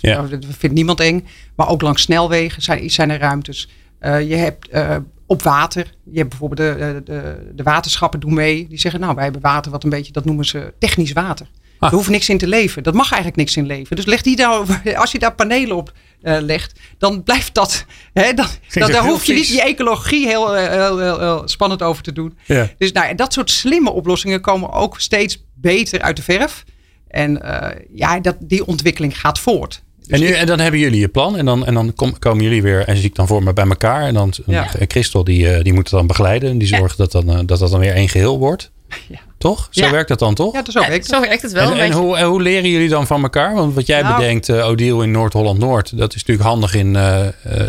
vindt 0.49 0.75
niemand 0.75 1.01
eng. 1.01 1.27
Maar 1.55 1.69
ook 1.69 1.83
langs 1.83 2.03
snelwegen 2.03 2.63
zijn, 2.63 2.91
zijn 2.91 3.11
er 3.11 3.19
ruimtes. 3.19 3.69
Uh, 4.01 4.29
je 4.29 4.35
hebt 4.35 4.75
uh, 4.75 4.97
op 5.27 5.43
water. 5.43 5.95
Je 6.11 6.19
hebt 6.19 6.29
bijvoorbeeld 6.29 6.77
de, 6.79 7.03
de, 7.05 7.51
de, 7.55 7.63
waterschappen 7.63 8.21
doen 8.21 8.35
mee. 8.35 8.69
Die 8.69 8.79
zeggen, 8.79 9.01
nou, 9.01 9.15
wij 9.15 9.25
hebben 9.25 9.43
water 9.43 9.71
wat 9.71 9.85
een 9.85 9.91
beetje, 9.91 10.13
dat 10.13 10.25
noemen 10.25 10.45
ze 10.45 10.73
technisch 10.79 11.13
water. 11.13 11.47
Ah. 11.79 11.91
Er 11.91 11.97
hoeft 11.97 12.11
niks 12.11 12.29
in 12.29 12.39
te 12.39 12.47
leven. 12.47 12.83
Dat 12.83 12.95
mag 12.95 13.11
eigenlijk 13.11 13.37
niks 13.37 13.57
in 13.57 13.67
leven. 13.67 13.97
Dus 13.97 14.05
leg 14.05 14.23
die 14.23 14.37
daar, 14.37 14.83
als 14.95 15.13
je 15.13 15.19
daar 15.19 15.35
panelen 15.35 15.77
op 15.77 15.93
uh, 16.23 16.37
legt, 16.41 16.81
dan 16.99 17.23
blijft 17.23 17.55
dat. 17.55 17.85
Hè, 18.13 18.33
daar 18.73 19.05
hoef 19.05 19.25
je 19.25 19.35
niet 19.35 19.49
die 19.49 19.63
ecologie 19.63 20.27
heel, 20.27 20.55
heel, 20.55 20.99
heel, 20.99 21.19
heel, 21.19 21.43
spannend 21.45 21.83
over 21.83 22.03
te 22.03 22.13
doen. 22.13 22.39
Ja. 22.45 22.71
Dus 22.79 22.93
nou, 22.93 23.15
dat 23.15 23.33
soort 23.33 23.51
slimme 23.51 23.91
oplossingen 23.91 24.41
komen 24.41 24.73
ook 24.73 25.01
steeds 25.01 25.45
beter 25.55 26.01
uit 26.01 26.17
de 26.17 26.23
verf. 26.23 26.65
En 27.09 27.41
uh, 27.45 27.69
ja, 27.95 28.21
dat, 28.21 28.37
die 28.41 28.67
ontwikkeling 28.67 29.21
gaat 29.21 29.39
voort. 29.39 29.83
Dus 29.99 30.21
en, 30.21 30.21
nu, 30.21 30.33
en 30.33 30.47
dan 30.47 30.59
hebben 30.59 30.81
jullie 30.81 31.01
je 31.01 31.09
plan 31.09 31.37
en 31.37 31.45
dan, 31.45 31.67
en 31.67 31.75
dan 31.75 31.95
kom, 31.95 32.19
komen 32.19 32.45
jullie 32.45 32.63
weer 32.63 32.87
en 32.87 32.97
zie 32.97 33.05
ik 33.05 33.15
dan 33.15 33.27
voor 33.27 33.43
me 33.43 33.53
bij 33.53 33.67
elkaar. 33.67 34.03
En 34.03 34.15
dan 34.15 34.33
ja. 34.47 34.69
Christel 34.87 35.25
die, 35.25 35.51
eh, 35.51 35.63
die 35.63 35.73
moet 35.73 35.83
het 35.83 35.99
dan 35.99 36.07
begeleiden 36.07 36.51
en 36.51 36.59
die 36.59 36.69
zorgt 36.69 36.97
dat, 36.97 37.13
dan, 37.13 37.47
dat 37.47 37.59
dat 37.59 37.71
dan 37.71 37.81
weer 37.81 37.95
één 37.95 38.09
geheel 38.09 38.39
wordt. 38.39 38.71
Ja. 39.09 39.19
Toch? 39.43 39.69
Zo 39.71 39.91
werkt 39.91 40.09
dat 40.09 40.19
dan 40.19 40.35
toch? 40.35 40.55
Ja, 40.55 40.63
zo 40.71 40.81
werkt, 40.81 41.07
zo 41.07 41.21
werkt 41.21 41.43
het 41.43 41.53
wel. 41.53 41.71
En, 41.71 41.79
en 41.79 41.93
hoe, 41.93 42.23
hoe 42.23 42.43
leren 42.43 42.71
jullie 42.71 42.89
dan 42.89 43.07
van 43.07 43.23
elkaar? 43.23 43.55
Want 43.55 43.75
wat 43.75 43.87
jij 43.87 44.03
nou, 44.03 44.17
bedenkt, 44.17 44.49
uh, 44.49 44.69
Odiel 44.69 45.03
in 45.03 45.11
Noord-Holland-Noord, 45.11 45.97
dat 45.99 46.15
is 46.15 46.25
natuurlijk 46.25 46.49
handig 46.49 46.75
in 46.75 46.95
uh, 46.95 47.27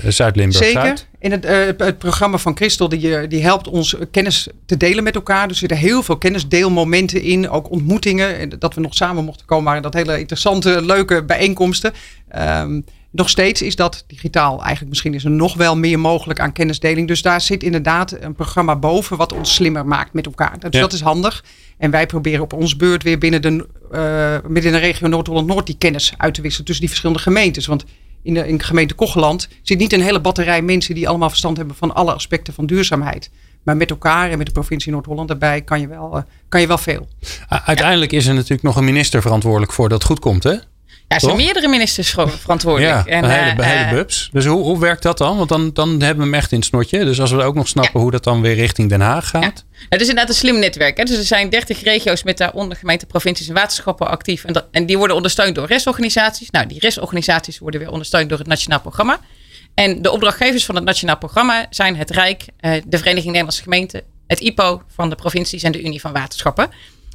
Zuid-Limburg-Zuid. 0.07 0.73
Zeker. 0.73 1.11
In 1.19 1.31
het, 1.31 1.43
het, 1.79 1.97
programma 1.97 2.37
van 2.37 2.55
Christel, 2.55 2.89
die, 2.89 3.27
die 3.27 3.43
helpt 3.43 3.67
ons 3.67 3.95
kennis 4.11 4.47
te 4.65 4.77
delen 4.77 5.03
met 5.03 5.15
elkaar. 5.15 5.47
Dus 5.47 5.61
er 5.61 5.67
zitten 5.67 5.89
heel 5.89 6.03
veel 6.03 6.17
kennisdeelmomenten 6.17 7.21
in, 7.21 7.49
ook 7.49 7.71
ontmoetingen. 7.71 8.49
Dat 8.59 8.73
we 8.73 8.81
nog 8.81 8.93
samen 8.93 9.23
mochten 9.23 9.45
komen, 9.45 9.65
waren 9.65 9.81
dat 9.81 9.93
hele 9.93 10.19
interessante, 10.19 10.85
leuke 10.85 11.23
bijeenkomsten. 11.23 11.93
Um, 12.39 12.85
nog 13.13 13.29
steeds 13.29 13.61
is 13.61 13.75
dat 13.75 14.03
digitaal. 14.07 14.59
Eigenlijk 14.59 14.89
misschien 14.89 15.13
is 15.13 15.23
er 15.23 15.31
nog 15.31 15.55
wel 15.55 15.77
meer 15.77 15.99
mogelijk 15.99 16.39
aan 16.39 16.51
kennisdeling. 16.51 17.07
Dus 17.07 17.21
daar 17.21 17.41
zit 17.41 17.63
inderdaad 17.63 18.11
een 18.19 18.33
programma 18.33 18.75
boven 18.75 19.17
wat 19.17 19.33
ons 19.33 19.53
slimmer 19.53 19.85
maakt 19.85 20.13
met 20.13 20.25
elkaar. 20.25 20.59
Dus 20.59 20.79
dat 20.79 20.93
is 20.93 21.01
handig. 21.01 21.43
En 21.77 21.91
wij 21.91 22.05
proberen 22.05 22.41
op 22.41 22.53
ons 22.53 22.75
beurt 22.75 23.03
weer 23.03 23.17
binnen 23.17 23.41
de, 23.41 23.49
uh, 23.49 24.51
binnen 24.51 24.71
de 24.71 24.77
regio 24.77 25.07
Noord-Holland-Noord 25.07 25.65
die 25.65 25.77
kennis 25.77 26.13
uit 26.17 26.33
te 26.33 26.41
wisselen 26.41 26.65
tussen 26.65 26.85
die 26.85 26.93
verschillende 26.93 27.23
gemeentes. 27.23 27.65
Want 27.65 27.85
in 28.23 28.33
de, 28.33 28.47
in 28.47 28.57
de 28.57 28.63
gemeente 28.63 28.93
Kocheland 28.93 29.47
zit 29.61 29.77
niet 29.77 29.93
een 29.93 30.01
hele 30.01 30.21
batterij 30.21 30.61
mensen 30.61 30.95
die 30.95 31.07
allemaal 31.07 31.29
verstand 31.29 31.57
hebben 31.57 31.75
van 31.75 31.95
alle 31.95 32.13
aspecten 32.13 32.53
van 32.53 32.65
duurzaamheid. 32.65 33.29
Maar 33.63 33.77
met 33.77 33.89
elkaar 33.89 34.31
en 34.31 34.37
met 34.37 34.47
de 34.47 34.53
provincie 34.53 34.91
Noord-Holland 34.91 35.27
daarbij 35.27 35.61
kan 35.61 35.81
je, 35.81 35.87
wel, 35.87 36.17
uh, 36.17 36.21
kan 36.49 36.61
je 36.61 36.67
wel 36.67 36.77
veel. 36.77 37.07
Uiteindelijk 37.47 38.11
is 38.11 38.27
er 38.27 38.33
natuurlijk 38.33 38.63
nog 38.63 38.75
een 38.75 38.83
minister 38.83 39.21
verantwoordelijk 39.21 39.71
voor 39.71 39.89
dat 39.89 39.97
het 39.97 40.07
goed 40.07 40.19
komt, 40.19 40.43
hè? 40.43 40.55
Ja, 41.13 41.19
er 41.19 41.33
zijn 41.33 41.45
meerdere 41.45 41.67
ministers 41.67 42.09
verantwoordelijk. 42.09 42.91
Ja, 42.91 43.05
en, 43.05 43.29
hele, 43.29 43.61
uh, 43.61 43.65
hele 43.65 43.95
bubs. 43.95 44.29
Dus 44.31 44.45
hoe, 44.45 44.63
hoe 44.63 44.79
werkt 44.79 45.03
dat 45.03 45.17
dan? 45.17 45.37
Want 45.37 45.49
dan, 45.49 45.73
dan 45.73 45.89
hebben 45.89 46.17
we 46.17 46.23
hem 46.23 46.33
echt 46.33 46.51
in 46.51 46.57
het 46.57 46.67
snotje. 46.67 47.05
Dus 47.05 47.21
als 47.21 47.31
we 47.31 47.43
ook 47.43 47.55
nog 47.55 47.67
snappen 47.67 47.99
hoe 47.99 48.11
dat 48.11 48.23
dan 48.23 48.41
weer 48.41 48.55
richting 48.55 48.89
Den 48.89 49.01
Haag 49.01 49.29
gaat. 49.29 49.43
Ja. 49.43 49.85
Het 49.89 50.01
is 50.01 50.07
inderdaad 50.07 50.29
een 50.29 50.35
slim 50.35 50.59
netwerk. 50.59 50.97
Hè? 50.97 51.03
Dus 51.03 51.17
er 51.17 51.23
zijn 51.23 51.49
30 51.49 51.83
regio's 51.83 52.23
met 52.23 52.37
daaronder 52.37 52.77
gemeenten, 52.77 53.07
provincies 53.07 53.47
en 53.47 53.53
waterschappen 53.53 54.07
actief. 54.07 54.43
En, 54.43 54.53
dat, 54.53 54.65
en 54.71 54.85
die 54.85 54.97
worden 54.97 55.15
ondersteund 55.15 55.55
door 55.55 55.67
restorganisaties. 55.67 56.49
Nou, 56.49 56.67
die 56.67 56.79
restorganisaties 56.79 57.59
worden 57.59 57.79
weer 57.79 57.89
ondersteund 57.89 58.29
door 58.29 58.37
het 58.37 58.47
Nationaal 58.47 58.79
Programma. 58.79 59.19
En 59.73 60.01
de 60.01 60.11
opdrachtgevers 60.11 60.65
van 60.65 60.75
het 60.75 60.83
Nationaal 60.83 61.17
Programma 61.17 61.65
zijn 61.69 61.95
het 61.95 62.09
Rijk, 62.09 62.45
de 62.61 62.97
Vereniging 62.97 63.25
Nederlandse 63.25 63.63
Gemeenten, 63.63 64.01
het 64.27 64.39
IPO 64.39 64.81
van 64.95 65.09
de 65.09 65.15
provincies 65.15 65.63
en 65.63 65.71
de 65.71 65.83
Unie 65.83 66.01
van 66.01 66.13
Waterschappen. 66.13 66.69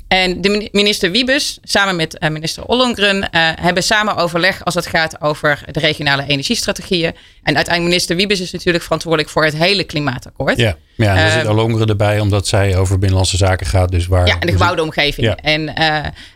En 0.09 0.41
de 0.41 0.69
minister 0.73 1.11
Wiebes 1.11 1.59
samen 1.63 1.97
met 1.97 2.17
uh, 2.21 2.29
minister 2.31 2.65
Ollongren 2.65 3.17
uh, 3.17 3.51
hebben 3.61 3.83
samen 3.83 4.17
overleg 4.17 4.65
als 4.65 4.75
het 4.75 4.87
gaat 4.87 5.21
over 5.21 5.63
de 5.71 5.81
regionale 5.81 6.27
energiestrategieën. 6.27 7.15
En 7.43 7.57
uiteindelijk 7.57 7.85
minister 7.85 8.17
Wiebes 8.17 8.41
is 8.41 8.51
natuurlijk 8.51 8.85
verantwoordelijk 8.85 9.31
voor 9.31 9.45
het 9.45 9.57
hele 9.57 9.85
klimaatakkoord. 9.85 10.57
Ja, 10.57 10.77
ja 10.95 11.17
en 11.17 11.25
er 11.25 11.31
zit 11.31 11.47
Ollongren 11.47 11.89
erbij 11.89 12.21
omdat 12.21 12.47
zij 12.47 12.77
over 12.77 12.99
binnenlandse 12.99 13.37
zaken 13.37 13.67
gaat. 13.67 13.91
Dus 13.91 14.07
waar, 14.07 14.27
ja, 14.27 14.39
en 14.39 14.47
de 14.47 14.53
gebouwde 14.53 14.83
omgeving. 14.83 15.27
Ja. 15.27 15.37
En, 15.37 15.75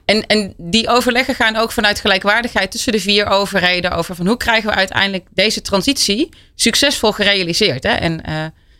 en, 0.05 0.26
en 0.26 0.55
die 0.57 0.88
overleggen 0.88 1.35
gaan 1.35 1.57
ook 1.57 1.73
vanuit 1.73 2.00
gelijkwaardigheid 2.00 2.71
tussen 2.71 2.93
de 2.93 3.00
vier 3.00 3.26
overheden 3.26 3.91
over 3.91 4.14
van 4.14 4.26
hoe 4.26 4.37
krijgen 4.37 4.71
we 4.71 4.76
uiteindelijk 4.76 5.26
deze 5.35 5.61
transitie 5.61 6.29
succesvol 6.55 7.12
gerealiseerd. 7.12 7.83
Hè? 7.83 7.93
En 7.93 8.23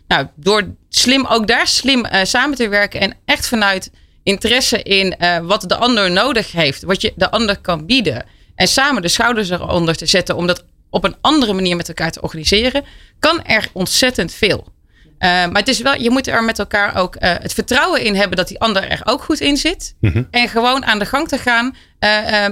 nou, 0.07 0.27
door 0.35 0.63
slim 0.89 1.25
ook 1.25 1.47
daar 1.47 1.67
slim 1.67 2.05
samen 2.23 2.57
te 2.57 2.67
werken 2.67 2.99
en 2.99 3.13
echt 3.25 3.47
vanuit 3.47 3.91
interesse 4.23 4.83
in 4.83 5.15
uh, 5.19 5.37
wat 5.37 5.61
de 5.67 5.75
ander 5.75 6.11
nodig 6.11 6.51
heeft, 6.51 6.83
wat 6.83 7.01
je 7.01 7.13
de 7.15 7.31
ander 7.31 7.57
kan 7.57 7.85
bieden. 7.85 8.25
En 8.55 8.67
samen 8.67 9.01
de 9.01 9.07
schouders 9.07 9.49
eronder 9.49 9.95
te 9.95 10.05
zetten 10.05 10.35
om 10.35 10.47
dat 10.47 10.65
op 10.89 11.03
een 11.03 11.15
andere 11.21 11.53
manier 11.53 11.75
met 11.75 11.87
elkaar 11.87 12.11
te 12.11 12.21
organiseren, 12.21 12.83
kan 13.19 13.43
er 13.43 13.69
ontzettend 13.73 14.33
veel. 14.33 14.67
Uh, 15.03 15.29
maar 15.29 15.53
het 15.53 15.67
is 15.67 15.79
wel, 15.81 16.01
je 16.01 16.09
moet 16.09 16.27
er 16.27 16.43
met 16.43 16.59
elkaar 16.59 16.95
ook 16.95 17.15
uh, 17.15 17.21
het 17.21 17.53
vertrouwen 17.53 18.01
in 18.01 18.15
hebben 18.15 18.37
dat 18.37 18.47
die 18.47 18.59
ander 18.59 18.89
er 18.89 19.01
ook 19.03 19.23
goed 19.23 19.39
in 19.39 19.57
zit. 19.57 19.95
Mm 19.99 20.11
-hmm. 20.11 20.27
En 20.31 20.49
gewoon 20.49 20.85
aan 20.85 20.99
de 20.99 21.05
gang 21.05 21.27
te 21.27 21.37
gaan 21.37 21.75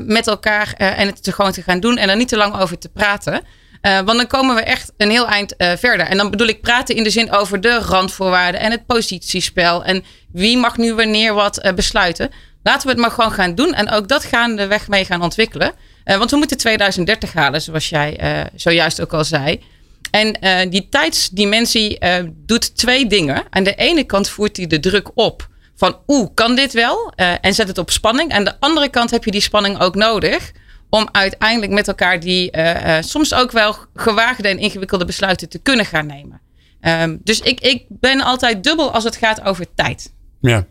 met 0.06 0.28
elkaar 0.28 0.74
en 0.74 1.08
het 1.08 1.24
te 1.24 1.32
gewoon 1.32 1.52
te 1.52 1.62
gaan 1.62 1.80
doen 1.80 1.98
en 1.98 2.10
er 2.10 2.16
niet 2.16 2.28
te 2.28 2.38
lang 2.38 2.60
over 2.60 2.78
te 2.78 2.90
praten. 2.90 3.42
Uh, 3.82 4.00
want 4.00 4.18
dan 4.18 4.28
komen 4.28 4.56
we 4.56 4.62
echt 4.62 4.92
een 4.98 5.10
heel 5.10 5.28
eind 5.28 5.54
uh, 5.58 5.72
verder. 5.78 6.06
En 6.06 6.18
dan 6.18 6.30
bedoel 6.30 6.48
ik 6.48 6.62
praten 6.62 6.96
in 6.96 7.04
de 7.04 7.10
zin 7.10 7.32
over 7.32 7.62
de 7.62 7.78
randvoorwaarden 7.78 8.62
en 8.62 8.72
het 8.72 8.86
positiespel. 8.86 9.84
En 9.84 10.04
wie 10.32 10.58
mag 10.58 10.78
nu 10.78 10.94
wanneer 10.94 11.34
wat 11.34 11.66
uh, 11.66 11.74
besluiten. 11.74 12.30
Laten 12.64 12.88
we 12.88 12.90
het 12.94 13.02
maar 13.02 13.12
gewoon 13.12 13.32
gaan 13.32 13.56
doen. 13.56 13.74
En 13.74 13.90
ook 13.90 14.08
dat 14.08 14.24
gaan 14.24 14.56
de 14.56 14.68
weg 14.68 14.88
mee 14.88 15.06
gaan 15.06 15.22
ontwikkelen. 15.22 15.72
want 16.06 16.32
we 16.32 16.38
moeten 16.38 16.58
2030 16.58 17.34
halen, 17.34 17.62
zoals 17.62 17.90
jij 17.90 18.20
zojuist 18.56 19.02
ook 19.02 19.14
al 19.14 19.24
zei. 19.24 19.64
En 20.12 20.38
die 20.70 20.88
tijdsdimensie 20.90 22.00
doet 22.46 22.78
twee 22.78 23.08
dingen. 23.08 23.44
Aan 23.50 23.64
de 23.64 23.76
ene 23.76 24.04
kant 24.04 24.30
voert 24.30 24.58
hij 24.58 24.68
de 24.68 24.80
druk 24.80 25.10
op 25.14 25.48
van 25.76 25.98
oeh, 26.08 26.30
kan 26.34 26.56
dit 26.56 26.74
wel? 26.74 27.14
en 27.42 27.54
zet 27.54 27.68
het 27.68 27.78
op 27.78 27.92
spanning. 27.92 28.32
Aan 28.32 28.44
de 28.44 28.60
andere 28.60 28.90
kant 28.90 29.12
heb 29.12 29.24
je 29.24 29.32
die 29.32 29.42
spanning 29.42 29.80
ook 29.80 29.96
nodig 29.96 30.52
om 30.92 31.10
uiteindelijk 31.12 31.72
met 31.72 31.88
elkaar 31.88 32.20
die 32.20 32.58
uh, 32.58 32.86
uh, 32.86 32.98
soms 33.02 33.34
ook 33.34 33.52
wel 33.52 33.76
gewaagde 33.96 34.48
en 34.48 34.58
ingewikkelde 34.58 35.06
besluiten 35.06 35.50
te 35.50 35.60
kunnen 35.60 35.86
gaan 35.86 36.06
nemen. 36.06 36.42
Um, 36.82 37.20
dus 37.24 37.40
ik, 37.40 37.60
ik 37.60 37.86
ben 37.90 38.22
altijd 38.22 38.64
dubbel 38.64 38.92
als 38.92 39.04
het 39.04 39.16
gaat 39.16 39.42
over 39.42 39.66
tijd. 39.76 40.14
Ja. 40.42 40.66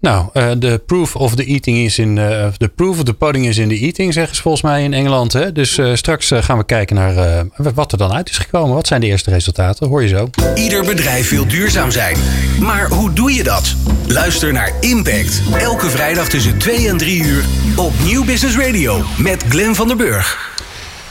Nou, 0.00 0.28
de 0.58 0.66
uh, 0.66 0.74
proof 0.86 1.16
of 1.16 1.34
the 1.34 1.44
eating 1.44 1.78
is 1.78 1.98
in 1.98 2.14
de 2.14 2.70
proof 2.74 2.96
of 2.98 3.04
the 3.04 3.14
pudding 3.14 3.46
is 3.46 3.58
in 3.58 3.68
the 3.68 3.78
eating, 3.78 4.12
zeggen 4.12 4.36
ze 4.36 4.42
volgens 4.42 4.62
mij 4.62 4.82
in 4.82 4.94
Engeland. 4.94 5.32
Hè? 5.32 5.52
Dus 5.52 5.80
straks 5.92 6.30
gaan 6.34 6.58
we 6.58 6.64
kijken 6.64 6.96
naar 6.96 7.44
wat 7.74 7.92
er 7.92 7.98
dan 7.98 8.12
uit 8.12 8.30
is 8.30 8.38
gekomen. 8.38 8.74
Wat 8.74 8.86
zijn 8.86 9.00
de 9.00 9.06
eerste 9.06 9.30
resultaten? 9.30 9.88
Hoor 9.88 10.02
je 10.02 10.08
zo. 10.08 10.30
Ieder 10.54 10.84
bedrijf 10.84 11.30
wil 11.30 11.46
duurzaam 11.48 11.90
zijn. 11.90 12.16
Maar 12.60 12.88
hoe 12.88 13.12
doe 13.12 13.32
je 13.32 13.42
dat? 13.42 13.74
Luister 14.06 14.52
naar 14.52 14.72
Impact. 14.80 15.42
Elke 15.58 15.90
vrijdag 15.90 16.28
tussen 16.28 16.58
2 16.58 16.88
en 16.88 16.96
3 16.96 17.22
uur 17.22 17.44
op 17.76 17.92
Nieuw 18.04 18.24
Business 18.24 18.56
Radio 18.56 19.02
met 19.18 19.44
Glenn 19.48 19.74
van 19.74 19.88
der 19.88 19.96
Burg. 19.96 20.57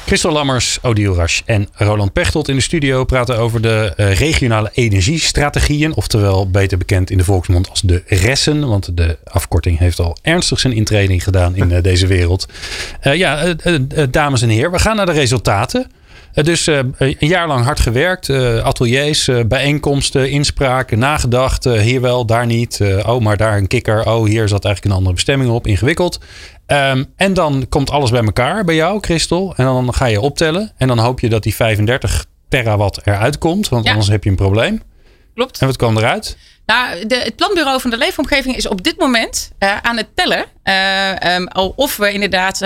Christel 0.08 0.32
Lammers, 0.32 0.80
Odile 0.82 1.14
Rasch 1.14 1.42
en 1.46 1.68
Roland 1.74 2.14
Pechtold 2.14 2.48
in 2.48 2.56
de 2.56 2.62
studio 2.62 3.04
praten 3.04 3.38
over 3.38 3.62
de 3.62 3.94
uh, 3.98 4.14
regionale 4.14 4.72
energiestrategieën. 4.74 5.96
Oftewel 5.96 6.50
beter 6.50 6.78
bekend 6.78 7.10
in 7.10 7.18
de 7.18 7.24
volksmond 7.24 7.70
als 7.70 7.82
de 7.82 8.04
RESSen. 8.06 8.68
Want 8.68 8.98
de 8.98 9.18
afkorting 9.24 9.80
heeft 9.80 10.00
al 10.00 10.18
ernstig 10.22 10.60
zijn 10.60 10.74
intreding 10.74 11.24
gedaan 11.24 11.56
in 11.56 11.72
uh, 11.72 11.82
deze 11.82 12.08
wereld. 12.08 12.48
Uh, 13.04 13.16
ja, 13.16 13.54
dames 14.10 14.42
en 14.42 14.50
heren, 14.50 14.72
we 14.72 14.80
gaan 14.80 14.96
naar 14.96 15.06
de 15.06 15.12
resultaten. 15.12 15.92
Dus 16.34 16.68
uh, 16.68 16.80
een 16.98 17.16
jaar 17.20 17.48
lang 17.48 17.66
hard 17.66 17.80
gewerkt. 17.80 18.28
Uh, 18.28 18.64
ateliers, 18.64 19.28
uh, 19.28 19.44
bijeenkomsten, 19.46 20.30
inspraken, 20.30 21.00
nagedacht. 21.00 21.64
hier 21.64 22.02
wel, 22.02 22.26
daar 22.26 22.46
niet. 22.46 22.82
oh, 23.06 23.20
maar 23.20 23.38
daar 23.38 23.58
een 23.58 23.68
kikker. 23.68 24.06
Oh, 24.06 24.26
hier 24.26 24.48
zat 24.48 24.66
eigenlijk 24.66 24.86
een 24.86 25.00
andere 25.00 25.16
bestemming 25.16 25.52
op. 25.52 25.68
Ingewikkeld. 25.68 26.20
Um, 26.68 27.06
en 27.16 27.34
dan 27.34 27.66
komt 27.70 27.90
alles 27.90 28.10
bij 28.10 28.24
elkaar 28.24 28.64
bij 28.64 28.76
jou, 28.76 29.00
Christel. 29.02 29.54
En 29.56 29.66
dan 29.66 29.94
ga 29.94 30.06
je 30.06 30.22
optellen. 30.22 30.72
En 30.78 30.88
dan 30.88 31.00
hoop 31.00 31.20
je 31.20 31.30
dat 31.30 31.44
die 31.44 31.56
35 31.56 32.26
terawatt 32.50 33.00
eruit 33.04 33.38
komt. 33.38 33.70
Want 33.70 33.86
ja. 33.86 33.92
anders 33.92 34.10
heb 34.10 34.24
je 34.24 34.30
een 34.30 34.36
probleem. 34.36 34.82
Klopt. 35.34 35.60
En 35.60 35.68
wat 35.68 35.76
kwam 35.76 35.98
eruit? 35.98 36.38
Nou, 36.66 37.08
de, 37.08 37.16
het 37.16 37.36
planbureau 37.36 37.82
van 37.82 37.90
de 37.90 37.98
leefomgeving 37.98 38.56
is 38.56 38.68
op 38.68 38.84
dit 38.84 39.00
moment 39.00 39.52
aan 39.82 39.98
het 39.98 40.08
tellen. 40.16 40.46
Um, 41.36 41.48
of 41.76 41.98
we 41.98 42.12
inderdaad 42.12 42.62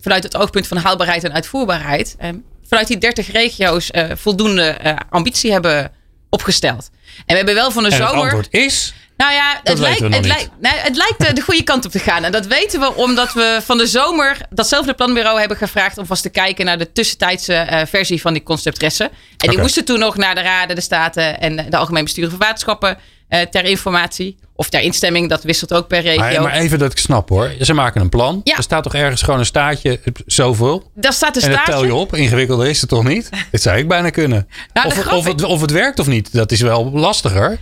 vanuit 0.00 0.22
het 0.22 0.36
oogpunt 0.36 0.66
van 0.66 0.76
haalbaarheid 0.76 1.24
en 1.24 1.32
uitvoerbaarheid 1.32 2.14
ehm, 2.18 2.36
vanuit 2.68 2.86
die 2.86 2.98
30 2.98 3.32
regio's 3.32 3.90
uh, 3.92 4.04
voldoende 4.14 4.78
uh, 4.84 4.96
ambitie 5.10 5.52
hebben 5.52 5.92
opgesteld. 6.30 6.90
En 7.16 7.24
we 7.26 7.34
hebben 7.36 7.54
wel 7.54 7.70
van 7.70 7.82
de 7.82 7.90
en 7.90 7.96
zomer. 7.96 8.14
Het 8.14 8.22
antwoord 8.22 8.48
is. 8.50 8.94
Nou 9.16 9.32
ja, 9.32 9.60
het 9.62 9.78
lijkt, 9.78 10.00
het, 10.00 10.26
lijkt, 10.26 10.50
nou, 10.60 10.76
het 10.76 10.96
lijkt 10.96 11.36
de 11.36 11.42
goede 11.42 11.62
kant 11.62 11.84
op 11.84 11.90
te 11.90 11.98
gaan. 11.98 12.24
En 12.24 12.32
dat 12.32 12.46
weten 12.46 12.80
we 12.80 12.94
omdat 12.94 13.32
we 13.32 13.60
van 13.64 13.78
de 13.78 13.86
zomer 13.86 14.38
datzelfde 14.50 14.94
planbureau 14.94 15.38
hebben 15.38 15.56
gevraagd 15.56 15.98
om 15.98 16.06
vast 16.06 16.22
te 16.22 16.28
kijken 16.28 16.64
naar 16.64 16.78
de 16.78 16.92
tussentijdse 16.92 17.66
uh, 17.70 17.80
versie 17.86 18.20
van 18.20 18.32
die 18.32 18.42
conceptressen. 18.42 19.06
En 19.06 19.14
okay. 19.36 19.48
die 19.48 19.58
moesten 19.58 19.84
toen 19.84 19.98
nog 19.98 20.16
naar 20.16 20.34
de 20.34 20.40
Raden, 20.40 20.76
de 20.76 20.82
Staten 20.82 21.40
en 21.40 21.56
de 21.70 21.76
Algemeen 21.76 22.04
Bestuur 22.04 22.28
van 22.28 22.38
Waterschappen 22.38 22.98
uh, 23.28 23.40
ter 23.40 23.64
informatie. 23.64 24.36
Of 24.56 24.68
ter 24.68 24.80
instemming, 24.80 25.28
dat 25.28 25.42
wisselt 25.42 25.72
ook 25.72 25.88
per 25.88 26.00
regio. 26.00 26.20
Maar, 26.20 26.42
maar 26.42 26.52
even 26.52 26.78
dat 26.78 26.92
ik 26.92 26.98
snap 26.98 27.28
hoor. 27.28 27.54
Ze 27.60 27.74
maken 27.74 28.00
een 28.00 28.08
plan. 28.08 28.40
Ja. 28.44 28.56
Er 28.56 28.62
staat 28.62 28.82
toch 28.82 28.94
ergens 28.94 29.22
gewoon 29.22 29.40
een 29.40 29.46
staartje, 29.46 30.00
zoveel. 30.26 30.90
Daar 30.94 31.12
staat 31.12 31.36
een 31.36 31.42
en 31.42 31.52
staartje. 31.52 31.72
En 31.72 31.78
dat 31.78 31.88
tel 31.88 31.96
je 31.96 32.00
op. 32.00 32.14
Ingewikkelder 32.14 32.66
is 32.66 32.80
het 32.80 32.88
toch 32.88 33.04
niet? 33.04 33.30
Dit 33.50 33.62
zou 33.62 33.78
ik 33.78 33.88
bijna 33.88 34.10
kunnen. 34.10 34.48
Nou, 34.72 34.86
of, 34.86 35.12
of, 35.12 35.24
het, 35.24 35.42
of 35.42 35.60
het 35.60 35.70
werkt 35.70 35.98
of 35.98 36.06
niet, 36.06 36.32
dat 36.32 36.52
is 36.52 36.60
wel 36.60 36.90
lastiger. 36.90 37.58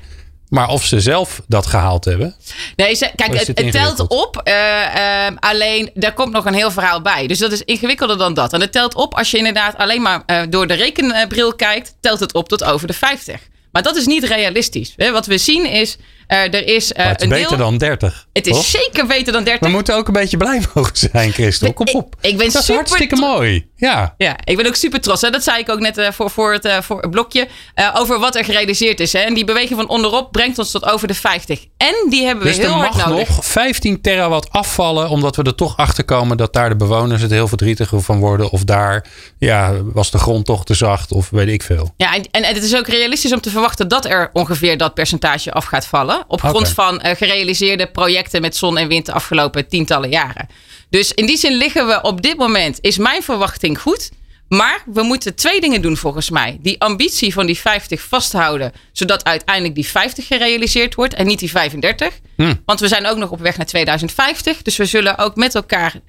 Maar 0.49 0.69
of 0.69 0.85
ze 0.85 1.01
zelf 1.01 1.43
dat 1.47 1.67
gehaald 1.67 2.05
hebben. 2.05 2.35
Nee, 2.77 2.95
ze, 2.95 3.11
kijk, 3.17 3.39
het, 3.39 3.47
het, 3.47 3.73
telt 3.73 4.09
op. 4.09 4.41
Uh, 4.45 4.55
uh, 4.55 5.37
alleen, 5.39 5.91
daar 5.95 6.13
komt 6.13 6.33
nog 6.33 6.45
een 6.45 6.55
heel 6.55 6.71
verhaal 6.71 7.03
bij. 7.03 7.27
Dus 7.27 7.39
dat 7.39 7.53
is 7.53 7.63
ingewikkelder 7.63 8.19
dan 8.19 8.35
dat. 8.35 8.53
En 8.53 8.61
het 8.61 8.73
telt 8.73 8.95
op 8.95 9.15
als 9.15 9.31
je 9.31 9.37
inderdaad 9.37 9.77
alleen 9.77 10.03
maar 10.03 10.23
uh, 10.27 10.43
door 10.49 10.67
de 10.67 10.75
rekenbril 10.75 11.55
kijkt. 11.55 11.95
Telt 12.01 12.21
het 12.21 12.35
op 12.35 12.49
tot 12.49 12.65
over 12.65 12.87
de 12.87 12.93
50. 12.93 13.41
Maar 13.73 13.83
dat 13.83 13.97
is 13.97 14.07
niet 14.07 14.25
realistisch. 14.25 14.95
Wat 14.97 15.27
we 15.27 15.39
zien 15.39 15.71
is, 15.71 15.97
uh, 16.29 16.55
er 16.55 16.67
is 16.67 16.93
uh, 16.93 17.07
het 17.07 17.21
is 17.21 17.23
een 17.23 17.29
beter 17.29 17.49
deel... 17.49 17.59
dan 17.59 17.79
30. 17.79 18.27
Het 18.33 18.47
is 18.47 18.53
toch? 18.53 18.65
zeker 18.65 19.07
beter 19.07 19.33
dan 19.33 19.45
30. 19.45 19.67
We 19.67 19.73
moeten 19.75 19.95
ook 19.95 20.07
een 20.07 20.13
beetje 20.13 20.37
blij 20.37 20.63
mogen 20.75 20.97
zijn, 20.97 21.33
Christel. 21.33 21.73
Kom 21.73 21.87
op. 21.93 22.17
Ik, 22.21 22.31
ik 22.31 22.37
ben 22.37 22.53
dat 22.53 22.65
super 22.65 22.83
is 22.83 22.91
hartstikke 22.91 23.17
mooi. 23.17 23.67
Ja. 23.77 24.15
ja, 24.17 24.37
ik 24.45 24.57
ben 24.57 24.67
ook 24.67 24.75
super 24.75 25.01
trots. 25.01 25.21
Hè? 25.21 25.31
Dat 25.31 25.43
zei 25.43 25.59
ik 25.59 25.69
ook 25.69 25.81
net 25.81 25.99
uh, 25.99 26.11
voor, 26.11 26.31
voor, 26.31 26.53
het, 26.53 26.69
voor 26.85 27.01
het 27.01 27.11
blokje. 27.11 27.49
over 27.95 28.19
wat 28.19 28.37
er 28.37 28.45
gerealiseerd 28.45 29.01
is. 29.01 29.13
Hè? 29.13 29.19
En 29.19 29.35
die 29.35 29.45
beweging 29.45 29.79
van 29.79 29.89
onderop 29.89 30.33
brengt 30.33 30.59
ons 30.59 30.71
tot 30.71 30.85
over 30.85 31.09
de 31.09 31.15
50. 31.15 31.65
En 31.77 31.95
die 32.09 32.25
hebben 32.25 32.45
we 32.45 32.51
dus 32.51 32.59
heel 32.59 32.69
hard 32.69 32.97
nodig. 32.97 33.07
Dus 33.07 33.17
er 33.17 33.19
mag 33.19 33.37
nog 33.37 33.47
15 33.47 34.01
terawatt 34.01 34.51
afvallen. 34.51 35.09
Omdat 35.09 35.37
we 35.37 35.43
er 35.43 35.55
toch 35.55 35.77
achter 35.77 36.05
komen 36.05 36.37
dat 36.37 36.53
daar 36.53 36.69
de 36.69 36.77
bewoners 36.77 37.23
het 37.23 37.31
heel 37.31 37.49
verdrietig 37.49 37.91
van 37.95 38.19
worden. 38.19 38.51
Of 38.51 38.65
daar 38.65 39.07
ja, 39.39 39.73
was 39.83 40.11
de 40.11 40.19
grond 40.19 40.47
toch 40.47 40.65
te 40.65 40.75
zacht. 40.75 41.13
Of 41.13 41.31
weet 41.31 41.49
ik 41.49 41.63
veel. 41.63 41.95
Ja, 41.97 42.15
en, 42.15 42.31
en 42.31 42.55
het 42.55 42.63
is 42.63 42.77
ook 42.77 42.87
realistisch 42.87 43.33
om 43.33 43.41
te 43.41 43.51
verwachten 43.51 43.89
dat 43.89 44.05
er 44.05 44.31
ongeveer 44.33 44.79
dat 44.79 44.95
percentage 44.95 45.53
af 45.53 45.65
gaat 45.65 45.87
vallen. 45.87 46.14
Op 46.29 46.41
grond 46.41 46.57
okay. 46.57 46.73
van 46.73 47.01
uh, 47.05 47.17
gerealiseerde 47.17 47.87
projecten 47.87 48.41
met 48.41 48.57
zon 48.57 48.79
en 48.79 48.89
wind 48.89 49.07
de 49.07 49.13
afgelopen 49.13 49.69
tientallen 49.69 50.11
jaren. 50.11 50.49
Dus 50.91 51.13
in 51.13 51.27
die 51.27 51.37
zin 51.37 51.53
liggen 51.53 51.87
we 51.87 52.03
op 52.03 52.23
dit 52.23 52.37
moment, 52.37 52.79
is 52.81 52.99
mijn 52.99 53.23
verwachting 53.23 53.81
goed. 53.81 54.11
Maar 54.49 54.83
we 54.87 55.03
moeten 55.03 55.35
twee 55.35 55.61
dingen 55.61 55.83
doen 55.83 55.97
volgens 55.97 56.31
mij. 56.31 56.59
Die 56.61 56.81
ambitie 56.81 57.33
van 57.33 57.47
die 57.47 57.59
50 57.59 58.03
vasthouden, 58.03 58.73
zodat 58.93 59.25
uiteindelijk 59.25 59.75
die 59.75 59.87
50 59.87 60.27
gerealiseerd 60.27 60.95
wordt 60.95 61.15
en 61.15 61.27
niet 61.27 61.39
die 61.39 61.51
35. 61.51 62.21
Hmm. 62.37 62.63
Want 62.65 62.81
we 62.81 62.89
zijn 62.89 63.07
ook 63.07 63.17
nog 63.17 63.31
op 63.31 63.41
weg 63.41 63.57
naar 63.57 63.67
2050. 63.67 64.63
Dus 64.63 64.77
we 64.77 64.85
zullen 64.85 65.19
ook 65.19 65.37
met 65.37 65.55
elkaar 65.55 66.01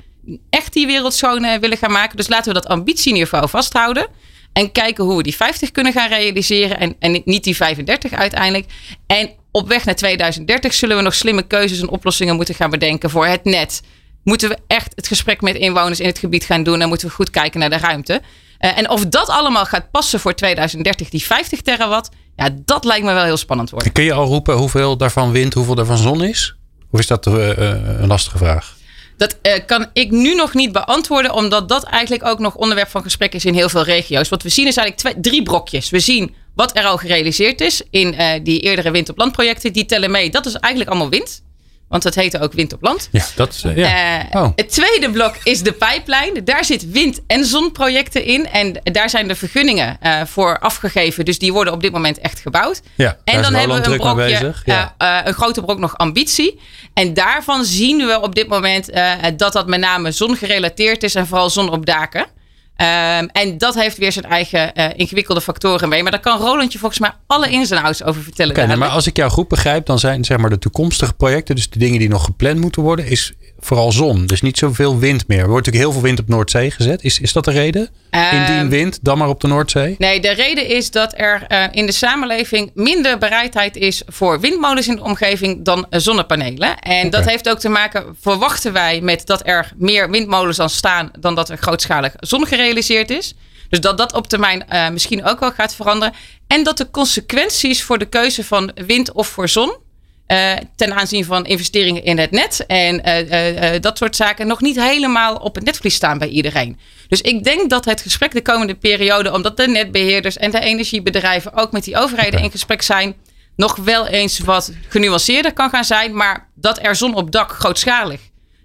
echt 0.50 0.74
die 0.74 0.86
wereld 0.86 1.14
schoon 1.14 1.44
uh, 1.44 1.56
willen 1.56 1.78
gaan 1.78 1.92
maken. 1.92 2.18
Dus 2.18 2.28
laten 2.28 2.54
we 2.54 2.60
dat 2.60 2.68
ambitieniveau 2.68 3.50
vasthouden. 3.50 4.08
En 4.54 4.72
kijken 4.72 5.04
hoe 5.04 5.18
we 5.18 5.24
die 5.24 5.36
50 5.36 5.72
kunnen 5.72 5.94
gaan 5.94 6.10
realiseren. 6.10 6.80
En, 6.80 6.96
en 7.00 7.22
niet 7.26 7.44
die 7.44 7.56
35 7.56 8.12
uiteindelijk. 8.12 8.66
En 9.08 9.30
op 9.56 9.68
weg 9.68 9.86
naar 9.86 9.96
2030 9.96 10.74
zullen 10.74 10.98
we 10.98 11.04
nog 11.04 11.14
slimme 11.14 11.42
keuzes 11.48 11.80
en 11.80 11.90
oplossingen 11.90 12.36
moeten 12.36 12.56
gaan 12.56 12.70
bedenken 12.70 13.10
voor 13.10 13.26
het 13.26 13.44
net. 13.44 13.82
Moeten 14.24 14.50
we 14.50 14.58
echt 14.68 14.92
het 14.96 15.08
gesprek 15.08 15.42
met 15.42 15.56
inwoners 15.56 16.00
in 16.00 16.08
het 16.08 16.18
gebied 16.18 16.44
gaan 16.44 16.64
doen. 16.64 16.82
En 16.82 16.88
moeten 16.88 17.08
we 17.08 17.14
goed 17.14 17.30
kijken 17.30 17.60
naar 17.60 17.70
de 17.70 17.78
ruimte. 17.78 18.22
Uh, 18.60 18.78
en 18.78 18.90
of 18.90 19.06
dat 19.06 19.30
allemaal 19.30 19.66
gaat 19.66 19.92
passen 19.92 20.20
voor 20.20 20.34
2030, 20.34 21.10
die 21.10 21.24
50 21.24 21.62
terawatt. 21.62 22.10
Ja, 22.36 22.50
dat 22.66 22.86
lijkt 22.86 23.06
me 23.06 23.14
wel 23.14 23.24
heel 23.24 23.38
spannend 23.38 23.70
worden. 23.70 23.92
Kun 23.92 24.04
je 24.04 24.14
al 24.14 24.26
roepen 24.26 24.56
hoeveel 24.56 24.98
daarvan 24.98 25.32
wind, 25.32 25.54
hoeveel 25.54 25.76
daarvan 25.76 25.98
zon 25.98 26.24
is? 26.24 26.56
Of 26.92 27.00
is 27.00 27.08
dat 27.08 27.26
uh, 27.26 27.58
een 27.58 28.08
lastige 28.08 28.38
vraag? 28.38 28.76
Dat 29.18 29.38
uh, 29.42 29.54
kan 29.66 29.86
ik 29.94 30.12
nu 30.12 30.36
nog 30.36 30.54
niet 30.54 30.72
beantwoorden, 30.72 31.34
omdat 31.34 31.70
dat 31.70 31.84
eigenlijk 31.84 32.26
ook 32.26 32.40
nog 32.40 32.56
onderwerp 32.56 32.90
van 32.90 33.04
gesprek 33.04 33.34
is 33.34 33.46
in 33.46 33.54
heel 33.54 33.70
veel 33.70 33.84
regio's. 33.84 34.30
Wat 34.30 34.44
we 34.44 34.50
zien 34.50 34.68
is 34.68 34.78
eigenlijk 34.78 34.98
twee, 34.98 35.32
drie 35.34 35.44
brokjes. 35.44 35.90
We 35.90 36.00
zien 36.00 36.36
wat 36.56 36.78
er 36.78 36.84
al 36.86 36.98
gerealiseerd 36.98 37.62
is 37.62 37.82
in 37.90 38.14
uh, 38.14 38.28
die 38.44 38.60
eerdere 38.60 38.92
wind 38.92 39.10
op 39.10 39.18
landprojecten. 39.18 39.74
Die 39.74 39.86
tellen 39.86 40.12
mee. 40.12 40.30
Dat 40.30 40.46
is 40.46 40.54
eigenlijk 40.54 40.92
allemaal 40.92 41.10
wind. 41.10 41.44
Want 41.90 42.04
dat 42.04 42.16
heette 42.16 42.40
ook 42.40 42.54
wind 42.54 42.74
op 42.74 42.82
land. 42.82 43.10
Ja, 43.12 43.26
dat 43.36 43.62
eh, 43.66 43.76
ja. 43.78 44.30
Eh, 44.32 44.42
Oh. 44.42 44.50
Het 44.56 44.70
tweede 44.70 45.12
blok 45.12 45.36
is 45.44 45.62
de 45.62 45.72
pijplijn. 45.72 46.44
Daar 46.44 46.66
zit 46.66 46.92
wind- 46.92 47.20
en 47.28 47.46
zonprojecten 47.46 48.24
in. 48.26 48.48
En 48.50 48.80
daar 48.84 49.10
zijn 49.10 49.28
de 49.28 49.36
vergunningen 49.36 49.98
eh, 50.02 50.22
voor 50.26 50.60
afgegeven. 50.60 51.26
Dus 51.26 51.40
die 51.40 51.54
worden 51.54 51.74
op 51.74 51.82
dit 51.82 51.92
moment 51.92 52.20
echt 52.20 52.40
gebouwd. 52.40 52.82
ja, 52.96 53.18
En 53.24 53.36
is 53.40 53.42
dan 53.46 53.54
hebben 53.54 53.70
we 53.72 53.84
een 53.84 53.84
druk 53.98 54.04
mee 54.04 54.14
brokje, 54.14 54.32
bezig. 54.34 54.62
Ja. 54.66 54.96
eh, 54.98 55.20
eh, 55.20 55.26
een 55.26 55.34
grote 55.34 55.62
brok 55.62 55.80
nog 55.80 55.98
ambitie. 55.98 56.60
En 56.94 57.14
daarvan 57.14 57.66
zien 57.66 57.98
we 57.98 58.22
op 58.22 58.36
dit 58.36 58.48
moment 58.48 58.90
eh, 58.90 59.12
dat 59.38 59.54
dat 59.54 59.68
met 59.68 59.80
name 59.80 60.12
zongerelateerd 60.12 61.04
is 61.04 61.16
en 61.16 61.28
vooral 61.28 61.50
zon 61.50 61.70
op 61.70 61.86
daken. 61.86 62.26
Ehm, 62.76 63.28
en 63.32 63.58
dat 63.58 63.76
heeft 63.76 63.98
weer 63.98 64.12
zijn 64.12 64.26
eigen 64.26 64.74
eh, 64.74 64.90
ingewikkelde 64.96 65.42
factoren 65.42 65.90
mee. 65.90 66.04
Maar 66.04 66.12
daar 66.12 66.22
kan 66.22 66.40
Rolandje 66.40 66.80
volgens 66.80 67.00
mij 67.00 67.12
alle 67.28 67.50
ins 67.50 67.72
en 67.72 67.84
outs 67.84 68.04
over 68.04 68.22
vertellen. 68.22 68.64
Oké, 68.64 68.76
maar 68.76 68.90
als 68.90 69.08
ik 69.08 69.18
jou 69.18 69.32
goed 69.32 69.48
begrijp, 69.48 69.86
dan 69.86 70.00
zijn 70.00 70.24
zeg 70.24 70.38
maar 70.38 70.50
de 70.50 70.60
toekomstige 70.60 71.14
projecten, 71.14 71.56
dus 71.56 71.70
de 71.70 71.80
dingen 71.80 72.00
die 72.00 72.10
nog 72.10 72.24
gepland 72.24 72.60
moeten 72.60 72.82
worden, 72.82 73.08
is 73.08 73.34
vooral 73.60 73.92
zon. 73.92 74.26
Dus 74.26 74.42
niet 74.42 74.58
zoveel 74.58 75.00
wind 75.00 75.28
meer. 75.28 75.40
Er 75.40 75.50
wordt 75.50 75.66
natuurlijk 75.66 75.84
heel 75.86 76.02
veel 76.02 76.10
wind 76.10 76.20
op 76.20 76.28
Noordzee 76.28 76.72
gezet. 76.72 77.04
Is, 77.04 77.20
is 77.20 77.34
dat 77.34 77.46
de 77.46 77.52
reden? 77.52 77.90
Ehm, 78.10 78.36
Indien 78.36 78.70
wind, 78.70 79.00
dan 79.02 79.18
maar 79.18 79.30
op 79.30 79.42
de 79.42 79.48
Noordzee? 79.48 79.96
Nee, 79.98 80.20
de 80.20 80.32
reden 80.32 80.68
is 80.68 80.92
dat 80.92 81.14
er 81.18 81.46
eh, 81.48 81.64
in 81.72 81.86
de 81.86 81.92
samenleving 81.92 82.72
minder 82.74 83.18
bereidheid 83.18 83.76
is 83.76 84.02
voor 84.08 84.40
windmolens 84.40 84.88
in 84.88 84.96
de 84.96 85.04
omgeving 85.04 85.66
dan 85.66 85.88
eh, 85.90 86.00
zonnepanelen. 86.00 86.80
En 86.80 87.10
dat 87.10 87.26
heeft 87.26 87.50
ook 87.50 87.60
te 87.60 87.70
maken, 87.70 88.16
verwachten 88.22 88.74
wij, 88.74 89.02
met 89.02 89.26
dat 89.26 89.42
er 89.48 89.72
meer 89.78 90.10
windmolens 90.10 90.58
dan 90.58 90.70
staan 90.70 91.12
dan 91.20 91.36
dat 91.36 91.50
er 91.50 91.58
grootschalig 91.58 92.14
zon 92.20 92.46
gerealiseerd 92.66 93.10
is. 93.10 93.34
Dus 93.70 93.80
dat 93.80 93.98
dat 93.98 94.14
op 94.14 94.28
termijn 94.28 94.68
eh, 94.68 94.90
misschien 94.90 95.26
ook 95.26 95.40
wel 95.40 95.52
gaat 95.52 95.76
veranderen. 95.76 96.14
En 96.48 96.64
dat 96.64 96.78
de 96.78 96.90
consequenties 96.92 97.84
voor 97.84 97.98
de 97.98 98.06
keuze 98.06 98.44
van 98.44 98.72
wind 98.76 99.12
of 99.12 99.28
voor 99.28 99.50
zon. 99.50 99.84
eh, 100.26 100.54
ten 100.76 100.94
aanzien 100.94 101.26
van 101.26 101.46
investeringen 101.46 102.04
in 102.04 102.18
het 102.18 102.32
net 102.32 102.66
en 102.68 103.04
eh, 103.04 103.82
dat 103.82 103.98
soort 103.98 104.16
zaken 104.16 104.48
nog 104.48 104.62
niet 104.62 104.76
helemaal 104.76 105.36
op 105.36 105.56
het 105.56 105.64
netvlies 105.64 105.96
staan 105.96 106.18
bij 106.18 106.28
iedereen. 106.28 106.80
Dus 107.08 107.22
ik 107.22 107.44
denk 107.44 107.70
dat 107.70 107.86
het 107.86 108.02
gesprek 108.02 108.32
de 108.32 108.42
komende 108.42 108.76
periode, 108.76 109.34
omdat 109.34 109.58
de 109.58 109.68
netbeheerders 109.68 110.38
en 110.38 110.52
de 110.52 110.60
energiebedrijven 110.60 111.54
ook 111.54 111.72
met 111.72 111.84
die 111.84 111.98
overheden 111.98 112.40
in 112.40 112.52
gesprek 112.52 112.82
zijn, 112.82 113.16
nog 113.56 113.76
wel 113.76 114.08
eens 114.08 114.40
wat 114.40 114.72
genuanceerder 114.90 115.54
kan 115.54 115.70
gaan 115.70 115.84
zijn. 115.84 116.16
Maar 116.16 116.50
dat 116.56 116.80
er 116.82 116.96
zon 116.96 117.16
op 117.16 117.32
dak 117.32 117.52
grootschalig 117.52 118.20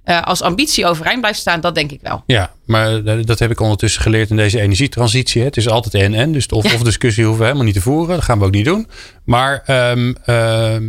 eh, 0.04 0.22
als 0.22 0.42
ambitie 0.42 0.86
overeind 0.86 1.20
blijft 1.20 1.38
staan, 1.38 1.60
dat 1.60 1.74
denk 1.74 1.90
ik 1.92 2.00
wel. 2.02 2.22
Ja, 2.26 2.50
maar 2.66 3.04
eh, 3.04 3.24
dat 3.24 3.38
heb 3.38 3.50
ik 3.50 3.60
ondertussen 3.60 4.02
geleerd 4.02 4.30
in 4.30 4.36
deze 4.36 4.60
energietransitie. 4.60 5.40
hè. 5.40 5.46
Het 5.46 5.56
is 5.56 5.68
altijd 5.68 5.94
en-en. 5.94 6.32
Dus 6.32 6.46
de 6.46 6.54
of, 6.54 6.74
of 6.74 6.82
discussie 6.82 7.22
hoeven 7.24 7.40
we 7.40 7.46
helemaal 7.46 7.66
niet 7.66 7.76
te 7.76 7.80
voeren. 7.82 8.14
Dat 8.14 8.24
gaan 8.24 8.38
we 8.38 8.44
ook 8.44 8.50
niet 8.50 8.64
doen. 8.64 8.86
Maar 9.24 9.62
ehm, 9.66 10.12
ehm, 10.24 10.82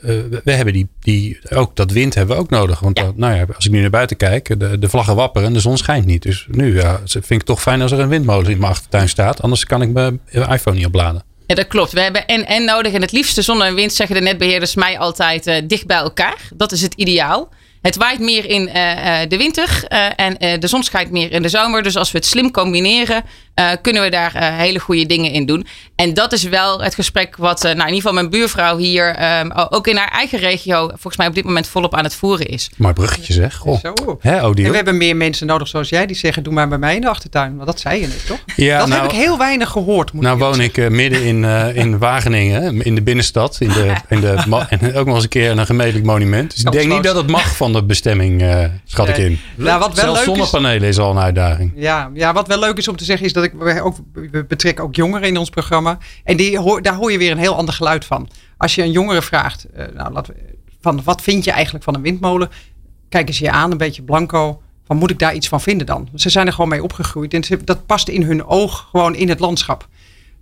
eh, 0.00 0.14
we 0.44 0.52
hebben 0.52 0.72
die, 0.72 0.88
die, 1.00 1.38
ook 1.50 1.76
dat 1.76 1.90
wind 1.90 2.14
hebben 2.14 2.36
we 2.36 2.42
ook 2.42 2.50
nodig. 2.50 2.80
Want 2.80 2.98
Ja. 2.98 3.04
dat- 3.04 3.16
nou 3.16 3.34
ja, 3.34 3.44
als 3.54 3.64
ik 3.66 3.70
nu 3.70 3.80
naar 3.80 3.90
buiten 3.90 4.16
kijk, 4.16 4.58
de, 4.60 4.78
de 4.78 4.88
vlaggen 4.88 5.14
wapperen 5.16 5.48
en 5.48 5.54
de 5.54 5.60
zon 5.60 5.76
schijnt 5.78 6.06
niet. 6.06 6.22
Dus 6.22 6.46
nu 6.50 6.74
ja, 6.80 7.00
vind 7.04 7.24
ik 7.30 7.36
het 7.36 7.46
toch 7.46 7.62
fijn 7.62 7.82
als 7.82 7.92
er 7.92 7.98
een 7.98 8.08
windmolen 8.08 8.50
in 8.50 8.58
mijn 8.58 8.70
achtertuin 8.72 9.08
staat. 9.08 9.42
Anders 9.42 9.64
kan 9.64 9.82
ik 9.82 9.90
mijn 9.92 10.20
iPhone 10.30 10.76
niet 10.76 10.86
opladen. 10.86 11.22
Ja, 11.46 11.54
dat 11.54 11.66
klopt. 11.66 11.92
We 11.92 12.00
hebben 12.00 12.26
en 12.26 12.46
en 12.46 12.64
nodig. 12.64 12.92
En 12.92 13.00
het 13.00 13.12
liefste 13.12 13.42
zon 13.42 13.62
en 13.62 13.74
wind, 13.74 13.92
zeggen 13.92 14.16
de 14.16 14.22
netbeheerders 14.22 14.74
mij 14.74 14.98
altijd, 14.98 15.62
dicht 15.68 15.86
bij 15.86 15.96
elkaar. 15.96 16.36
Dat 16.54 16.72
is 16.72 16.82
het 16.82 16.94
ideaal. 16.94 17.48
Het 17.82 17.96
waait 17.96 18.20
meer 18.20 18.44
in 18.44 18.68
eh, 18.68 19.22
eh, 19.22 19.28
de 19.28 19.36
winter 19.36 19.84
eh, 19.88 20.06
en 20.16 20.60
de 20.60 20.66
zon 20.66 20.82
schijnt 20.82 21.10
meer 21.10 21.32
in 21.32 21.42
de 21.42 21.48
zomer. 21.48 21.82
Dus 21.82 21.96
als 21.96 22.12
we 22.12 22.18
het 22.18 22.26
slim 22.26 22.50
combineren, 22.50 23.24
eh, 23.54 23.70
kunnen 23.82 24.02
we 24.02 24.10
daar 24.10 24.34
eh, 24.34 24.56
hele 24.56 24.78
goede 24.78 25.06
dingen 25.06 25.30
in 25.30 25.46
doen. 25.46 25.66
En 25.94 26.14
dat 26.14 26.32
is 26.32 26.42
wel 26.42 26.82
het 26.82 26.94
gesprek 26.94 27.36
wat 27.36 27.58
eh, 27.58 27.62
nou, 27.62 27.88
in 27.88 27.94
ieder 27.94 27.96
geval 27.96 28.12
mijn 28.12 28.30
buurvrouw 28.30 28.76
hier 28.76 29.14
ehm, 29.14 29.50
ook 29.70 29.86
in 29.86 29.96
haar 29.96 30.10
eigen 30.10 30.38
regio 30.38 30.86
volgens 30.88 31.16
mij 31.16 31.26
op 31.26 31.34
dit 31.34 31.44
moment 31.44 31.66
volop 31.66 31.94
aan 31.94 32.04
het 32.04 32.14
voeren 32.14 32.46
is. 32.46 32.70
Maar 32.76 32.92
bruggetje 32.92 33.32
zeg. 33.32 33.54
Goh. 33.54 33.80
Zo. 33.80 34.18
Hè, 34.20 34.36
En 34.36 34.54
we 34.54 34.76
hebben 34.76 34.96
meer 34.96 35.16
mensen 35.16 35.46
nodig 35.46 35.68
zoals 35.68 35.88
jij 35.88 36.06
die 36.06 36.16
zeggen 36.16 36.42
doe 36.42 36.52
maar 36.52 36.68
bij 36.68 36.78
mij 36.78 36.94
in 36.94 37.00
de 37.00 37.08
achtertuin. 37.08 37.54
Want 37.54 37.66
dat 37.66 37.80
zei 37.80 38.00
je 38.00 38.06
net 38.06 38.26
toch? 38.26 38.38
Ja, 38.56 38.78
dat 38.78 38.88
nou- 38.88 39.02
heb 39.02 39.10
ik 39.10 39.16
heel 39.16 39.38
weinig 39.38 39.70
gehoord. 39.70 40.12
Moet 40.12 40.22
Nou 40.22 40.36
ik 40.36 40.42
woon 40.42 40.60
ik 40.60 40.90
midden 40.90 41.24
in, 41.24 41.44
eh, 41.44 41.76
in 41.76 41.98
Wageningen, 41.98 42.82
in 42.82 42.94
de 42.94 43.02
binnenstad. 43.02 43.56
In 43.60 43.68
de, 43.68 43.94
in 44.08 44.20
de, 44.20 44.28
en 44.68 44.94
ook 44.94 45.06
nog 45.06 45.14
eens 45.14 45.24
een 45.24 45.30
keer 45.30 45.50
een 45.50 45.66
gemeentelijk 45.66 46.06
monument. 46.06 46.50
Dus 46.50 46.64
ik 46.64 46.72
denk 46.72 46.92
niet 46.92 47.02
dat 47.02 47.16
het 47.16 47.26
mag 47.26 47.56
van 47.56 47.72
de 47.72 47.84
bestemming, 47.84 48.42
eh, 48.42 48.64
schat 48.84 49.08
ik 49.08 49.16
in. 49.16 49.40
Nou, 49.54 49.78
wat 49.78 49.94
wel 49.94 50.04
Zelfs 50.04 50.26
leuk 50.26 50.36
is, 50.36 50.50
zonnepanelen 50.50 50.88
is 50.88 50.98
al 50.98 51.10
een 51.10 51.18
uitdaging. 51.18 51.72
Ja, 51.74 52.10
ja, 52.14 52.32
wat 52.32 52.46
wel 52.48 52.58
leuk 52.58 52.78
is 52.78 52.88
om 52.88 52.96
te 52.96 53.04
zeggen 53.04 53.26
is 53.26 53.32
dat 53.32 53.41
ik 53.42 53.52
we 53.52 53.82
ook, 53.82 53.96
we 54.12 54.44
betrekken 54.44 54.84
ook 54.84 54.94
jongeren 54.94 55.28
in 55.28 55.36
ons 55.36 55.50
programma. 55.50 55.98
En 56.24 56.36
die, 56.36 56.58
hoor, 56.58 56.82
daar 56.82 56.94
hoor 56.94 57.12
je 57.12 57.18
weer 57.18 57.30
een 57.30 57.38
heel 57.38 57.56
ander 57.56 57.74
geluid 57.74 58.04
van. 58.04 58.28
Als 58.56 58.74
je 58.74 58.82
een 58.82 58.90
jongere 58.92 59.22
vraagt, 59.22 59.64
eh, 59.64 59.86
nou, 59.94 60.12
laten 60.12 60.34
we, 60.34 60.40
van 60.80 61.00
wat 61.04 61.22
vind 61.22 61.44
je 61.44 61.50
eigenlijk 61.50 61.84
van 61.84 61.94
een 61.94 62.02
windmolen? 62.02 62.50
Kijken 63.08 63.34
ze 63.34 63.44
je 63.44 63.50
aan, 63.50 63.70
een 63.70 63.78
beetje 63.78 64.02
blanco. 64.02 64.62
Van 64.86 64.96
moet 64.96 65.10
ik 65.10 65.18
daar 65.18 65.34
iets 65.34 65.48
van 65.48 65.60
vinden 65.60 65.86
dan? 65.86 66.08
Ze 66.14 66.28
zijn 66.30 66.46
er 66.46 66.52
gewoon 66.52 66.68
mee 66.70 66.82
opgegroeid. 66.82 67.34
En 67.34 67.44
ze- 67.44 67.64
dat 67.64 67.86
past 67.86 68.08
in 68.08 68.22
hun 68.22 68.44
oog 68.46 68.88
gewoon 68.90 69.14
in 69.14 69.28
het 69.28 69.40
landschap. 69.40 69.88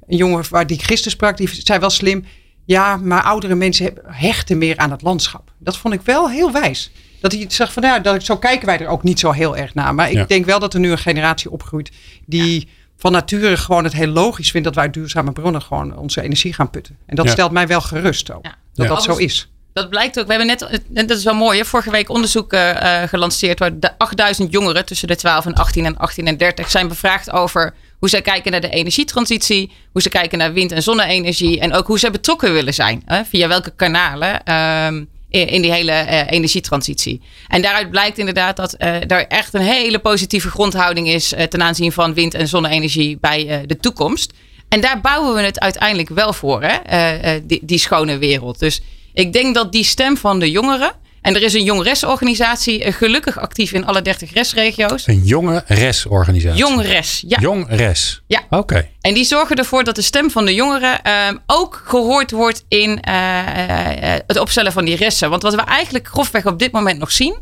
Een 0.06 0.16
jongen 0.16 0.44
waar 0.50 0.66
die 0.66 0.76
ik 0.76 0.82
gisteren 0.82 1.12
sprak, 1.12 1.36
die 1.36 1.48
zei 1.52 1.78
wel 1.78 1.90
slim. 1.90 2.24
Ja, 2.64 2.96
maar 2.96 3.22
oudere 3.22 3.54
mensen 3.54 3.92
hechten 4.06 4.58
meer 4.58 4.76
aan 4.76 4.90
het 4.90 5.02
landschap. 5.02 5.52
Dat 5.58 5.76
vond 5.76 5.94
ik 5.94 6.00
wel 6.02 6.30
heel 6.30 6.52
wijs. 6.52 6.90
Dat 7.20 7.32
hij 7.32 7.44
zegt 7.48 7.72
van 7.72 7.82
ja, 7.82 7.98
dat 7.98 8.14
ik, 8.14 8.20
zo 8.20 8.36
kijken 8.36 8.66
wij 8.66 8.78
er 8.80 8.86
ook 8.86 9.02
niet 9.02 9.18
zo 9.20 9.30
heel 9.30 9.56
erg 9.56 9.74
naar. 9.74 9.94
Maar 9.94 10.08
ik 10.10 10.16
Ja. 10.16 10.24
denk 10.24 10.44
wel 10.44 10.58
dat 10.58 10.74
er 10.74 10.80
nu 10.80 10.90
een 10.90 10.98
generatie 10.98 11.50
opgroeit 11.50 11.90
die 12.26 12.68
van 13.00 13.12
nature 13.12 13.56
gewoon 13.56 13.84
het 13.84 13.92
heel 13.92 14.06
logisch 14.06 14.50
vindt 14.50 14.66
dat 14.66 14.74
wij 14.74 14.84
uit 14.84 14.94
duurzame 14.94 15.32
bronnen 15.32 15.62
gewoon 15.62 15.96
onze 15.98 16.22
energie 16.22 16.52
gaan 16.52 16.70
putten. 16.70 16.96
En 17.06 17.16
dat 17.16 17.24
Ja. 17.24 17.30
stelt 17.30 17.50
mij 17.50 17.66
wel 17.66 17.80
gerust 17.80 18.30
ook. 18.32 18.44
Ja. 18.44 18.54
Dat 18.74 18.86
Ja. 18.88 18.94
dat 18.94 19.02
zo 19.02 19.16
is. 19.16 19.48
Dat 19.72 19.88
blijkt 19.90 20.18
ook. 20.18 20.26
We 20.26 20.30
hebben 20.32 20.46
net, 20.48 20.80
en 20.94 21.06
dat 21.06 21.18
is 21.18 21.24
wel 21.24 21.34
mooi, 21.34 21.58
hè, 21.58 21.64
vorige 21.64 21.90
week 21.90 22.08
onderzoek 22.08 22.52
eh, 22.52 23.02
eh, 23.02 23.08
gelanceerd 23.08 23.58
waar 23.58 23.78
de 23.78 23.98
8000 23.98 24.52
jongeren 24.52 24.84
tussen 24.84 25.08
de 25.08 25.16
12 25.16 25.46
en 25.46 25.54
18 25.54 25.84
en 25.84 25.96
18 25.96 26.26
en 26.26 26.36
30 26.36 26.70
zijn 26.70 26.88
bevraagd 26.88 27.30
over 27.30 27.74
hoe 27.98 28.08
zij 28.08 28.22
kijken 28.22 28.50
naar 28.52 28.60
de 28.60 28.68
energietransitie, 28.70 29.72
hoe 29.92 30.02
ze 30.02 30.08
kijken 30.08 30.38
naar 30.38 30.52
wind- 30.52 30.72
en 30.72 30.82
zonne-energie 30.82 31.60
en 31.60 31.72
ook 31.72 31.86
hoe 31.86 31.98
ze 31.98 32.10
betrokken 32.10 32.52
willen 32.52 32.74
zijn. 32.74 33.02
Hè, 33.06 33.24
via 33.24 33.48
welke 33.48 33.72
kanalen 33.76 34.42
ehm, 34.44 35.04
in, 35.30 35.46
in 35.46 35.62
die 35.62 35.72
hele 35.72 35.92
eh, 35.92 36.30
energietransitie. 36.30 37.20
En 37.48 37.62
daaruit 37.62 37.90
blijkt 37.90 38.18
inderdaad 38.18 38.56
dat 38.56 38.72
eh 38.72 39.10
er 39.10 39.26
echt 39.26 39.54
een 39.54 39.60
hele 39.60 39.98
positieve 39.98 40.50
grondhouding 40.50 41.08
is 41.08 41.32
eh, 41.32 41.46
ten 41.46 41.62
aanzien 41.62 41.92
van 41.92 42.14
wind- 42.14 42.34
en 42.34 42.48
zonne-energie 42.48 43.18
bij 43.20 43.48
eh, 43.48 43.58
de 43.66 43.76
toekomst. 43.76 44.32
En 44.68 44.80
daar 44.80 45.00
bouwen 45.00 45.34
we 45.34 45.40
het 45.40 45.60
uiteindelijk 45.60 46.08
wel 46.08 46.32
voor, 46.32 46.62
hè? 46.62 46.74
eh, 46.74 47.34
eh, 47.34 47.42
die, 47.46 47.60
die 47.62 47.78
schone 47.78 48.18
wereld. 48.18 48.58
Dus 48.58 48.80
ik 49.12 49.32
denk 49.32 49.54
dat 49.54 49.72
die 49.72 49.84
stem 49.84 50.16
van 50.16 50.38
de 50.38 50.50
jongeren. 50.50 50.92
En 51.22 51.34
er 51.34 51.42
is 51.42 51.54
een 51.54 51.64
jongeresorganisatie, 51.64 52.84
eh, 52.84 52.92
gelukkig 52.92 53.38
actief 53.38 53.72
in 53.72 53.86
alle 53.86 54.02
30 54.02 54.32
restregio's. 54.32 55.06
Een 55.06 55.22
jonge 55.24 55.64
resorganisatie. 55.66 56.58
Jongres, 56.58 57.24
ja. 57.26 57.38
Jong 57.40 57.66
res. 57.68 58.20
Ja. 58.26 58.40
Oké. 58.50 58.88
En 59.00 59.14
die 59.14 59.24
zorgen 59.24 59.56
ervoor 59.56 59.84
dat 59.84 59.94
de 59.94 60.02
stem 60.02 60.30
van 60.30 60.44
de 60.44 60.54
jongeren 60.54 61.02
ehm, 61.02 61.36
ook 61.46 61.82
gehoord 61.86 62.30
wordt 62.30 62.64
in 62.68 63.00
eh, 63.00 64.14
eh, 64.14 64.20
het 64.26 64.38
opstellen 64.38 64.72
van 64.72 64.84
die 64.84 64.96
resten. 64.96 65.30
Want 65.30 65.42
wat 65.42 65.54
we 65.54 65.60
eigenlijk 65.60 66.08
grofweg 66.08 66.46
op 66.46 66.58
dit 66.58 66.72
moment 66.72 66.98
nog 66.98 67.12
zien, 67.12 67.36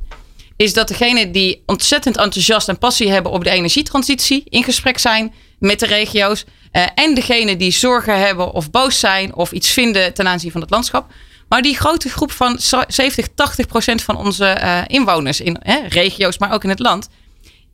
is 0.56 0.72
dat 0.72 0.88
degenen 0.88 1.32
die 1.32 1.62
ontzettend 1.66 2.16
enthousiast 2.16 2.68
en 2.68 2.78
passie 2.78 3.10
hebben 3.10 3.32
op 3.32 3.44
de 3.44 3.50
energietransitie 3.50 4.44
in 4.48 4.64
gesprek 4.64 4.98
zijn 4.98 5.34
met 5.58 5.80
de 5.80 5.86
regio's. 5.86 6.44
en 6.94 7.14
degenen 7.14 7.58
die 7.58 7.70
zorgen 7.70 8.18
hebben 8.18 8.52
of 8.52 8.70
boos 8.70 8.98
zijn 8.98 9.34
of 9.34 9.52
iets 9.52 9.70
vinden 9.70 10.14
ten 10.14 10.28
aanzien 10.28 10.50
van 10.50 10.60
het 10.60 10.70
landschap. 10.70 11.10
Maar 11.48 11.62
die 11.62 11.76
grote 11.76 12.08
groep 12.08 12.32
van 12.32 12.58
zo- 12.58 12.84
70, 12.88 13.28
80 13.34 13.66
procent 13.66 14.02
van 14.02 14.16
onze 14.16 14.46
eh, 14.46 14.80
inwoners 14.86 15.40
in 15.40 15.58
regio's, 15.88 16.38
maar 16.38 16.52
ook 16.52 16.62
in 16.64 16.68
het 16.70 16.78
land, 16.78 17.08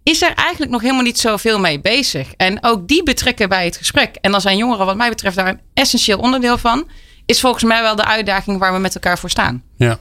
is 0.03 0.23
er 0.23 0.35
eigenlijk 0.35 0.71
nog 0.73 0.81
helemaal 0.81 1.03
niet 1.03 1.19
zoveel 1.19 1.59
mee 1.61 1.81
bezig. 1.81 2.33
En 2.37 2.59
ook 2.65 2.89
die 2.89 3.03
betrekken 3.03 3.49
bij 3.49 3.65
het 3.65 3.77
gesprek. 3.77 4.17
En 4.21 4.31
dan 4.31 4.41
zijn 4.41 4.57
jongeren 4.57 4.87
wat 4.87 4.97
mij 4.97 5.09
betreft 5.09 5.37
daar 5.37 5.49
een 5.49 5.61
essentieel 5.75 6.19
onderdeel 6.19 6.59
van. 6.59 6.89
Is 7.27 7.41
volgens 7.41 7.65
mij 7.65 7.83
wel 7.83 7.97
de 7.97 8.05
uitdaging 8.05 8.59
waar 8.59 8.73
we 8.73 8.79
met 8.79 8.95
elkaar 8.95 9.19
voor 9.19 9.31
staan. 9.31 9.63
Ja. 9.77 9.99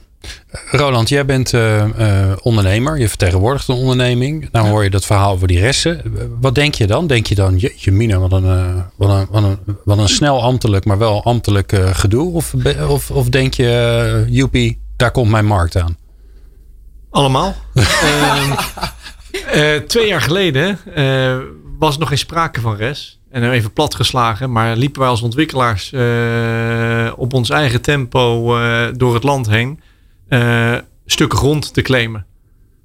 Roland, 0.70 1.08
jij 1.08 1.24
bent 1.24 1.52
eh, 1.52 1.82
eh, 1.82 2.36
ondernemer. 2.42 2.98
Je 2.98 3.08
vertegenwoordigt 3.08 3.68
een 3.68 3.74
onderneming. 3.74 4.48
Nou 4.52 4.68
hoor 4.68 4.84
je 4.84 4.90
dat 4.90 5.04
verhaal 5.04 5.32
over 5.32 5.48
die 5.48 5.60
resten. 5.60 6.02
Wat 6.40 6.54
denk 6.54 6.74
je 6.74 6.86
dan? 6.86 7.06
Denk 7.06 7.26
je 7.26 7.34
dan, 7.34 7.56
jeetje 7.56 7.92
mina, 7.92 8.18
wat 8.18 8.32
een, 8.32 8.44
eh, 8.44 8.74
wat 8.96 9.10
een, 9.10 9.26
wat 9.30 9.42
een, 9.42 9.58
wat 9.84 9.98
een 9.98 10.08
snel 10.08 10.42
ambtelijk, 10.42 10.84
maar 10.84 10.98
wel 10.98 11.24
ambtelijk 11.24 11.80
gedoe? 11.92 12.32
Of, 12.32 12.54
of, 12.88 13.10
of 13.10 13.28
denk 13.28 13.54
je, 13.54 14.24
joepie, 14.28 14.80
daar 14.96 15.10
komt 15.10 15.30
mijn 15.30 15.46
markt 15.46 15.76
aan? 15.76 15.96
Allemaal. 17.10 17.54
Twee 19.86 20.06
jaar 20.06 20.20
geleden 20.20 20.78
was 21.78 21.98
nog 21.98 22.08
geen 22.08 22.18
sprake 22.18 22.60
van 22.60 22.76
res. 22.76 23.18
En 23.30 23.50
even 23.50 23.72
platgeslagen, 23.72 24.52
maar 24.52 24.76
liepen 24.76 25.00
wij 25.00 25.10
als 25.10 25.22
ontwikkelaars 25.22 25.92
op 27.16 27.32
ons 27.32 27.50
eigen 27.50 27.80
tempo 27.80 28.56
door 28.96 29.14
het 29.14 29.22
land 29.22 29.48
heen 29.48 29.80
eh, 30.28 30.74
stukken 31.06 31.38
grond 31.38 31.74
te 31.74 31.82
claimen. 31.82 32.26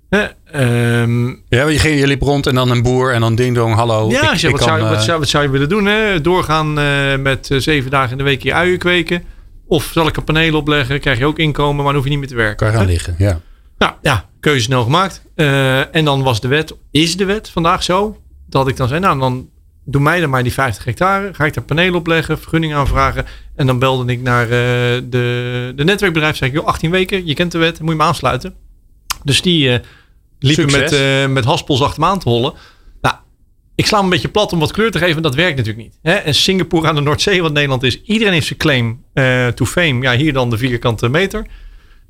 Hè, 0.10 0.26
ehm, 0.52 1.28
Ja, 1.28 1.68
je, 1.68 1.90
je 1.90 2.08
liep 2.08 2.22
rond 2.22 2.48
en 2.48 2.56
dan 2.56 2.72
een 2.72 2.82
boer 2.82 3.14
en 3.14 3.22
dan 3.22 3.36
ding 3.36 3.56
dong, 3.56 3.74
hallo. 3.76 4.10
ja, 4.10 4.34
ik- 4.34 4.42
ik 4.42 4.50
wat, 4.52 4.60
kan, 4.60 4.68
zou, 4.68 4.82
wat, 4.82 4.92
eh, 4.98 5.00
zou, 5.00 5.20
wat 5.20 5.28
zou 5.30 5.44
je 5.44 5.50
willen 5.50 5.70
doen? 5.70 5.86
Hè? 5.86 6.22
Doorgaan 6.22 6.80
eh, 6.80 7.18
met 7.18 7.50
zeven 7.58 7.92
dagen 7.92 8.12
in 8.12 8.18
de 8.18 8.24
week 8.24 8.44
je 8.44 8.54
uien 8.54 8.78
kweken. 8.78 9.24
Of 9.68 9.90
zal 9.94 10.08
ik 10.08 10.18
een 10.18 10.24
paneel 10.24 10.56
opleggen? 10.56 11.00
Krijg 11.00 11.18
je 11.18 11.26
ook 11.26 11.40
inkomen, 11.40 11.76
maar 11.76 11.86
dan 11.86 11.94
hoef 11.96 12.04
je 12.04 12.10
niet 12.10 12.20
meer 12.20 12.28
te 12.28 12.36
werken. 12.36 12.56
Kan 12.58 12.68
je 12.68 12.74
gaan 12.74 12.86
Hè? 12.86 12.92
liggen, 12.92 13.16
ja. 13.18 13.40
Nou 13.78 13.94
ja, 14.02 14.30
keuze 14.40 14.64
snel 14.64 14.84
gemaakt. 14.84 15.22
En 15.92 16.06
dan 16.06 16.24
was 16.24 16.42
de 16.42 16.48
wet, 16.48 16.76
is 16.92 17.18
de 17.18 17.26
wet 17.26 17.50
vandaag 17.50 17.84
zo, 17.84 18.18
dat 18.48 18.68
ik 18.68 18.78
dan 18.78 18.88
zei, 18.88 19.00
nou 19.00 19.20
dan 19.20 19.50
doe 19.92 20.02
mij 20.02 20.20
dan 20.20 20.30
maar 20.30 20.44
die 20.44 20.54
50 20.54 20.84
hectare. 20.84 21.34
Ga 21.34 21.46
ik 21.46 21.54
daar 21.54 21.64
panelen 21.64 21.96
opleggen, 21.96 22.40
vergunning 22.40 22.74
aanvragen. 22.74 23.26
En 23.56 23.68
dan 23.68 23.80
belde 23.80 24.12
ik 24.12 24.22
naar 24.22 24.44
eh, 24.44 24.50
de, 25.04 25.74
de 25.76 25.84
netwerkbedrijf. 25.84 26.38
Zei 26.38 26.50
ik, 26.50 26.56
joh, 26.56 26.66
18 26.66 26.92
weken, 26.92 27.26
je 27.26 27.34
kent 27.34 27.52
de 27.52 27.58
wet, 27.58 27.80
moet 27.80 27.90
je 27.90 27.96
me 27.96 28.04
aansluiten. 28.04 28.54
Dus 29.24 29.42
die 29.42 29.70
eh, 29.72 29.80
liepen 30.40 30.70
Succes. 30.70 30.82
met, 30.82 30.94
eh 30.94 31.28
met 31.28 31.46
haspels 31.46 31.82
achter 31.82 32.00
me 32.00 32.06
aan 32.06 32.20
te 32.20 32.30
hollen. 32.30 32.54
Nou, 33.02 33.16
ik 33.76 33.86
sla 33.86 33.96
hem 33.96 34.06
een 34.06 34.12
beetje 34.12 34.30
plat 34.30 34.54
om 34.54 34.60
wat 34.60 34.72
kleur 34.72 34.92
te 34.92 35.00
geven. 35.00 35.22
Dat 35.22 35.36
werkt 35.36 35.58
natuurlijk 35.58 35.86
niet. 35.86 36.00
Hè? 36.02 36.14
En 36.14 36.36
Singapore 36.36 36.88
aan 36.88 36.96
de 36.96 37.02
Noordzee, 37.02 37.42
wat 37.42 37.54
Nederland 37.54 37.84
is. 37.84 38.02
Iedereen 38.02 38.34
heeft 38.34 38.48
zijn 38.48 38.60
claim 38.60 39.04
to 39.56 39.66
fame. 39.66 40.02
Ja, 40.02 40.16
hier 40.16 40.34
dan 40.34 40.50
de 40.50 40.58
vierkante 40.58 41.10
meter. 41.10 41.46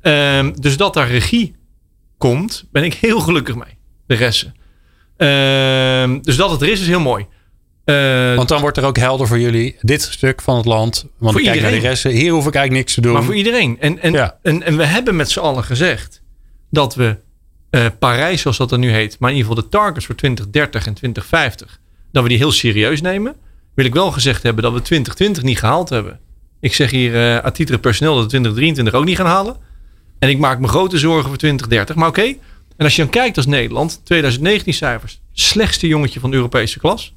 Ehm, 0.00 0.52
dus 0.54 0.76
dat 0.76 0.94
daar 0.94 1.08
regie 1.08 1.54
komt, 2.18 2.68
ben 2.72 2.84
ik 2.84 2.94
heel 2.94 3.20
gelukkig 3.20 3.54
mee. 3.54 3.78
De 4.06 4.14
resten. 4.14 4.54
Ehm, 5.16 6.20
dus 6.20 6.36
dat 6.36 6.50
het 6.50 6.62
er 6.62 6.68
is, 6.68 6.80
is 6.80 6.86
heel 6.86 7.00
mooi. 7.00 7.26
Eh, 7.84 8.34
Want 8.34 8.48
dan 8.48 8.60
wordt 8.60 8.76
er 8.76 8.84
ook 8.84 8.96
helder 8.96 9.26
voor 9.26 9.38
jullie 9.38 9.76
dit 9.80 10.02
stuk 10.02 10.40
van 10.42 10.56
het 10.56 10.64
land. 10.66 11.06
Want 11.18 11.38
ik 11.38 11.44
kijk 11.44 11.60
naar 11.60 11.70
de 11.70 11.78
resten. 11.78 12.10
Hier 12.10 12.32
hoef 12.32 12.46
ik 12.46 12.54
eigenlijk 12.54 12.72
niks 12.84 12.94
te 12.94 13.00
doen. 13.00 13.12
maar 13.12 13.22
voor 13.22 13.34
iedereen. 13.34 13.76
En, 13.80 14.02
en, 14.02 14.12
Ja. 14.12 14.38
en, 14.42 14.62
en 14.62 14.76
we 14.76 14.84
hebben 14.84 15.16
met 15.16 15.30
z'n 15.30 15.38
allen 15.40 15.64
gezegd 15.64 16.22
dat 16.70 16.94
we 16.94 17.16
eh, 17.70 17.86
Parijs, 17.98 18.40
zoals 18.40 18.56
dat 18.56 18.68
dan 18.68 18.80
nu 18.80 18.90
heet, 18.90 19.16
maar 19.18 19.30
in 19.30 19.36
ieder 19.36 19.50
geval 19.50 19.64
de 19.68 19.70
targets 19.76 20.06
voor 20.06 20.14
2030 20.14 20.86
en 20.86 20.94
2050, 20.94 21.80
dat 22.12 22.22
we 22.22 22.28
die 22.28 22.38
heel 22.38 22.52
serieus 22.52 23.00
nemen. 23.00 23.34
Wil 23.74 23.84
ik 23.84 23.94
wel 23.94 24.10
gezegd 24.10 24.42
hebben 24.42 24.62
dat 24.62 24.72
we 24.72 24.82
2020 24.82 25.42
niet 25.42 25.58
gehaald 25.58 25.88
hebben. 25.88 26.20
Ik 26.60 26.74
zeg 26.74 26.90
hier 26.90 27.14
eh 27.14 27.44
à 27.44 27.50
titre 27.50 27.78
personeel 27.78 28.14
dat 28.14 28.22
we 28.22 28.28
2023 28.28 28.94
ook 28.94 29.04
niet 29.06 29.16
gaan 29.16 29.26
halen. 29.26 29.56
En 30.18 30.28
ik 30.28 30.38
maak 30.38 30.58
me 30.58 30.68
grote 30.68 30.98
zorgen 30.98 31.28
voor 31.28 31.36
2030. 31.38 31.94
Maar 31.94 32.08
oké. 32.08 32.22
En 32.76 32.86
als 32.86 32.96
je 32.96 33.02
dan 33.02 33.10
kijkt 33.10 33.36
als 33.36 33.46
Nederland, 33.46 34.00
2019 34.04 34.74
cijfers, 34.74 35.20
slechtste 35.32 35.86
jongetje 35.86 36.20
van 36.20 36.30
de 36.30 36.36
Europese 36.36 36.78
klas. 36.78 37.14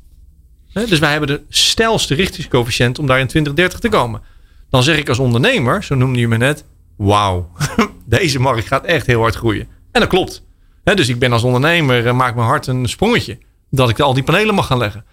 Dus 0.73 0.99
wij 0.99 1.11
hebben 1.11 1.27
de 1.27 1.41
stijlste 1.49 2.15
richtingscoëfficiënt 2.15 2.99
om 2.99 3.07
daar 3.07 3.19
in 3.19 3.27
2030 3.27 3.79
te 3.79 3.89
komen. 3.89 4.21
Dan 4.69 4.83
zeg 4.83 4.97
ik 4.97 5.09
als 5.09 5.19
ondernemer, 5.19 5.83
zo 5.83 5.95
noemde 5.95 6.19
je 6.19 6.27
me 6.27 6.37
net, 6.37 6.65
wauw, 6.97 7.51
deze 8.05 8.39
markt 8.39 8.67
gaat 8.67 8.85
echt 8.85 9.05
heel 9.07 9.21
hard 9.21 9.35
groeien. 9.35 9.67
En 9.91 9.99
dat 10.01 10.09
klopt. 10.09 10.43
Dus 10.83 11.09
ik 11.09 11.19
ben 11.19 11.31
als 11.31 11.43
ondernemer, 11.43 12.07
eh, 12.07 12.13
maak 12.13 12.35
mijn 12.35 12.47
hart 12.47 12.67
een 12.67 12.89
sprongetje. 12.89 13.37
Dat 13.69 13.89
ik 13.89 13.99
al 13.99 14.13
die 14.13 14.23
panelen 14.23 14.55
mag 14.55 14.67
gaan 14.67 14.77
leggen. 14.77 15.05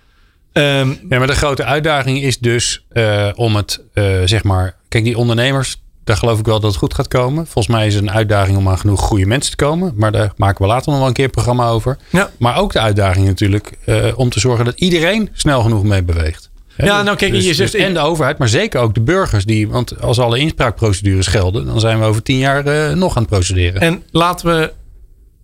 Ehm, 0.52 0.88
Ja, 1.08 1.18
maar 1.18 1.26
de 1.26 1.32
grote 1.34 1.64
uitdaging 1.64 2.22
is 2.22 2.38
dus 2.38 2.86
eh, 2.88 3.28
om 3.34 3.56
het, 3.56 3.84
eh, 3.92 4.20
zeg 4.24 4.44
maar... 4.44 4.76
Kijk, 4.88 5.04
die 5.04 5.18
ondernemers, 5.18 5.82
daar 6.04 6.16
geloof 6.16 6.38
ik 6.38 6.44
wel 6.46 6.60
dat 6.60 6.70
het 6.70 6.78
goed 6.78 6.94
gaat 6.94 7.08
komen. 7.08 7.46
Volgens 7.46 7.74
mij 7.74 7.86
is 7.86 7.94
het 7.94 8.02
een 8.02 8.10
uitdaging 8.10 8.56
om 8.56 8.68
aan 8.68 8.78
genoeg 8.78 9.00
goede 9.00 9.26
mensen 9.26 9.50
te 9.56 9.64
komen. 9.64 9.92
Maar 9.96 10.12
daar 10.12 10.32
maken 10.36 10.62
we 10.62 10.68
later 10.70 10.88
nog 10.90 10.98
wel 10.98 11.08
een 11.08 11.14
keer 11.14 11.24
een 11.24 11.30
programma 11.30 11.68
over. 11.68 11.98
Ja. 12.10 12.30
Maar 12.38 12.56
ook 12.58 12.72
de 12.72 12.80
uitdaging 12.80 13.26
natuurlijk 13.26 13.78
eh, 13.84 14.06
om 14.14 14.30
te 14.30 14.40
zorgen 14.40 14.64
dat 14.64 14.80
iedereen 14.80 15.28
snel 15.32 15.62
genoeg 15.62 15.82
mee 15.84 16.02
beweegt. 16.02 16.50
Ja, 16.76 16.96
dus- 16.96 17.04
nou, 17.04 17.16
kijk, 17.16 17.32
dus- 17.32 17.46
je 17.46 17.54
zegt- 17.54 17.72
dus- 17.72 17.80
en 17.80 17.94
de 17.94 18.00
overheid, 18.00 18.38
maar 18.38 18.48
zeker 18.48 18.80
ook 18.80 18.94
de 18.94 19.00
burgers. 19.00 19.44
Die, 19.44 19.68
want 19.68 20.00
als 20.02 20.18
alle 20.18 20.38
inspraakprocedures 20.38 21.26
gelden, 21.26 21.66
dan 21.66 21.80
zijn 21.80 21.98
we 21.98 22.04
over 22.04 22.22
tien 22.22 22.38
jaar 22.38 22.66
eh, 22.66 22.94
nog 22.96 23.16
aan 23.16 23.22
het 23.22 23.30
procederen. 23.30 23.80
En 23.80 24.02
laten 24.10 24.46
we, 24.46 24.72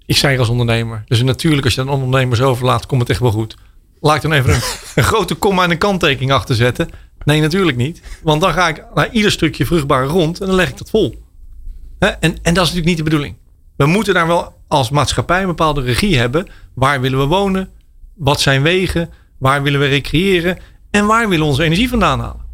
ik 0.07 0.17
zei 0.17 0.39
als 0.39 0.49
ondernemer, 0.49 1.05
dus 1.07 1.23
natuurlijk 1.23 1.65
als 1.65 1.75
je 1.75 1.85
dan 1.85 1.95
ondernemers 1.95 2.41
overlaat, 2.41 2.87
komt 2.87 3.01
het 3.01 3.11
echt 3.11 3.21
wel 3.21 3.31
goed. 3.31 3.57
Laat 4.01 4.17
ik 4.17 4.23
dan 4.23 4.33
even 4.33 4.55
een, 4.55 4.61
een 4.95 5.03
grote 5.03 5.35
komma 5.35 5.65
en 5.65 5.71
een 5.71 5.79
kanttekening 5.79 6.33
achter 6.33 6.55
zetten. 6.55 6.89
Nee, 7.27 7.41
natuurlijk 7.41 7.77
niet. 7.77 8.03
Want 8.23 8.41
dan 8.41 8.53
ga 8.53 8.69
ik 8.69 8.85
naar 8.95 9.11
ieder 9.11 9.31
stukje 9.31 9.67
vruchtbare 9.67 10.09
grond 10.09 10.41
en 10.41 10.47
dan 10.47 10.55
leg 10.55 10.69
ik 10.69 10.79
dat 10.79 10.91
vol. 10.91 11.23
En, 11.99 12.19
en 12.21 12.35
dat 12.43 12.49
is 12.49 12.55
natuurlijk 12.55 12.87
niet 12.87 12.97
de 12.97 13.03
bedoeling. 13.03 13.35
We 13.77 13.87
moeten 13.87 14.15
daar 14.15 14.27
wel 14.27 14.55
als 14.69 14.91
maatschappij 14.91 15.41
een 15.41 15.47
bepaalde 15.47 15.81
regie 15.81 16.19
hebben. 16.19 16.47
Waar 16.75 17.01
willen 17.01 17.19
we 17.19 17.25
wonen? 17.25 17.69
Wat 18.15 18.41
zijn 18.41 18.63
wegen? 18.63 19.11
Waar 19.39 19.63
willen 19.63 19.81
we 19.81 19.87
recreëren? 19.87 20.59
En 20.91 21.07
waar 21.07 21.29
willen 21.29 21.45
we 21.45 21.51
onze 21.51 21.65
energie 21.65 21.89
vandaan 21.89 22.21
halen? 22.21 22.45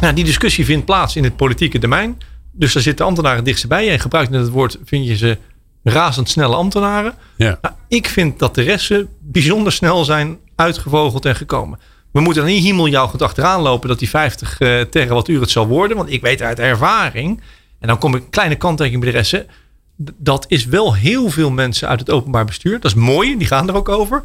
Nou, 0.00 0.14
die 0.14 0.24
discussie 0.24 0.64
vindt 0.64 0.84
plaats 0.84 1.16
in 1.16 1.24
het 1.24 1.36
politieke 1.36 1.78
domein. 1.78 2.18
Dus 2.52 2.72
daar 2.72 2.82
zitten 2.82 3.06
ambtenaren 3.06 3.36
het 3.36 3.46
dichtst 3.46 3.68
bij 3.68 3.84
je. 3.84 3.90
En 3.90 4.00
gebruikt 4.00 4.30
net 4.30 4.40
het 4.40 4.50
woord, 4.50 4.78
vind 4.84 5.06
je 5.06 5.16
ze 5.16 5.38
razendsnelle 5.82 6.54
ambtenaren. 6.56 7.14
ja. 7.36 7.58
Nou, 7.62 7.74
ik 7.88 8.06
vind 8.08 8.38
dat 8.38 8.54
de 8.54 8.62
resten 8.62 9.08
bijzonder 9.20 9.72
snel 9.72 10.04
zijn 10.04 10.38
uitgevogeld 10.56 11.24
en 11.24 11.36
gekomen. 11.36 11.78
We 12.12 12.20
moeten 12.20 12.42
er 12.42 12.48
niet 12.48 12.64
hemeljaugend 12.64 13.22
achteraan 13.22 13.60
lopen 13.60 13.88
dat 13.88 13.98
die 13.98 14.08
50 14.08 14.58
eh 14.58 14.80
terawattuur 14.80 15.40
het 15.40 15.50
zal 15.50 15.66
worden. 15.66 15.96
Want 15.96 16.12
ik 16.12 16.20
weet 16.20 16.42
uit 16.42 16.58
ervaring, 16.58 17.40
en 17.78 17.88
dan 17.88 17.98
kom 17.98 18.14
ik 18.14 18.30
kleine 18.30 18.56
kanttekening 18.56 19.02
bij 19.02 19.12
de 19.12 19.18
resten. 19.18 19.46
Dat 20.16 20.44
is 20.48 20.64
wel 20.64 20.94
heel 20.94 21.30
veel 21.30 21.50
mensen 21.50 21.88
uit 21.88 22.00
het 22.00 22.10
openbaar 22.10 22.44
bestuur. 22.44 22.80
Dat 22.80 22.90
is 22.90 22.94
mooi, 22.94 23.38
die 23.38 23.46
gaan 23.46 23.68
er 23.68 23.74
ook 23.74 23.88
over. 23.88 24.22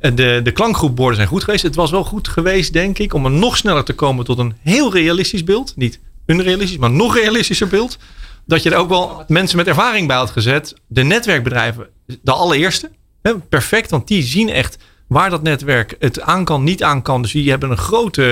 De, 0.00 0.40
de 0.42 0.52
klankgroepborden 0.52 1.16
zijn 1.16 1.28
goed 1.28 1.44
geweest. 1.44 1.62
Het 1.62 1.74
was 1.74 1.90
wel 1.90 2.04
goed 2.04 2.28
geweest, 2.28 2.72
denk 2.72 2.98
ik, 2.98 3.14
om 3.14 3.24
er 3.24 3.30
nog 3.30 3.56
sneller 3.56 3.84
te 3.84 3.92
komen 3.92 4.24
tot 4.24 4.38
een 4.38 4.54
heel 4.62 4.92
realistisch 4.92 5.44
beeld. 5.44 5.72
Niet 5.76 6.00
unrealistisch, 6.26 6.78
maar 6.78 6.90
nog 6.90 7.14
realistischer 7.14 7.68
beeld. 7.68 7.98
Dat 8.46 8.62
je 8.62 8.70
er 8.70 8.76
ook 8.76 8.88
wel 8.88 9.24
mensen 9.28 9.56
met 9.56 9.66
ervaring 9.66 10.06
bij 10.06 10.16
had 10.16 10.30
gezet. 10.30 10.74
De 10.86 11.02
netwerkbedrijven, 11.02 11.88
de 12.22 12.32
allereerste. 12.32 12.90
Perfect, 13.48 13.90
want 13.90 14.08
die 14.08 14.22
zien 14.22 14.48
echt 14.48 14.78
waar 15.06 15.30
dat 15.30 15.42
netwerk 15.42 15.96
het 15.98 16.20
aan 16.20 16.44
kan, 16.44 16.64
niet 16.64 16.82
aan 16.82 17.02
kan. 17.02 17.22
Dus 17.22 17.32
die 17.32 17.50
hebben 17.50 17.70
een 17.70 17.76
grote 17.76 18.24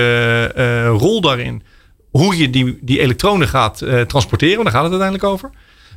eh, 0.55 0.87
rol 0.87 1.21
daarin. 1.21 1.63
Hoe 2.11 2.37
je 2.37 2.49
die, 2.49 2.77
die 2.81 2.99
elektronen 2.99 3.47
gaat 3.47 3.81
eh, 3.81 4.01
transporteren, 4.01 4.63
daar 4.63 4.73
gaat 4.73 4.83
het 4.83 4.91
uiteindelijk 4.91 5.31
over. 5.31 5.49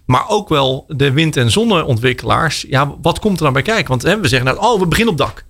Maar 0.06 0.28
ook 0.28 0.48
wel 0.48 0.84
de 0.88 1.12
wind- 1.12 1.36
en 1.36 1.50
zonneontwikkelaars. 1.50 2.66
Ja, 2.68 2.94
wat 3.02 3.18
komt 3.18 3.38
er 3.38 3.44
dan 3.44 3.52
bij 3.52 3.62
kijken? 3.62 3.88
Want 3.88 4.02
hè, 4.02 4.20
we 4.20 4.28
zeggen 4.28 4.54
nou, 4.54 4.66
oh, 4.66 4.80
we 4.80 4.86
beginnen 4.86 5.12
op 5.12 5.18
dak. 5.18 5.44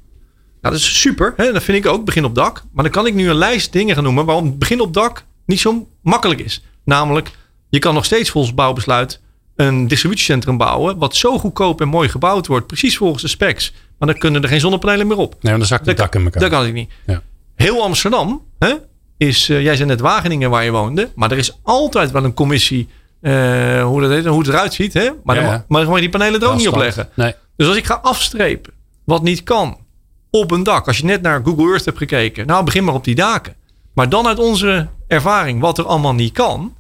Nou, 0.60 0.74
dat 0.74 0.84
is 0.84 1.00
super. 1.00 1.32
Hè? 1.36 1.52
Dat 1.52 1.62
vind 1.62 1.84
ik 1.84 1.92
ook, 1.92 2.04
begin 2.04 2.24
op 2.24 2.34
dak. 2.34 2.62
Maar 2.72 2.84
dan 2.84 2.92
kan 2.92 3.06
ik 3.06 3.14
nu 3.14 3.28
een 3.28 3.36
lijst 3.36 3.72
dingen 3.72 3.94
gaan 3.94 4.04
noemen 4.04 4.24
waarom 4.24 4.58
begin 4.58 4.80
op 4.80 4.94
dak 4.94 5.24
niet 5.46 5.60
zo 5.60 5.88
makkelijk 6.02 6.40
is. 6.40 6.64
Namelijk, 6.84 7.30
je 7.68 7.78
kan 7.78 7.94
nog 7.94 8.04
steeds 8.04 8.30
volgens 8.30 8.54
bouwbesluit 8.54 9.20
een 9.56 9.88
distributiecentrum 9.88 10.56
bouwen. 10.56 10.98
Wat 10.98 11.16
zo 11.16 11.38
goedkoop 11.38 11.80
en 11.80 11.88
mooi 11.88 12.08
gebouwd 12.08 12.46
wordt. 12.46 12.66
Precies 12.66 12.96
volgens 12.96 13.22
de 13.22 13.28
specs. 13.28 13.72
Maar 13.98 14.08
dan 14.08 14.18
kunnen 14.18 14.42
er 14.42 14.48
geen 14.48 14.60
zonnepanelen 14.60 15.06
meer 15.06 15.16
op. 15.16 15.30
Nee, 15.32 15.38
want 15.42 15.58
dan 15.58 15.66
zakt 15.66 15.86
het 15.86 15.96
Dat 15.96 16.06
dak 16.06 16.14
in 16.14 16.24
elkaar. 16.24 16.42
Dat 16.42 16.50
kan 16.50 16.66
ik 16.66 16.72
niet. 16.72 16.90
Ja. 17.06 17.22
Heel 17.54 17.82
Amsterdam 17.82 18.42
hè, 18.58 18.74
is, 19.16 19.48
eh, 19.48 19.62
jij 19.62 19.76
zei 19.76 19.88
net 19.88 20.00
Wageningen 20.00 20.50
waar 20.50 20.64
je 20.64 20.70
woonde. 20.70 21.10
Maar 21.14 21.30
er 21.30 21.38
is 21.38 21.58
altijd 21.62 22.10
wel 22.10 22.24
een 22.24 22.34
commissie, 22.34 22.88
eh, 23.20 23.84
hoe, 23.84 24.00
dat 24.00 24.10
heet, 24.10 24.26
hoe 24.26 24.38
het 24.38 24.48
eruit 24.48 24.74
ziet. 24.74 24.92
Hè? 24.92 25.10
Maar, 25.24 25.36
Ja, 25.36 25.42
dan, 25.42 25.50
ja. 25.50 25.64
maar 25.68 25.80
dan 25.80 25.90
mag 25.90 26.00
je 26.00 26.08
die 26.10 26.18
panelen 26.18 26.40
er 26.40 26.48
ook 26.48 26.56
niet 26.56 26.68
op 26.68 26.76
leggen. 26.76 27.08
Nee. 27.14 27.34
Dus 27.56 27.68
als 27.68 27.76
ik 27.76 27.86
ga 27.86 27.98
afstrepen 28.02 28.72
wat 29.04 29.22
niet 29.22 29.42
kan 29.42 29.78
op 30.30 30.50
een 30.50 30.62
dak. 30.62 30.86
Als 30.86 30.96
je 30.98 31.04
net 31.04 31.22
naar 31.22 31.40
Google 31.44 31.68
Earth 31.70 31.84
hebt 31.84 31.98
gekeken. 31.98 32.46
Nou, 32.46 32.64
begin 32.64 32.84
maar 32.84 32.94
op 32.94 33.04
die 33.04 33.14
daken. 33.14 33.54
Maar 33.92 34.08
dan 34.08 34.26
uit 34.26 34.38
onze 34.38 34.88
ervaring 35.08 35.60
wat 35.60 35.78
er 35.78 35.84
allemaal 35.84 36.14
niet 36.14 36.32
kan. 36.32 36.74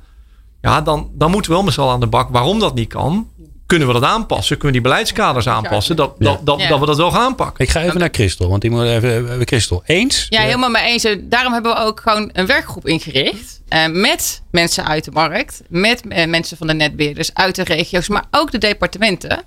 Ja, 0.60 0.80
dan, 0.80 1.10
dan 1.14 1.30
moeten 1.30 1.50
we 1.50 1.56
wel 1.56 1.64
met 1.64 1.74
z'n 1.74 1.80
allen 1.80 1.92
aan 1.92 2.00
de 2.00 2.06
bak 2.06 2.28
waarom 2.28 2.58
dat 2.58 2.74
niet 2.74 2.88
kan. 2.88 3.28
Kunnen 3.66 3.86
we 3.86 3.92
dat 3.94 4.02
aanpassen? 4.02 4.58
Kunnen 4.58 4.76
we 4.76 4.82
die 4.82 4.90
beleidskaders 4.90 5.48
aanpassen? 5.48 5.96
Dat, 5.96 6.14
dat, 6.18 6.46
dat, 6.46 6.60
Ja. 6.60 6.68
dat 6.68 6.80
we 6.80 6.86
dat 6.86 6.96
wel 6.96 7.10
gaan 7.10 7.20
aanpakken. 7.22 7.64
Ik 7.64 7.70
ga 7.70 7.82
even 7.82 7.98
naar 8.00 8.08
Christel, 8.12 8.48
want 8.48 8.60
die 8.62 8.70
moet 8.70 8.84
even. 8.84 9.30
eh, 9.30 9.46
Christel, 9.46 9.82
eens? 9.86 10.26
Ja, 10.28 10.40
helemaal 10.42 10.70
mee 10.70 10.82
eens. 10.84 11.06
Daarom 11.20 11.52
hebben 11.52 11.72
we 11.74 11.78
ook 11.78 12.00
gewoon 12.00 12.30
een 12.32 12.46
werkgroep 12.46 12.86
ingericht. 12.86 13.60
eh, 13.68 13.86
met 13.86 14.42
mensen 14.50 14.86
uit 14.86 15.04
de 15.04 15.10
markt. 15.10 15.62
Met 15.68 16.02
eh, 16.08 16.26
mensen 16.26 16.56
van 16.56 16.66
de 16.66 16.74
netbeheerders 16.74 17.34
uit 17.34 17.54
de 17.54 17.64
regio's. 17.64 18.08
Maar 18.08 18.24
ook 18.30 18.50
de 18.50 18.58
departementen. 18.58 19.42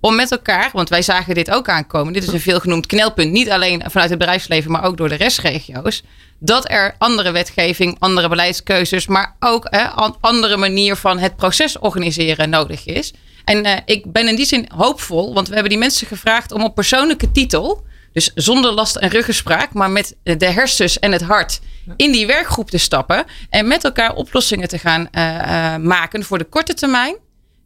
Om 0.00 0.14
met 0.16 0.30
elkaar, 0.32 0.70
want 0.72 0.88
wij 0.88 1.02
zagen 1.02 1.34
dit 1.34 1.50
ook 1.50 1.68
aankomen. 1.68 2.12
Dit 2.12 2.22
is 2.22 2.32
een 2.32 2.40
veelgenoemd 2.40 2.86
knelpunt. 2.86 3.30
Niet 3.32 3.50
alleen 3.50 3.82
vanuit 3.86 4.10
het 4.10 4.18
bedrijfsleven, 4.18 4.70
maar 4.70 4.84
ook 4.84 4.96
door 4.96 5.08
de 5.08 5.14
restregio's. 5.14 6.02
Dat 6.38 6.70
er 6.70 6.94
andere 6.98 7.30
wetgeving, 7.30 7.96
andere 7.98 8.28
beleidskeuzes. 8.28 9.06
Maar 9.06 9.36
ook 9.40 9.66
een 9.70 10.14
andere 10.20 10.56
manier 10.56 10.96
van 10.96 11.18
het 11.18 11.36
proces 11.36 11.78
organiseren 11.78 12.50
nodig 12.50 12.86
is. 12.86 13.12
En 13.44 13.64
eh, 13.64 13.78
ik 13.84 14.12
ben 14.12 14.28
in 14.28 14.36
die 14.36 14.46
zin 14.46 14.68
hoopvol. 14.74 15.34
Want 15.34 15.46
we 15.48 15.52
hebben 15.52 15.70
die 15.70 15.80
mensen 15.80 16.06
gevraagd 16.06 16.52
om 16.52 16.62
op 16.64 16.74
persoonlijke 16.74 17.32
titel. 17.32 17.88
Dus 18.12 18.30
zonder 18.34 18.72
last 18.72 18.96
en 18.96 19.08
ruggespraak, 19.08 19.72
maar 19.72 19.90
met 19.90 20.16
de 20.22 20.46
hersens 20.46 20.98
en 20.98 21.12
het 21.12 21.22
hart 21.22 21.60
in 21.96 22.12
die 22.12 22.26
werkgroep 22.26 22.70
te 22.70 22.78
stappen. 22.78 23.24
En 23.50 23.68
met 23.68 23.84
elkaar 23.84 24.14
oplossingen 24.14 24.68
te 24.68 24.78
gaan 24.78 25.08
eh, 25.10 25.74
eh, 25.74 25.80
maken 25.80 26.24
voor 26.24 26.38
de 26.38 26.44
korte 26.44 26.74
termijn. 26.74 27.16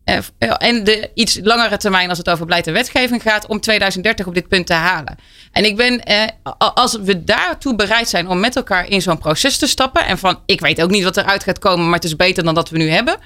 eh, 0.05 0.19
en 0.39 0.85
de 0.85 1.11
iets 1.15 1.39
langere 1.43 1.77
termijn 1.77 2.09
als 2.09 2.19
het 2.19 2.29
over 2.31 2.45
beleid 2.47 2.67
en 2.67 2.73
wetgeving 2.73 3.23
gaat. 3.23 3.47
Om 3.47 3.61
2030 3.61 4.27
op 4.27 4.35
dit 4.35 4.49
punt 4.49 4.67
te 4.67 4.73
halen. 4.73 5.17
En 5.53 5.65
ik 5.65 5.77
ben, 5.77 6.01
eh, 6.05 6.29
als 6.59 6.97
we 7.01 7.25
daartoe 7.25 7.75
bereid 7.77 8.09
zijn 8.09 8.29
om 8.29 8.41
met 8.41 8.57
elkaar 8.57 8.89
in 8.89 9.03
zo'n 9.03 9.19
proces 9.19 9.59
te 9.59 9.67
stappen. 9.67 10.07
En 10.07 10.19
van, 10.19 10.39
ik 10.47 10.61
weet 10.61 10.83
ook 10.83 10.91
niet 10.91 11.05
wat 11.05 11.17
eruit 11.17 11.45
gaat 11.45 11.59
komen, 11.59 11.85
maar 11.85 11.95
het 11.95 12.05
is 12.05 12.17
beter 12.17 12.45
dan 12.45 12.55
dat 12.55 12.69
we 12.69 12.79
nu 12.79 12.89
hebben. 12.91 13.17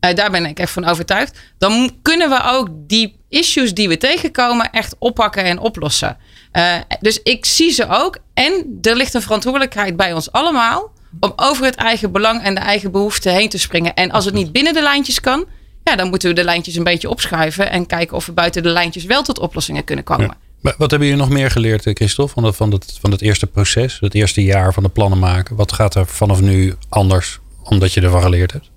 Eh, 0.00 0.14
daar 0.14 0.30
ben 0.30 0.46
ik 0.46 0.58
echt 0.58 0.72
van 0.72 0.84
overtuigd. 0.84 1.38
Dan 1.58 1.90
kunnen 2.02 2.28
we 2.28 2.42
ook 2.44 2.68
die 2.72 3.16
issues 3.28 3.74
die 3.74 3.88
we 3.88 3.96
tegenkomen 3.96 4.70
echt 4.70 4.94
oppakken 4.98 5.44
en 5.44 5.58
oplossen. 5.58 6.16
Eh, 6.52 6.74
dus 7.00 7.22
ik 7.22 7.44
zie 7.44 7.70
ze 7.70 7.86
ook. 7.88 8.18
En 8.34 8.78
er 8.82 8.96
ligt 8.96 9.14
een 9.14 9.22
verantwoordelijkheid 9.22 9.96
bij 9.96 10.12
ons 10.12 10.32
allemaal 10.32 10.92
om 11.20 11.32
over 11.36 11.64
het 11.64 11.74
eigen 11.74 12.12
belang 12.12 12.42
en 12.42 12.54
de 12.54 12.60
eigen 12.60 12.90
behoeften 12.90 13.32
heen 13.32 13.48
te 13.48 13.58
springen. 13.58 13.94
En 13.94 14.10
als 14.10 14.24
het 14.24 14.34
niet 14.34 14.52
binnen 14.52 14.74
de 14.74 14.82
lijntjes 14.82 15.20
kan, 15.20 15.46
ja, 15.84 15.96
dan 15.96 16.08
moeten 16.08 16.28
we 16.28 16.34
de 16.34 16.44
lijntjes 16.44 16.74
een 16.76 16.84
beetje 16.84 17.08
opschuiven 17.08 17.70
en 17.70 17.86
kijken 17.86 18.16
of 18.16 18.26
we 18.26 18.32
buiten 18.32 18.62
de 18.62 18.68
lijntjes 18.68 19.04
wel 19.04 19.22
tot 19.22 19.38
oplossingen 19.38 19.84
kunnen 19.84 20.04
komen. 20.04 20.36
Maar 20.60 20.74
Wat 20.78 20.90
hebben 20.90 21.08
jullie 21.08 21.22
nog 21.22 21.32
meer 21.32 21.50
geleerd, 21.50 21.86
eh, 21.86 21.94
Christophe, 21.94 22.32
van, 22.32 22.42
dat, 22.42 22.56
van, 22.56 22.80
van 23.00 23.10
het 23.10 23.22
eerste 23.22 23.46
proces, 23.46 24.00
het 24.00 24.14
eerste 24.14 24.42
jaar 24.42 24.74
van 24.74 24.82
de 24.82 24.88
plannen 24.88 25.18
maken? 25.18 25.56
Wat 25.56 25.72
gaat 25.72 25.94
er 25.94 26.06
vanaf 26.06 26.40
nu 26.40 26.74
anders, 26.88 27.38
omdat 27.62 27.92
je 27.92 28.00
ervan 28.00 28.22
geleerd 28.22 28.52
hebt? 28.52 28.70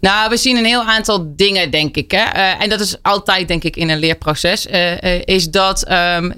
Nou, 0.00 0.30
we 0.30 0.36
zien 0.36 0.56
een 0.56 0.64
heel 0.64 0.84
aantal 0.84 1.32
dingen, 1.36 1.70
denk 1.70 1.96
ik. 1.96 2.10
Hè? 2.10 2.22
Eh, 2.22 2.62
en 2.62 2.68
dat 2.68 2.80
is 2.80 3.02
altijd, 3.02 3.48
denk 3.48 3.64
ik, 3.64 3.76
in 3.76 3.88
een 3.88 3.98
leerproces. 3.98 4.66
eh, 4.66 5.02
eh, 5.02 5.22
is 5.24 5.50
dat 5.50 5.84
ehm, 5.84 6.30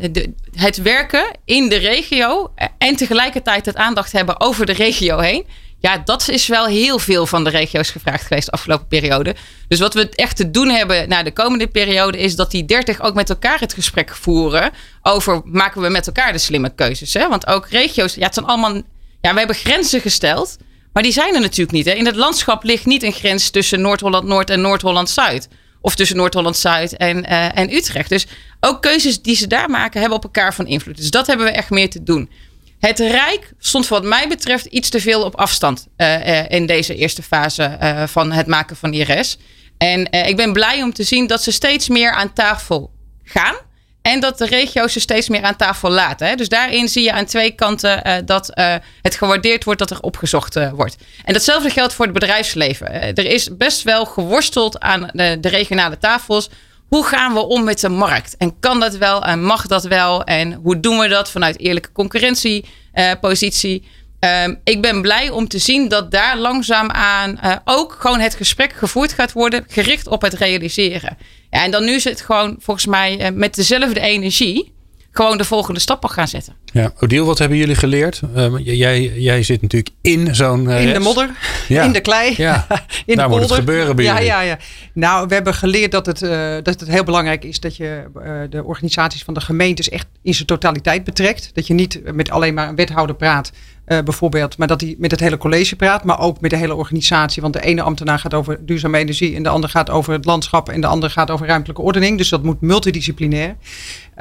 het 0.55 0.83
werken 0.83 1.25
in 1.45 1.69
de 1.69 1.77
regio 1.77 2.53
en 2.79 2.97
tegelijkertijd 2.97 3.67
het 3.67 3.77
aandacht 3.77 4.13
hebben 4.13 4.41
over 4.41 4.67
de 4.67 4.73
regio 4.73 5.19
heen. 5.19 5.45
Ja, 5.79 5.99
dat 6.05 6.29
is 6.29 6.47
wel 6.47 6.67
heel 6.67 6.99
veel 6.99 7.27
van 7.27 7.45
de 7.45 7.51
regio's 7.51 7.91
gevraagd 7.91 8.27
geweest 8.27 8.47
de 8.47 8.53
afgelopen 8.53 8.87
periode. 8.87 9.35
Dus 9.69 9.79
wat 9.79 9.95
we 9.95 10.09
echt 10.09 10.37
te 10.37 10.51
doen 10.51 10.69
hebben 10.69 11.09
naar 11.09 11.25
de 11.25 11.33
komende 11.33 11.67
periode 11.67 12.19
is 12.19 12.37
dat 12.37 12.51
die 12.51 12.65
30 12.65 13.01
ook 13.01 13.15
met 13.15 13.31
elkaar 13.31 13.61
het 13.61 13.75
gesprek 13.75 14.17
voeren 14.17 14.71
over 15.03 15.41
maken 15.45 15.83
we 15.83 15.89
met 15.89 16.07
elkaar 16.07 16.33
de 16.33 16.39
slimme 16.39 16.75
keuzes. 16.75 17.15
Hè? 17.15 17.29
Want 17.29 17.47
ook 17.47 17.69
regio's, 17.69 18.15
ja, 18.15 18.25
het 18.25 18.35
zijn 18.35 18.47
allemaal, 18.47 18.75
ja, 19.21 19.33
we 19.33 19.39
hebben 19.39 19.57
grenzen 19.57 20.01
gesteld. 20.01 20.57
Maar 20.93 21.03
die 21.03 21.13
zijn 21.13 21.35
er 21.35 21.41
natuurlijk 21.41 21.73
niet. 21.73 21.87
Hè? 21.87 21.93
In 21.93 22.07
het 22.07 22.17
landschap 22.17 22.65
ligt 22.65 22.87
niet 22.87 23.03
een 23.03 23.13
grens 23.13 23.51
tussen 23.51 23.81
Noord-Holland-Noord 23.81 24.51
en 24.51 24.61
Noord-Holland-Zuid. 24.61 25.49
Of 25.81 25.95
tussen 25.95 26.17
Noord-Holland-Zuid 26.17 26.97
en, 26.97 27.25
eh, 27.25 27.59
en 27.59 27.75
Utrecht. 27.75 28.09
Dus 28.09 28.27
ook 28.61 28.83
keuzes 28.83 29.23
die 29.23 29.37
ze 29.37 29.47
daar 29.47 29.71
maken 29.71 30.01
hebben 30.01 30.19
op 30.19 30.25
elkaar 30.25 30.55
van 30.55 30.67
invloed. 30.67 30.97
Dus 30.97 31.11
dat 31.11 31.27
hebben 31.27 31.47
we 31.47 31.53
echt 31.53 31.71
meer 31.71 31.91
te 31.91 32.03
doen. 32.03 32.31
Het 32.79 32.99
Rijk 32.99 33.53
stond 33.59 33.89
wat 33.89 34.05
mij 34.05 34.29
betreft 34.29 34.65
iets 34.65 34.89
te 34.89 35.01
veel 35.01 35.25
op 35.25 35.37
afstand 35.37 35.87
eh, 35.97 36.39
eh, 36.39 36.47
in 36.49 36.67
deze 36.67 36.95
eerste 36.95 37.23
fase 37.23 37.79
van 38.09 38.33
het 38.33 38.47
maken 38.47 38.77
van 38.77 38.93
IRS. 38.93 39.39
En 39.79 40.13
ik 40.13 40.37
ben 40.37 40.53
blij 40.53 40.83
om 40.83 40.93
te 40.93 41.03
zien 41.03 41.27
dat 41.27 41.43
ze 41.43 41.53
steeds 41.53 41.89
meer 41.89 42.13
aan 42.13 42.33
tafel 42.33 42.91
gaan. 43.25 43.55
En 44.03 44.21
dat 44.21 44.39
de 44.39 44.47
regio's 44.47 44.93
ze 44.93 45.01
steeds 45.01 45.29
meer 45.29 45.43
aan 45.43 45.57
tafel 45.57 45.91
laten. 45.91 46.27
Hè? 46.27 46.35
Dus 46.35 46.49
daarin 46.49 46.89
zie 46.89 47.03
je 47.03 47.13
aan 47.13 47.25
twee 47.25 47.51
kanten 47.51 48.05
eh, 48.05 48.17
dat 48.25 48.55
eh, 48.55 48.75
het 49.03 49.15
gewaardeerd 49.15 49.65
wordt 49.65 49.81
dat 49.81 49.91
er 49.91 50.01
opgezocht 50.01 50.57
eh, 50.57 50.71
wordt. 50.71 50.97
En 51.25 51.33
datzelfde 51.33 51.71
geldt 51.71 51.95
voor 51.95 52.05
het 52.05 52.15
bedrijfsleven. 52.15 52.93
Er 52.93 53.27
is 53.27 53.57
best 53.57 53.83
wel 53.83 54.05
geworsteld 54.05 54.81
aan 54.81 55.11
de, 55.13 55.39
de 55.41 55.49
regionale 55.49 55.99
tafels. 55.99 56.51
Hoe 56.89 57.05
gaan 57.05 57.35
we 57.35 57.47
om 57.47 57.65
met 57.65 57.81
de 57.81 57.89
markt? 57.89 58.37
En 58.37 58.61
kan 58.61 58.81
dat 58.81 58.97
wel 58.97 59.25
en 59.25 59.45
mag 59.45 59.67
dat 59.67 59.85
wel? 59.85 60.25
En 60.25 60.53
hoe 60.53 60.81
doen 60.81 60.99
we 60.99 61.09
dat 61.09 61.31
vanuit 61.31 61.59
eerlijke 61.59 61.93
concurrentiepositie? 61.93 63.89
Ehm, 64.21 64.55
ik 64.65 64.83
ben 64.83 65.03
blij 65.03 65.31
om 65.31 65.49
te 65.49 65.59
zien 65.59 65.89
dat 65.89 66.11
daar 66.11 66.39
langzaamaan 66.39 67.39
uh, 67.45 67.57
ook 67.65 67.97
gewoon 67.99 68.21
het 68.21 68.35
gesprek 68.35 68.73
gevoerd 68.73 69.13
gaat 69.13 69.33
worden, 69.33 69.65
gericht 69.69 70.07
op 70.07 70.23
het 70.23 70.35
realiseren. 70.35 71.17
Ja, 71.51 71.65
en 71.65 71.71
dan 71.71 71.85
nu 71.85 71.93
is 71.93 72.05
het 72.05 72.21
gewoon 72.21 72.57
volgens 72.59 72.87
mij 72.87 73.21
uh, 73.21 73.37
met 73.37 73.55
dezelfde 73.55 74.01
energie 74.01 74.73
gewoon 75.11 75.39
de 75.39 75.45
volgende 75.45 75.81
stappen 75.81 76.11
gaan 76.11 76.29
zetten. 76.29 76.55
Ja, 76.73 76.93
Odile, 76.99 77.25
wat 77.25 77.39
hebben 77.39 77.59
jullie 77.59 77.75
geleerd? 77.75 78.21
Uh, 78.37 78.53
jij, 78.59 79.13
jij 79.17 79.43
zit 79.43 79.63
natuurlijk 79.63 79.95
in 80.01 80.35
zo'n. 80.35 80.65
Uh, 80.65 80.87
in 80.87 80.93
de 80.93 80.99
modder, 80.99 81.31
ja. 81.69 81.83
in 81.83 81.93
de 81.93 82.01
klei, 82.01 82.35
ja. 82.37 82.67
in 83.07 83.17
Daar 83.17 83.29
de 83.29 83.35
moet 83.35 83.43
het 83.43 83.53
gebeuren 83.53 83.97
bij 83.97 84.05
ja, 84.05 84.13
jullie. 84.13 84.29
Ja, 84.29 84.41
ja. 84.41 84.59
Nou, 84.93 85.29
we 85.29 85.35
hebben 85.35 85.55
geleerd 85.55 85.91
dat 85.91 86.07
het, 86.07 86.23
uh, 86.23 86.31
dat 86.63 86.81
het 86.81 86.89
heel 86.89 87.05
belangrijk 87.05 87.45
is 87.45 87.61
dat 87.61 87.77
je 87.77 88.05
de 88.51 88.65
organisaties 88.65 89.23
van 89.23 89.35
de 89.35 89.41
gemeentes 89.41 89.89
echt 89.89 90.07
in 90.23 90.35
zijn 90.35 90.47
totaliteit 90.47 91.05
betrekt. 91.05 91.51
Dat 91.55 91.67
je 91.67 91.75
niet 91.75 92.01
met 92.15 92.31
alleen 92.31 92.55
maar 92.55 92.69
een 92.69 92.77
wethouder 92.77 93.17
praat. 93.17 93.53
Uh, 93.91 93.99
bijvoorbeeld, 93.99 94.59
maar 94.59 94.67
dat 94.67 94.81
hij 94.81 94.95
met 94.99 95.11
het 95.11 95.21
hele 95.21 95.37
college 95.37 95.77
praat, 95.77 96.05
maar 96.05 96.21
ook 96.21 96.41
met 96.41 96.51
de 96.51 96.57
hele 96.57 96.75
organisatie. 96.75 97.43
Want 97.43 97.55
de 97.55 97.63
ene 97.63 97.83
ambtenaar 97.83 98.19
gaat 98.19 98.35
over 98.35 98.67
duurzame 98.67 98.99
energie 98.99 99.37
en 99.37 99.43
de 99.43 99.49
ander 99.49 99.71
gaat 99.71 99.91
over 99.91 100.13
het 100.13 100.25
landschap 100.25 100.69
en 100.69 100.81
de 100.81 100.87
ander 100.87 101.11
gaat 101.11 101.31
over 101.31 101.47
ruimtelijke 101.47 101.83
ordening. 101.83 102.19
Dus 102.19 102.29
dat 102.29 102.43
moet 102.43 102.61
multidisciplinair. 102.61 103.57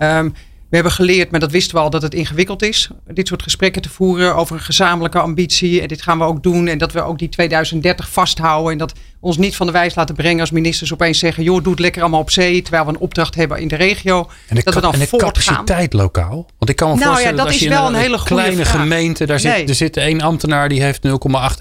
Um, 0.03 0.33
we 0.69 0.75
hebben 0.75 0.93
geleerd, 0.93 1.31
maar 1.31 1.39
dat 1.39 1.51
wisten 1.51 1.75
we 1.75 1.81
al, 1.81 1.89
dat 1.89 2.01
het 2.01 2.13
ingewikkeld 2.13 2.61
is. 2.61 2.89
Dit 3.07 3.27
soort 3.27 3.43
gesprekken 3.43 3.81
te 3.81 3.89
voeren 3.89 4.35
over 4.35 4.55
een 4.55 4.61
gezamenlijke 4.61 5.19
ambitie. 5.19 5.81
En 5.81 5.87
dit 5.87 6.01
gaan 6.01 6.17
we 6.17 6.23
ook 6.23 6.43
doen. 6.43 6.67
En 6.67 6.77
dat 6.77 6.91
we 6.91 7.01
ook 7.01 7.19
die 7.19 7.29
2030 7.29 8.09
vasthouden. 8.09 8.71
En 8.71 8.77
dat 8.77 8.93
ons 9.19 9.37
niet 9.37 9.55
van 9.55 9.65
de 9.65 9.71
wijs 9.71 9.95
laten 9.95 10.15
brengen 10.15 10.39
als 10.39 10.51
ministers 10.51 10.93
opeens 10.93 11.19
zeggen: 11.19 11.43
joh, 11.43 11.63
doe 11.63 11.71
het 11.71 11.81
lekker 11.81 12.01
allemaal 12.01 12.19
op 12.19 12.31
zee. 12.31 12.61
Terwijl 12.61 12.85
we 12.85 12.89
een 12.89 12.97
opdracht 12.97 13.35
hebben 13.35 13.57
in 13.57 13.67
de 13.67 13.75
regio. 13.75 14.29
En 14.47 14.55
de, 14.55 14.63
dat 14.63 14.73
we 14.73 14.81
dan 14.81 14.93
en 14.93 14.99
de 14.99 15.07
voortgaan. 15.07 15.31
capaciteit 15.33 15.93
lokaal. 15.93 16.47
Want 16.57 16.71
ik 16.71 16.75
kan 16.75 16.89
me 16.89 16.95
nou, 16.95 17.07
voorstellen 17.07 17.37
ja, 17.37 17.43
dat, 17.43 17.53
is 17.53 17.59
je 17.59 17.69
wel 17.69 17.87
in 17.87 17.93
een, 17.93 17.99
hele 17.99 18.23
kleine 18.23 18.65
vraag. 18.65 18.81
gemeente, 18.81 19.25
daar 19.25 19.41
nee. 19.43 19.57
zit, 19.57 19.69
er 19.69 19.75
zit 19.75 19.97
één 19.97 20.21
ambtenaar 20.21 20.69
die 20.69 20.81
heeft 20.81 21.07
0,8 21.07 21.11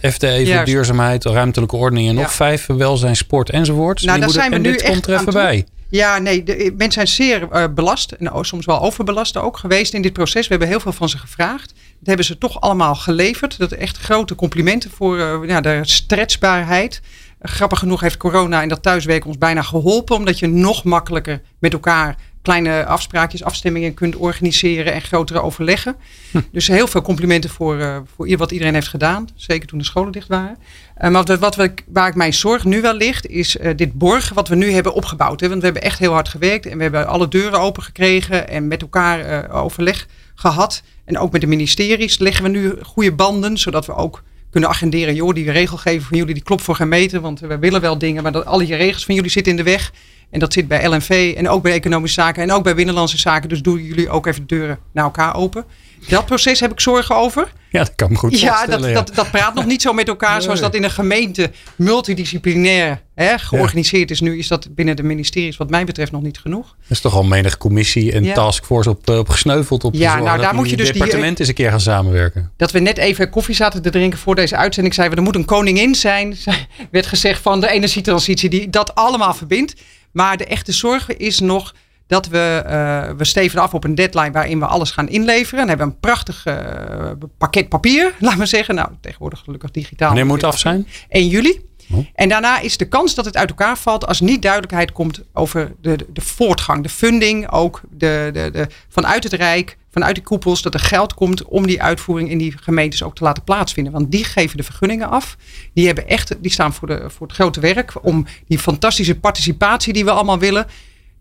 FTE 0.00 0.52
voor 0.54 0.64
duurzaamheid, 0.64 1.24
ruimtelijke 1.24 1.76
ordening 1.76 2.08
en 2.08 2.14
nog 2.14 2.24
Ja. 2.24 2.30
vijf 2.30 2.66
welzijn, 2.66 3.16
sport 3.16 3.50
enzovoort. 3.50 4.02
Nou, 4.02 4.20
daar 4.20 4.30
zijn 4.30 4.50
we 4.50 4.56
en 4.56 4.62
nu 4.62 4.70
dit 4.70 4.82
komt 4.82 5.06
er 5.06 5.12
echt 5.12 5.20
even 5.20 5.32
bij. 5.32 5.66
Ja, 5.90 6.18
nee, 6.18 6.42
de, 6.42 6.74
mensen 6.76 6.92
zijn 6.92 7.08
zeer 7.08 7.48
uh, 7.52 7.64
belast 7.74 8.12
en 8.12 8.32
oh, 8.32 8.42
soms 8.42 8.66
wel 8.66 8.80
overbelast 8.80 9.36
ook 9.36 9.56
geweest 9.56 9.94
in 9.94 10.02
dit 10.02 10.12
proces. 10.12 10.42
We 10.42 10.50
hebben 10.50 10.68
heel 10.68 10.80
veel 10.80 10.92
van 10.92 11.08
ze 11.08 11.18
gevraagd. 11.18 11.66
Dat 11.68 12.06
hebben 12.06 12.24
ze 12.24 12.38
toch 12.38 12.60
allemaal 12.60 12.94
geleverd. 12.94 13.58
Dat 13.58 13.72
echt 13.72 13.98
grote 13.98 14.34
complimenten 14.34 14.90
voor 14.90 15.18
uh, 15.18 15.48
ja, 15.48 15.60
de 15.60 15.80
stretchbaarheid. 15.82 17.00
Grappig 17.40 17.78
genoeg 17.78 18.00
heeft 18.00 18.16
corona 18.16 18.62
en 18.62 18.68
dat 18.68 18.82
thuiswerken 18.82 19.28
ons 19.28 19.38
bijna 19.38 19.62
geholpen, 19.62 20.16
omdat 20.16 20.38
je 20.38 20.46
nog 20.46 20.84
makkelijker 20.84 21.40
met 21.58 21.72
elkaar 21.72 22.16
kleine 22.42 22.86
afspraakjes, 22.86 23.44
afstemmingen 23.44 23.94
kunt 23.94 24.16
organiseren 24.16 24.92
en 24.92 25.00
grotere 25.00 25.42
overleggen. 25.42 25.96
Hm. 26.30 26.40
Dus 26.52 26.66
heel 26.66 26.86
veel 26.86 27.02
complimenten 27.02 27.50
voor, 27.50 27.76
uh, 27.76 27.96
voor 28.14 28.36
wat 28.36 28.50
iedereen 28.50 28.74
heeft 28.74 28.88
gedaan. 28.88 29.28
Zeker 29.34 29.68
toen 29.68 29.78
de 29.78 29.84
scholen 29.84 30.12
dicht 30.12 30.28
waren. 30.28 30.56
Uh, 30.98 31.10
maar 31.10 31.24
wat, 31.24 31.38
wat 31.38 31.56
we, 31.56 31.74
waar 31.86 32.08
ik 32.08 32.14
mijn 32.14 32.34
zorg 32.34 32.64
nu 32.64 32.80
wel 32.80 32.94
ligt, 32.94 33.26
is 33.26 33.56
uh, 33.56 33.76
dit 33.76 33.92
borgen 33.92 34.34
wat 34.34 34.48
we 34.48 34.54
nu 34.54 34.70
hebben 34.70 34.94
opgebouwd. 34.94 35.40
Hè? 35.40 35.48
Want 35.48 35.58
we 35.58 35.64
hebben 35.64 35.84
echt 35.84 35.98
heel 35.98 36.12
hard 36.12 36.28
gewerkt 36.28 36.66
en 36.66 36.76
we 36.76 36.82
hebben 36.82 37.06
alle 37.06 37.28
deuren 37.28 37.60
open 37.60 37.82
gekregen 37.82 38.48
en 38.48 38.68
met 38.68 38.82
elkaar 38.82 39.50
overleg 39.50 40.06
gehad. 40.34 40.82
En 41.04 41.18
ook 41.18 41.32
met 41.32 41.40
de 41.40 41.46
ministeries 41.46 42.18
leggen 42.18 42.42
we 42.42 42.50
nu 42.50 42.74
goede 42.82 43.12
banden, 43.12 43.58
zodat 43.58 43.86
we 43.86 43.94
ook 43.94 44.22
kunnen 44.50 44.70
agenderen. 44.70 45.14
Joh, 45.14 45.34
die 45.34 45.50
regelgeving 45.50 46.02
van 46.02 46.16
jullie 46.16 46.34
die 46.34 46.42
klopt 46.42 46.62
voor 46.62 46.74
geen 46.74 46.88
meter, 46.88 47.20
want 47.20 47.40
we 47.40 47.58
willen 47.58 47.80
wel 47.80 47.98
dingen, 47.98 48.22
maar 48.22 48.32
dat, 48.32 48.44
alle 48.44 48.66
je 48.66 48.76
regels 48.76 49.04
van 49.04 49.14
jullie 49.14 49.30
zitten 49.30 49.52
in 49.52 49.58
de 49.58 49.70
weg. 49.70 49.92
En 50.30 50.38
dat 50.38 50.52
zit 50.52 50.68
bij 50.68 50.88
LNV 50.88 51.34
en 51.36 51.48
ook 51.48 51.62
bij 51.62 51.72
Economische 51.72 52.20
Zaken 52.20 52.42
en 52.42 52.52
ook 52.52 52.62
bij 52.62 52.74
Binnenlandse 52.74 53.18
Zaken. 53.18 53.48
Dus 53.48 53.62
doen 53.62 53.82
jullie 53.82 54.10
ook 54.10 54.26
even 54.26 54.46
de 54.46 54.54
deuren 54.54 54.78
naar 54.92 55.04
elkaar 55.04 55.36
open. 55.36 55.64
Dat 56.08 56.26
proces 56.26 56.60
heb 56.60 56.72
ik 56.72 56.80
zorgen 56.80 57.16
over. 57.16 57.52
Ja, 57.70 57.78
dat 57.78 57.94
kan 57.94 58.10
me 58.10 58.16
goed 58.16 58.40
ja, 58.40 58.66
dat, 58.66 58.84
ja. 58.84 58.92
Dat, 58.92 59.14
dat 59.14 59.30
praat 59.30 59.54
nog 59.54 59.66
niet 59.66 59.82
zo 59.82 59.92
met 59.92 60.08
elkaar 60.08 60.32
nee. 60.36 60.40
zoals 60.40 60.60
dat 60.60 60.74
in 60.74 60.84
een 60.84 60.90
gemeente 60.90 61.50
multidisciplinair 61.76 63.02
hè, 63.14 63.38
georganiseerd 63.38 64.08
ja. 64.08 64.14
is. 64.14 64.20
Nu 64.20 64.38
is 64.38 64.48
dat 64.48 64.74
binnen 64.74 64.96
de 64.96 65.02
ministeries 65.02 65.56
wat 65.56 65.70
mij 65.70 65.84
betreft 65.84 66.12
nog 66.12 66.22
niet 66.22 66.38
genoeg. 66.38 66.76
Er 66.84 66.90
is 66.90 67.00
toch 67.00 67.14
al 67.14 67.22
menig 67.22 67.56
commissie 67.56 68.12
en 68.12 68.24
ja. 68.24 68.34
taskforce 68.34 68.90
op, 68.90 69.08
op 69.08 69.28
gesneuveld 69.28 69.84
op 69.84 69.94
ja, 69.94 70.20
nou, 70.20 70.40
daar 70.40 70.54
moet 70.54 70.70
je 70.70 70.76
dus 70.76 70.92
departement 70.92 71.30
die, 71.30 71.38
eens 71.38 71.48
een 71.48 71.54
keer 71.54 71.70
gaan 71.70 71.80
samenwerken. 71.80 72.50
Dat 72.56 72.70
we 72.70 72.78
net 72.78 72.98
even 72.98 73.30
koffie 73.30 73.54
zaten 73.54 73.82
te 73.82 73.90
drinken 73.90 74.18
voor 74.18 74.34
deze 74.34 74.56
uitzending. 74.56 74.94
Zeiden 74.94 75.16
we, 75.16 75.24
er 75.24 75.30
moet 75.30 75.40
een 75.40 75.48
koningin 75.48 75.94
zijn. 75.94 76.36
werd 76.90 77.06
gezegd 77.06 77.42
van 77.42 77.60
de 77.60 77.68
energietransitie 77.68 78.48
die 78.48 78.70
dat 78.70 78.94
allemaal 78.94 79.34
verbindt. 79.34 79.74
Maar 80.12 80.36
de 80.36 80.46
echte 80.46 80.72
zorg 80.72 81.16
is 81.16 81.40
nog 81.40 81.74
dat 82.06 82.28
we, 82.28 82.62
uh, 82.66 83.16
we 83.16 83.24
steven 83.24 83.60
af 83.60 83.74
op 83.74 83.84
een 83.84 83.94
deadline 83.94 84.30
waarin 84.30 84.58
we 84.58 84.66
alles 84.66 84.90
gaan 84.90 85.08
inleveren. 85.08 85.60
En 85.60 85.68
hebben 85.68 85.86
we 85.86 85.92
een 85.92 86.00
prachtig 86.00 86.46
uh, 86.46 87.10
pakket 87.38 87.68
papier, 87.68 88.14
laat 88.20 88.36
maar 88.36 88.46
zeggen. 88.46 88.74
Nou, 88.74 88.88
tegenwoordig 89.00 89.38
gelukkig 89.38 89.70
digitaal. 89.70 90.08
Wanneer 90.08 90.26
moet 90.26 90.42
het 90.42 90.52
af 90.52 90.58
zijn? 90.58 90.86
1 91.08 91.28
juli. 91.28 91.66
Oh. 91.92 92.06
En 92.14 92.28
daarna 92.28 92.60
is 92.60 92.76
de 92.76 92.88
kans 92.88 93.14
dat 93.14 93.24
het 93.24 93.36
uit 93.36 93.48
elkaar 93.48 93.78
valt 93.78 94.06
als 94.06 94.20
niet 94.20 94.42
duidelijkheid 94.42 94.92
komt 94.92 95.22
over 95.32 95.72
de, 95.80 95.96
de, 95.96 96.06
de 96.12 96.20
voortgang, 96.20 96.82
de 96.82 96.88
funding, 96.88 97.50
ook 97.50 97.80
de, 97.90 98.30
de, 98.32 98.50
de, 98.50 98.66
vanuit 98.88 99.24
het 99.24 99.32
Rijk, 99.32 99.77
vanuit 99.98 100.16
de 100.16 100.22
koepels, 100.22 100.62
dat 100.62 100.74
er 100.74 100.80
geld 100.80 101.14
komt 101.14 101.44
om 101.44 101.66
die 101.66 101.82
uitvoering 101.82 102.30
in 102.30 102.38
die 102.38 102.54
gemeentes 102.60 103.02
ook 103.02 103.14
te 103.14 103.24
laten 103.24 103.44
plaatsvinden. 103.44 103.92
Want 103.92 104.10
die 104.10 104.24
geven 104.24 104.56
de 104.56 104.62
vergunningen 104.62 105.08
af. 105.08 105.36
Die, 105.74 105.86
hebben 105.86 106.08
echt, 106.08 106.42
die 106.42 106.50
staan 106.50 106.74
voor, 106.74 106.88
de, 106.88 107.10
voor 107.10 107.26
het 107.26 107.36
grote 107.36 107.60
werk 107.60 108.04
om 108.04 108.26
die 108.46 108.58
fantastische 108.58 109.18
participatie 109.18 109.92
die 109.92 110.04
we 110.04 110.10
allemaal 110.10 110.38
willen. 110.38 110.66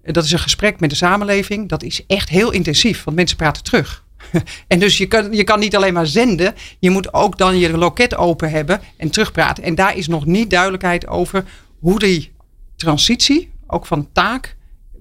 Dat 0.04 0.24
is 0.24 0.32
een 0.32 0.40
gesprek 0.40 0.80
met 0.80 0.90
de 0.90 0.96
samenleving. 0.96 1.70
Dat 1.70 1.84
is 1.84 2.06
echt 2.08 2.30
heel 2.30 2.52
intensief, 2.52 3.04
want 3.04 3.16
mensen 3.18 3.38
praten 3.38 3.64
terug. 3.64 4.04
En 4.68 4.80
dus 4.80 4.98
je 4.98 5.08
kan, 5.08 5.34
je 5.34 5.44
kan 5.44 5.60
niet 5.60 5.76
alleen 5.76 5.94
maar 5.94 6.08
zenden. 6.08 6.56
Je 6.80 6.90
moet 6.90 7.14
ook 7.14 7.38
dan 7.38 7.58
je 7.58 7.78
loket 7.78 8.16
open 8.16 8.50
hebben 8.50 8.82
en 8.98 9.10
terugpraten. 9.10 9.64
En 9.64 9.76
daar 9.76 9.98
is 9.98 10.08
nog 10.08 10.26
niet 10.26 10.50
duidelijkheid 10.50 11.08
over 11.08 11.44
hoe 11.80 12.00
die 12.00 12.32
transitie, 12.76 13.52
ook 13.68 13.86
van 13.86 14.10
taak, 14.12 14.57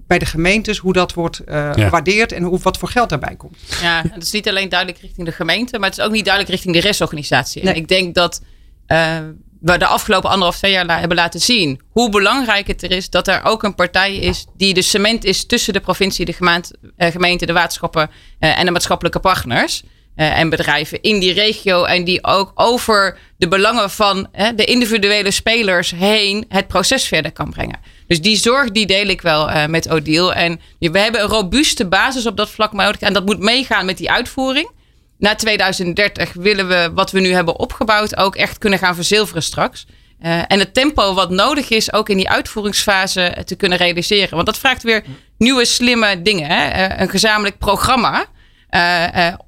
bij 0.07 0.19
de 0.19 0.25
gemeentes, 0.25 0.77
hoe 0.77 0.93
dat 0.93 1.13
wordt 1.13 1.41
uh, 1.41 1.53
ja. 1.55 1.73
gewaardeerd 1.73 2.31
en 2.31 2.43
hoe, 2.43 2.59
wat 2.59 2.77
voor 2.77 2.89
geld 2.89 3.09
daarbij 3.09 3.35
komt. 3.35 3.57
Ja, 3.81 4.03
het 4.11 4.23
is 4.23 4.31
niet 4.31 4.49
alleen 4.49 4.69
duidelijk 4.69 4.99
richting 5.01 5.27
de 5.27 5.33
gemeente, 5.33 5.79
maar 5.79 5.89
het 5.89 5.97
is 5.97 6.05
ook 6.05 6.11
niet 6.11 6.25
duidelijk 6.25 6.53
richting 6.53 6.75
de 6.75 6.81
restorganisatie. 6.81 7.63
Nee. 7.63 7.73
En 7.73 7.79
ik 7.79 7.87
denk 7.87 8.15
dat 8.15 8.41
uh, 8.87 9.17
we 9.59 9.77
de 9.77 9.85
afgelopen 9.85 10.29
anderhalf, 10.29 10.57
twee 10.57 10.71
jaar 10.71 10.99
hebben 10.99 11.17
laten 11.17 11.39
zien 11.39 11.81
hoe 11.89 12.09
belangrijk 12.09 12.67
het 12.67 12.83
er 12.83 12.91
is 12.91 13.09
dat 13.09 13.27
er 13.27 13.43
ook 13.43 13.63
een 13.63 13.75
partij 13.75 14.15
is 14.15 14.45
die 14.57 14.73
de 14.73 14.81
cement 14.81 15.23
is 15.23 15.45
tussen 15.45 15.73
de 15.73 15.79
provincie, 15.79 16.25
de 16.25 16.33
gemeente, 16.33 16.75
gemeente 16.97 17.45
de 17.45 17.53
waterschappen 17.53 18.09
uh, 18.39 18.59
en 18.59 18.65
de 18.65 18.71
maatschappelijke 18.71 19.19
partners. 19.19 19.83
Eh, 20.17 20.39
en 20.39 20.49
bedrijven 20.49 21.01
in 21.01 21.19
die 21.19 21.33
regio. 21.33 21.83
En 21.83 22.03
die 22.03 22.23
ook 22.23 22.51
over 22.55 23.17
de 23.37 23.47
belangen 23.47 23.89
van 23.89 24.27
de 24.55 24.65
individuele 24.65 25.31
spelers 25.31 25.91
heen 25.91 26.45
het 26.49 26.67
proces 26.67 27.07
verder 27.07 27.31
kan 27.31 27.49
brengen. 27.49 27.79
Dus 28.07 28.21
die 28.21 28.37
zorg 28.37 28.71
die 28.71 28.85
deel 28.85 29.07
ik 29.07 29.21
wel 29.21 29.49
uh, 29.49 29.65
met 29.65 29.89
Odile. 29.89 30.33
En 30.33 30.59
we 30.79 30.99
hebben 30.99 31.21
een 31.21 31.27
robuuste 31.27 31.87
basis 31.87 32.25
op 32.25 32.37
dat 32.37 32.49
vlak 32.49 32.73
nodig. 32.73 32.99
En 32.99 33.13
dat 33.13 33.25
moet 33.25 33.39
meegaan 33.39 33.85
met 33.85 33.97
die 33.97 34.11
uitvoering. 34.11 34.69
Na 35.17 35.35
2030 35.35 36.33
willen 36.33 36.67
we 36.67 36.91
wat 36.93 37.11
we 37.11 37.19
nu 37.19 37.33
hebben 37.33 37.59
opgebouwd 37.59 38.17
ook 38.17 38.35
echt 38.35 38.57
kunnen 38.57 38.79
gaan 38.79 38.95
verzilveren 38.95 39.43
straks. 39.43 39.85
Uh, 40.25 40.41
en 40.47 40.59
het 40.59 40.73
tempo 40.73 41.13
wat 41.13 41.29
nodig 41.29 41.69
is 41.69 41.93
ook 41.93 42.09
in 42.09 42.17
die 42.17 42.29
uitvoeringsfase 42.29 43.37
te 43.45 43.55
kunnen 43.55 43.77
realiseren. 43.77 44.35
Want 44.35 44.45
dat 44.45 44.57
vraagt 44.57 44.83
weer 44.83 45.03
nieuwe 45.37 45.65
slimme 45.65 46.21
dingen. 46.21 46.49
Hè? 46.49 46.89
Een 47.01 47.09
gezamenlijk 47.09 47.57
programma 47.57 48.25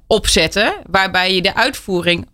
opzetten 0.06 0.74
waarbij 0.90 1.34
je 1.34 1.42
de 1.42 1.54
uitvoering 1.54 2.28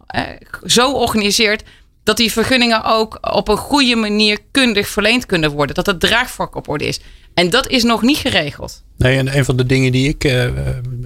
zo 0.65 0.93
organiseert 0.93 1.63
dat 2.05 2.17
die 2.17 2.33
vergunningen 2.33 2.85
ook 2.85 3.19
op 3.21 3.49
een 3.49 3.57
goede 3.57 3.97
manier 3.97 4.39
kundig 4.51 4.89
verleend 4.89 5.27
kunnen 5.27 5.51
worden. 5.51 5.75
Dat 5.75 5.87
het 5.87 6.01
draagvlak 6.01 6.55
op 6.55 6.69
orde 6.69 6.87
is. 6.87 7.01
En 7.35 7.51
dat 7.51 7.69
is 7.69 7.83
nog 7.83 8.03
niet 8.03 8.17
geregeld. 8.17 8.83
Nee, 8.97 9.19
en 9.19 9.37
een 9.37 9.45
van 9.45 9.57
de 9.57 9.67
dingen 9.67 9.93
die 9.93 10.09
ik 10.09 10.49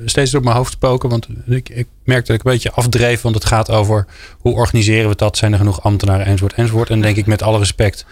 steeds 0.05 0.31
door 0.31 0.43
mijn 0.43 0.57
hoofd 0.57 0.73
spoken, 0.73 1.09
want 1.09 1.27
ik, 1.47 1.69
ik 1.69 1.87
merk 2.05 2.27
dat 2.27 2.37
ik 2.37 2.45
een 2.45 2.53
beetje 2.53 2.73
afdreef, 2.73 3.21
want 3.21 3.35
het 3.35 3.45
gaat 3.45 3.71
over 3.71 4.07
hoe 4.39 4.55
organiseren 4.55 5.09
we 5.09 5.17
dat? 5.17 5.37
Zijn 5.37 5.53
er 5.53 5.59
genoeg 5.59 5.83
ambtenaren 5.83 6.27
enzovoort 6.27 6.53
enzovoort. 6.53 6.91
En 6.91 7.01
denk 7.01 7.17
ik 7.17 7.27
met 7.27 7.43
alle 7.43 7.59
respect, 7.59 8.07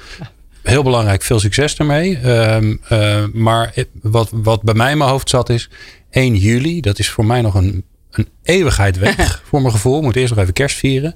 heel 0.63 0.83
belangrijk, 0.83 1.23
veel 1.23 1.41
succes 1.41 1.77
ermee. 1.77 2.19
Uh, 2.21 3.25
maar 3.33 3.75
wat, 4.03 4.29
wat 4.33 4.63
bij 4.63 4.75
mij 4.75 4.91
in 4.91 4.99
mijn 4.99 5.11
hoofd 5.11 5.29
zat 5.29 5.49
is 5.51 5.71
1 6.11 6.37
juli, 6.37 6.81
dat 6.81 6.99
is 6.99 7.11
voor 7.11 7.27
mij 7.27 7.41
nog 7.41 7.55
een, 7.55 7.85
een 8.11 8.29
eeuwigheid 8.43 8.99
weg 8.99 9.43
voor 9.49 9.61
mijn 9.61 9.73
gevoel. 9.73 10.03
Moet 10.03 10.17
eerst 10.17 10.35
nog 10.35 10.43
even 10.43 10.55
kerst 10.55 10.77
vieren. 10.77 11.15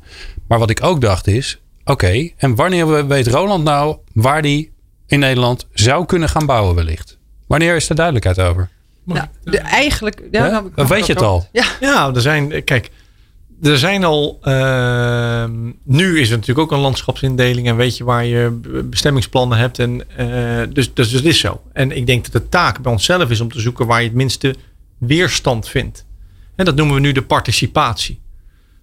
Maar 0.49 0.59
wat 0.59 0.71
ik 0.71 0.83
ook 0.83 1.01
dacht 1.01 1.27
is, 1.27 1.61
oké, 1.85 2.31
en 2.37 2.55
wanneer 2.55 3.07
weet 3.07 3.27
Roland 3.27 3.65
nou 3.65 3.97
waar 4.13 4.43
die 4.43 4.73
in 5.07 5.19
Nederland 5.19 5.67
zou 5.73 6.07
kunnen 6.07 6.29
gaan 6.29 6.47
bouwen 6.47 6.75
wellicht? 6.75 7.19
Wanneer 7.47 7.77
is 7.77 7.89
er 7.89 7.95
duidelijkheid 7.95 8.41
over? 8.41 8.69
Nou, 9.05 9.27
de, 9.45 9.59
eigenlijk. 9.59 10.23
Ja, 10.31 10.49
nou, 10.75 10.89
weet 10.89 11.07
je 11.07 11.13
het 11.13 11.23
al? 11.23 11.49
Ja. 11.53 11.65
ja, 11.81 12.15
er 12.15 12.21
zijn. 12.21 12.65
Kijk, 12.65 12.91
er 13.63 13.79
zijn 13.79 14.05
al. 14.05 14.39
Uh, 14.43 15.45
nu 15.85 16.21
is 16.21 16.31
er 16.31 16.37
natuurlijk 16.37 16.59
ook 16.59 16.73
een 16.73 16.85
landschapsindeling. 16.85 17.67
En 17.67 17.77
weet 17.77 17.97
je 17.97 18.05
waar 18.05 18.25
je 18.25 18.61
bestemmingsplannen 18.85 19.59
hebt. 19.59 19.79
En, 19.79 20.03
uh, 20.21 20.63
dus, 20.73 20.95
dus 20.95 21.13
het 21.13 21.25
is 21.25 21.39
zo. 21.39 21.63
En 21.73 21.97
ik 21.97 22.07
denk 22.07 22.23
dat 22.25 22.43
de 22.43 22.49
taak 22.49 22.83
bij 22.83 22.93
onszelf 22.93 23.31
is 23.31 23.41
om 23.41 23.53
te 23.53 23.61
zoeken 23.61 23.87
waar 23.87 24.01
je 24.01 24.07
het 24.07 24.17
minste 24.17 24.55
weerstand 25.07 25.69
vindt. 25.69 26.07
En 26.57 26.65
dat 26.65 26.77
noemen 26.77 26.95
we 26.95 27.01
nu 27.01 27.13
de 27.13 27.23
participatie. 27.23 28.21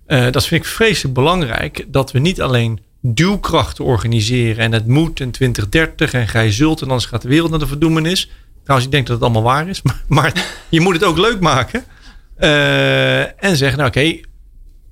Uh, 0.07 0.31
dat 0.31 0.45
vind 0.45 0.63
ik 0.63 0.69
vreselijk 0.69 1.13
belangrijk. 1.13 1.85
Dat 1.87 2.11
we 2.11 2.19
niet 2.19 2.41
alleen 2.41 2.79
duwkrachten 3.01 3.85
organiseren. 3.85 4.63
En 4.63 4.71
het 4.71 4.87
moet 4.87 5.19
in 5.19 5.31
2030 5.31 6.13
en 6.13 6.27
gij 6.27 6.51
zult. 6.51 6.81
En 6.81 6.87
anders 6.87 7.05
gaat 7.05 7.21
de 7.21 7.27
wereld 7.27 7.49
naar 7.49 7.59
de 7.59 7.67
verdoemenis. 7.67 8.31
Trouwens, 8.63 8.89
ik 8.89 8.95
denk 8.95 9.07
dat 9.07 9.15
het 9.15 9.25
allemaal 9.25 9.53
waar 9.53 9.69
is. 9.69 9.81
Maar, 10.07 10.45
je 10.69 10.81
moet 10.81 10.93
het 10.93 11.03
ook 11.03 11.17
leuk 11.17 11.39
maken. 11.39 11.83
Uh, 12.39 13.43
en 13.43 13.57
zeggen, 13.57 13.77
nou 13.77 13.89
oké, 13.89 14.19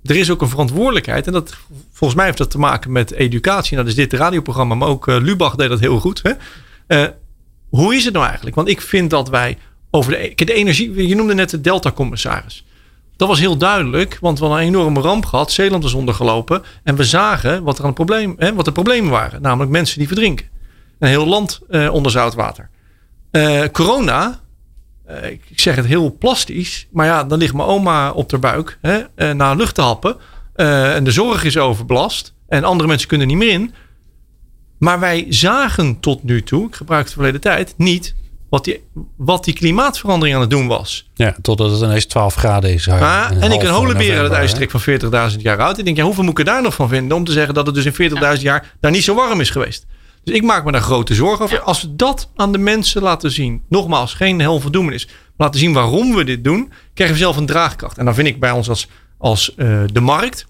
er 0.03 0.15
is 0.15 0.31
ook 0.31 0.41
een 0.41 0.49
verantwoordelijkheid. 0.49 1.27
En 1.27 1.33
dat, 1.33 1.57
volgens 1.91 2.15
mij 2.15 2.25
heeft 2.25 2.37
dat 2.37 2.51
te 2.51 2.59
maken 2.59 2.91
met 2.91 3.11
educatie. 3.11 3.73
Nou, 3.73 3.85
dus 3.85 3.95
dit 3.95 4.13
radioprogramma, 4.13 4.75
maar 4.75 4.87
ook 4.87 5.07
uh, 5.07 5.17
Lubach 5.19 5.55
deed 5.55 5.69
dat 5.69 5.79
heel 5.79 5.99
goed. 5.99 6.21
Hè? 6.23 7.07
Hoe 7.69 7.95
is 7.95 8.05
het 8.05 8.13
nou 8.13 8.25
eigenlijk? 8.25 8.55
Want 8.55 8.67
ik 8.67 8.81
vind 8.81 9.09
dat 9.09 9.29
wij 9.29 9.57
over 9.91 10.11
de, 10.11 10.45
de 10.45 10.53
energie... 10.53 11.07
Je 11.07 11.15
noemde 11.15 11.33
net 11.33 11.49
de 11.49 11.61
Delta-commissaris. 11.61 12.65
Dat 13.17 13.27
was 13.27 13.39
heel 13.39 13.57
duidelijk, 13.57 14.17
want 14.21 14.39
we 14.39 14.45
hadden 14.45 14.63
een 14.63 14.69
enorme 14.69 15.01
ramp 15.01 15.25
gehad. 15.25 15.51
Zeeland 15.51 15.83
was 15.83 15.93
ondergelopen. 15.93 16.63
En 16.83 16.95
we 16.95 17.03
zagen 17.03 17.63
wat, 17.63 17.79
er 17.79 17.85
een 17.85 17.93
probleem, 17.93 18.35
hè, 18.37 18.53
wat 18.53 18.65
de 18.65 18.71
problemen 18.71 19.11
waren. 19.11 19.41
Namelijk 19.41 19.71
mensen 19.71 19.97
die 19.97 20.07
verdrinken. 20.07 20.45
Een 20.99 21.07
heel 21.07 21.27
land 21.27 21.61
uh, 21.69 21.93
onder 21.93 22.11
zoutwater. 22.11 22.69
Uh, 23.31 23.63
corona, 23.71 24.39
uh, 25.09 25.31
ik 25.31 25.41
zeg 25.55 25.75
het 25.75 25.85
heel 25.85 26.17
plastisch. 26.17 26.87
Maar 26.91 27.05
ja, 27.05 27.23
dan 27.23 27.39
ligt 27.39 27.53
mijn 27.53 27.67
oma 27.67 28.11
op 28.11 28.31
haar 28.31 28.39
buik 28.39 28.77
hè, 28.81 28.99
uh, 29.15 29.31
na 29.31 29.53
lucht 29.53 29.75
te 29.75 29.81
happen. 29.81 30.15
en 30.55 31.03
de 31.03 31.11
zorg 31.11 31.43
is 31.43 31.57
overbelast. 31.57 32.33
En 32.47 32.63
andere 32.63 32.87
mensen 32.87 33.07
kunnen 33.07 33.27
niet 33.27 33.37
meer 33.37 33.51
in. 33.51 33.73
Maar 34.77 34.99
wij 34.99 35.25
zagen 35.29 35.99
tot 35.99 36.23
nu 36.23 36.43
toe, 36.43 36.67
ik 36.67 36.75
gebruik 36.75 37.03
het 37.03 37.13
verleden 37.13 37.41
tijd, 37.41 37.73
niet 37.77 38.15
wat 38.49 38.63
die, 38.63 38.83
wat 39.15 39.43
die 39.43 39.53
klimaatverandering 39.53 40.35
aan 40.35 40.41
het 40.41 40.49
doen 40.49 40.67
was. 40.67 41.09
Ja, 41.13 41.35
totdat 41.41 41.71
het 41.71 41.81
ineens 41.81 42.05
12 42.05 42.35
graden 42.35 42.73
is. 42.73 42.87
Maar, 42.87 43.37
en 43.37 43.51
ik 43.51 43.63
een 43.63 43.69
holenbeer 43.69 44.17
aan 44.17 44.23
het 44.23 44.33
ijstrek 44.33 44.71
van 44.71 44.81
40.000 45.31 45.37
jaar 45.37 45.61
oud. 45.61 45.77
Ik 45.77 45.85
denk, 45.85 45.97
ja, 45.97 46.03
hoeveel 46.03 46.23
moet 46.23 46.31
ik 46.31 46.39
er 46.39 46.53
daar 46.53 46.61
nog 46.61 46.73
van 46.73 46.89
vinden 46.89 47.17
om 47.17 47.23
te 47.23 47.31
zeggen 47.31 47.53
dat 47.53 47.65
het 47.65 47.75
dus 47.75 47.85
in 47.85 48.11
40.000 48.37 48.41
jaar 48.41 48.75
daar 48.79 48.91
niet 48.91 49.03
zo 49.03 49.15
warm 49.15 49.39
is 49.39 49.49
geweest? 49.49 49.85
Dus 50.23 50.35
ik 50.35 50.43
maak 50.43 50.65
me 50.65 50.71
daar 50.71 50.81
grote 50.81 51.13
zorgen 51.13 51.45
over. 51.45 51.59
Als 51.59 51.81
we 51.81 51.95
dat 51.95 52.29
aan 52.35 52.51
de 52.51 52.57
mensen 52.57 53.01
laten 53.01 53.31
zien, 53.31 53.63
nogmaals, 53.69 54.13
geen 54.13 54.39
hel 54.41 54.61
is, 54.91 55.07
laten 55.37 55.59
zien 55.59 55.73
waarom 55.73 56.15
we 56.15 56.23
dit 56.23 56.43
doen, 56.43 56.71
krijgen 56.93 57.15
we 57.15 57.21
zelf 57.21 57.37
een 57.37 57.45
draagkracht. 57.45 57.97
En 57.97 58.05
dan 58.05 58.15
vind 58.15 58.27
ik 58.27 58.39
bij 58.39 58.51
ons 58.51 58.69
als, 58.69 58.87
als 59.17 59.53
uh, 59.57 59.81
de 59.91 59.99
markt, 59.99 60.45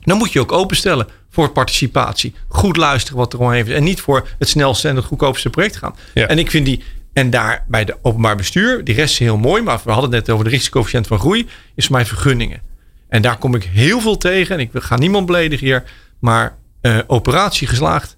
dan 0.00 0.18
moet 0.18 0.32
je 0.32 0.40
ook 0.40 0.52
openstellen 0.52 1.06
voor 1.30 1.50
participatie. 1.50 2.34
Goed 2.48 2.76
luisteren 2.76 3.18
wat 3.18 3.32
er 3.32 3.38
omheen 3.38 3.66
is. 3.66 3.74
En 3.74 3.84
niet 3.84 4.00
voor 4.00 4.28
het 4.38 4.48
snelste 4.48 4.88
en 4.88 4.96
het 4.96 5.04
goedkoopste 5.04 5.50
project 5.50 5.76
gaan. 5.76 5.94
Ja. 6.14 6.26
En 6.26 6.38
ik 6.38 6.50
vind 6.50 6.66
die, 6.66 6.82
en 7.12 7.30
daar 7.30 7.64
bij 7.68 7.84
de 7.84 7.96
openbaar 8.02 8.36
bestuur, 8.36 8.84
die 8.84 8.94
rest 8.94 9.12
is 9.12 9.18
heel 9.18 9.36
mooi, 9.36 9.62
maar 9.62 9.80
we 9.84 9.90
hadden 9.90 10.10
het 10.10 10.26
net 10.26 10.30
over 10.34 10.44
de 10.44 10.50
risicocoëfficiënt 10.50 11.06
van 11.06 11.18
groei, 11.18 11.48
is 11.74 11.86
voor 11.86 11.96
mij 11.96 12.06
vergunningen. 12.06 12.60
En 13.08 13.22
daar 13.22 13.38
kom 13.38 13.54
ik 13.54 13.64
heel 13.64 14.00
veel 14.00 14.16
tegen. 14.16 14.54
En 14.54 14.60
ik 14.60 14.70
ga 14.72 14.96
niemand 14.96 15.26
beledigen 15.26 15.66
hier, 15.66 15.84
maar 16.18 16.56
uh, 16.82 16.98
operatie 17.06 17.66
geslaagd, 17.66 18.16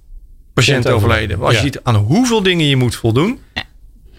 patiënt 0.54 0.88
overleden. 0.88 1.40
Als 1.42 1.50
ja. 1.50 1.56
je 1.56 1.64
ziet 1.64 1.80
aan 1.82 1.94
hoeveel 1.94 2.42
dingen 2.42 2.66
je 2.66 2.76
moet 2.76 2.94
voldoen, 2.94 3.38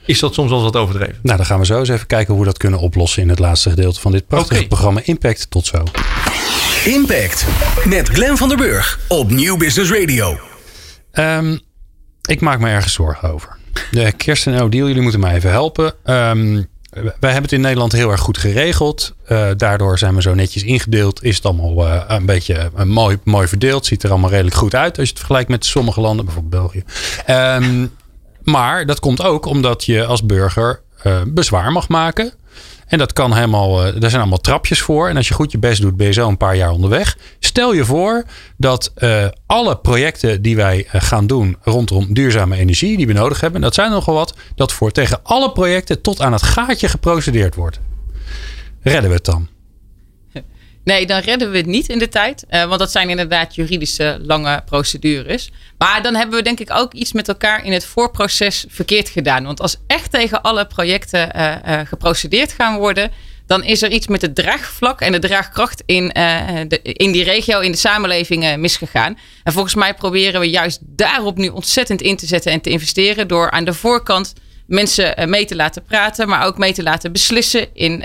is 0.06 0.20
dat 0.20 0.34
soms 0.34 0.50
wel 0.50 0.62
wat 0.62 0.76
overdreven. 0.76 1.20
Nou, 1.22 1.38
dan 1.38 1.46
gaan 1.46 1.60
we 1.60 1.66
zo 1.66 1.80
eens 1.80 1.90
even 1.90 2.08
kijken 2.08 2.34
hoe 2.34 2.44
we 2.44 2.50
dat 2.50 2.58
kunnen 2.58 2.80
oplossen 2.80 3.22
in 3.22 3.30
het 3.30 3.40
laatste 3.40 3.70
gedeelte 3.70 4.00
van 4.00 4.12
dit 4.12 4.28
prachtige 4.28 4.56
okay. 4.56 4.68
programma 4.68 5.02
Impact. 5.04 5.50
Tot 5.50 5.66
zo. 5.66 5.84
Impact 6.86 7.46
met 7.86 8.10
Glenn 8.10 8.38
van 8.38 8.48
der 8.48 8.58
Burg 8.58 9.00
op 9.08 9.32
Nieuw 9.32 9.58
Business 9.58 9.92
Radio. 9.92 10.40
Um, 11.14 11.60
ik 12.22 12.42
maak 12.42 12.60
me 12.60 12.70
ergens 12.70 12.94
zorgen 12.94 13.32
over. 13.32 13.58
Kirsten 14.18 14.54
en 14.54 14.62
Odile, 14.62 14.88
jullie 14.88 15.02
moeten 15.02 15.20
mij 15.20 15.36
even 15.36 15.50
helpen. 15.50 15.94
Um, 16.06 16.68
wij 16.94 17.32
hebben 17.32 17.42
het 17.42 17.52
in 17.52 17.62
Nederland 17.62 17.92
heel 17.92 18.12
erg 18.12 18.22
goed 18.22 18.38
geregeld. 18.38 19.16
Uh, 19.32 19.48
daardoor 19.58 19.98
zijn 19.98 20.16
we 20.16 20.22
zo 20.22 20.34
netjes 20.34 20.64
ingedeeld. 20.64 21.24
Is 21.24 21.36
het 21.36 21.46
allemaal 21.46 21.88
uh, 21.88 22.04
een 22.08 22.26
beetje 22.26 22.72
uh, 22.78 22.84
mooi, 22.84 23.18
mooi 23.24 23.48
verdeeld. 23.48 23.86
Ziet 23.86 24.04
er 24.04 24.10
allemaal 24.10 24.30
redelijk 24.30 24.56
goed 24.56 24.76
uit 24.76 24.98
als 24.98 25.06
je 25.08 25.10
het 25.10 25.18
vergelijkt 25.18 25.50
met 25.50 25.66
sommige 25.66 26.02
landen, 26.02 26.26
bijvoorbeeld 26.26 26.62
België. 26.62 26.84
Um, 27.30 27.92
maar 28.44 28.86
dat 28.86 29.00
komt 29.00 29.24
ook 29.24 29.46
omdat 29.46 29.84
je 29.84 30.06
als 30.06 30.26
burger 30.26 30.82
bezwaar 31.28 31.72
mag 31.72 31.88
maken. 31.88 32.34
En 32.94 33.00
dat 33.00 33.14
kan 33.14 33.34
helemaal, 33.34 33.76
daar 33.76 34.10
zijn 34.10 34.22
allemaal 34.22 34.38
trapjes 34.38 34.82
voor. 34.82 35.10
En 35.10 35.18
als 35.18 35.28
je 35.28 35.34
goed 35.34 35.52
je 35.52 35.58
best 35.58 35.82
doet, 35.82 35.98
ben 35.98 36.08
je 36.08 36.14
zo 36.14 36.28
een 36.28 36.38
paar 36.38 36.56
jaar 36.56 36.72
onderweg. 36.72 37.18
Stel 37.40 37.74
je 37.74 37.86
voor 37.86 38.24
dat 38.58 38.94
uh, 38.98 39.26
alle 39.46 39.78
projecten 39.78 40.42
die 40.42 40.56
wij 40.56 40.78
uh, 40.86 41.02
gaan 41.02 41.28
doen 41.28 41.58
rondom 41.62 42.14
duurzame 42.14 42.56
energie, 42.56 42.98
die 42.98 43.08
we 43.08 43.14
nodig 43.14 43.42
hebben, 43.42 43.62
dat 43.62 43.74
zijn 43.74 43.92
nogal 43.92 44.14
wat, 44.14 44.36
dat 44.56 44.72
voor 44.72 44.92
tegen 44.92 45.20
alle 45.24 45.52
projecten 45.52 46.02
tot 46.02 46.22
aan 46.22 46.32
het 46.32 46.44
gaatje 46.44 46.88
geprocedeerd 46.88 47.56
wordt. 47.56 47.80
Redden 48.82 49.10
we 49.10 49.16
het 49.16 49.26
dan? 49.26 49.48
Nee, 50.84 51.06
dan 51.06 51.20
redden 51.20 51.52
we 51.52 51.58
het 51.58 51.66
niet 51.66 51.90
in 51.90 52.00
de 52.00 52.10
tijd. 52.10 52.46
Uh, 52.50 52.66
want 52.66 52.80
dat 52.80 52.92
zijn 52.92 53.10
inderdaad 53.10 53.56
juridische 53.56 54.18
lange 54.22 54.62
procedures. 54.66 55.52
Maar 55.78 56.02
dan 56.02 56.16
hebben 56.16 56.38
we 56.38 56.44
denk 56.44 56.60
ik 56.60 56.72
ook 56.74 56.94
iets 56.94 57.14
met 57.14 57.28
elkaar 57.28 57.66
in 57.66 57.72
het 57.72 57.86
voorproces 57.86 58.66
verkeerd 58.70 59.10
gedaan. 59.10 59.44
Want 59.44 59.62
als 59.62 59.78
echt 59.88 60.12
tegen 60.12 60.42
alle 60.42 60.66
projecten 60.68 61.32
uh, 61.36 61.56
uh, 61.68 61.80
geprocedeerd 61.86 62.52
gaan 62.52 62.78
worden, 62.78 63.12
dan 63.48 63.64
is 63.64 63.82
er 63.82 63.92
iets 63.92 64.08
met 64.08 64.22
het 64.22 64.36
draagvlak 64.36 65.02
en 65.02 65.12
de 65.12 65.20
draagkracht 65.20 65.84
in, 65.86 66.08
de, 66.68 66.80
in 66.82 67.12
die 67.12 67.24
regio, 67.24 67.60
in 67.60 67.72
de 67.72 67.78
samenleving 67.78 68.58
misgegaan. 68.58 69.18
En 69.44 69.54
volgens 69.54 69.76
mij 69.76 69.94
proberen 69.94 70.40
we 70.40 70.50
juist 70.50 70.80
daarop 70.82 71.38
nu 71.38 71.48
ontzettend 71.48 72.02
in 72.02 72.18
te 72.18 72.26
zetten 72.26 72.52
en 72.52 72.62
te 72.62 72.70
investeren 72.70 73.28
door 73.28 73.52
aan 73.52 73.64
de 73.64 73.74
voorkant 73.74 74.34
mensen 74.68 75.30
mee 75.30 75.46
te 75.46 75.56
laten 75.56 75.84
praten, 75.84 76.28
maar 76.28 76.46
ook 76.46 76.58
mee 76.58 76.74
te 76.74 76.84
laten 76.84 77.12
beslissen 77.12 77.76
in 77.76 78.04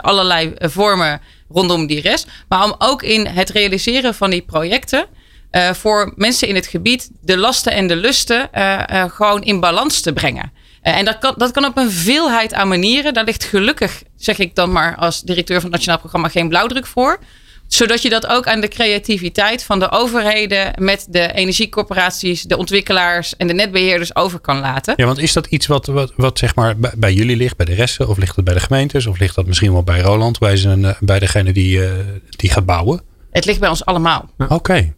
allerlei 0.00 0.52
vormen 0.58 1.20
rondom 1.52 1.86
die 1.86 2.00
rest. 2.00 2.26
Maar 2.48 2.64
om 2.64 2.74
ook 2.78 3.02
in 3.02 3.26
het 3.26 3.50
realiseren 3.50 4.14
van 4.14 4.30
die 4.30 4.42
projecten. 4.42 5.06
Uh, 5.52 5.72
voor 5.72 6.12
mensen 6.16 6.48
in 6.48 6.54
het 6.54 6.66
gebied 6.66 7.10
de 7.20 7.36
lasten 7.36 7.72
en 7.72 7.86
de 7.86 7.96
lusten 7.96 8.48
uh, 8.54 8.82
uh, 8.92 9.04
gewoon 9.10 9.42
in 9.42 9.60
balans 9.60 10.00
te 10.00 10.12
brengen. 10.12 10.52
en 10.82 11.04
dat 11.04 11.18
kan, 11.18 11.34
dat 11.36 11.50
kan 11.50 11.64
op 11.64 11.76
een 11.76 11.90
veelheid 11.90 12.54
aan 12.54 12.68
manieren. 12.68 13.14
Daar 13.14 13.24
ligt 13.24 13.44
gelukkig, 13.44 14.02
zeg 14.16 14.38
ik 14.38 14.54
dan 14.54 14.72
maar 14.72 14.96
als 14.96 15.22
directeur 15.22 15.54
van 15.54 15.64
het 15.64 15.72
Nationaal 15.72 15.98
Programma, 15.98 16.28
geen 16.28 16.48
blauwdruk 16.48 16.86
voor. 16.86 17.18
Zodat 17.72 18.02
je 18.02 18.08
dat 18.08 18.26
ook 18.26 18.46
aan 18.46 18.60
de 18.60 18.68
creativiteit 18.68 19.64
van 19.64 19.78
de 19.78 19.90
overheden 19.90 20.72
met 20.78 21.06
de 21.08 21.32
energiecorporaties, 21.32 22.42
de 22.42 22.56
ontwikkelaars 22.56 23.36
en 23.36 23.46
de 23.46 23.54
netbeheerders 23.54 24.16
over 24.16 24.38
kan 24.38 24.58
laten. 24.58 24.94
Ja, 24.96 25.06
want 25.06 25.18
is 25.18 25.32
dat 25.32 25.46
iets 25.46 25.66
wat, 25.66 25.86
wat, 25.86 26.12
wat 26.16 26.38
zeg 26.38 26.54
maar 26.54 26.76
bij, 26.76 26.92
bij 26.96 27.12
jullie 27.12 27.36
ligt, 27.36 27.56
bij 27.56 27.66
de 27.66 27.74
resten? 27.74 28.08
Of 28.08 28.18
ligt 28.18 28.36
het 28.36 28.44
bij 28.44 28.54
de 28.54 28.60
gemeentes? 28.60 29.06
Of 29.06 29.18
ligt 29.18 29.34
dat 29.34 29.46
misschien 29.46 29.72
wel 29.72 29.82
bij 29.82 30.00
Roland, 30.00 30.38
bij, 30.38 30.56
zijn, 30.56 30.84
eh, 30.84 30.94
bij 31.00 31.18
degene 31.18 31.52
die, 31.52 31.84
eh, 31.84 31.92
die 32.28 32.50
gaat 32.50 32.66
bouwen? 32.66 33.02
Het 33.30 33.44
ligt 33.44 33.60
bij 33.60 33.68
ons 33.68 33.84
allemaal. 33.84 34.30
Oké. 34.48 34.94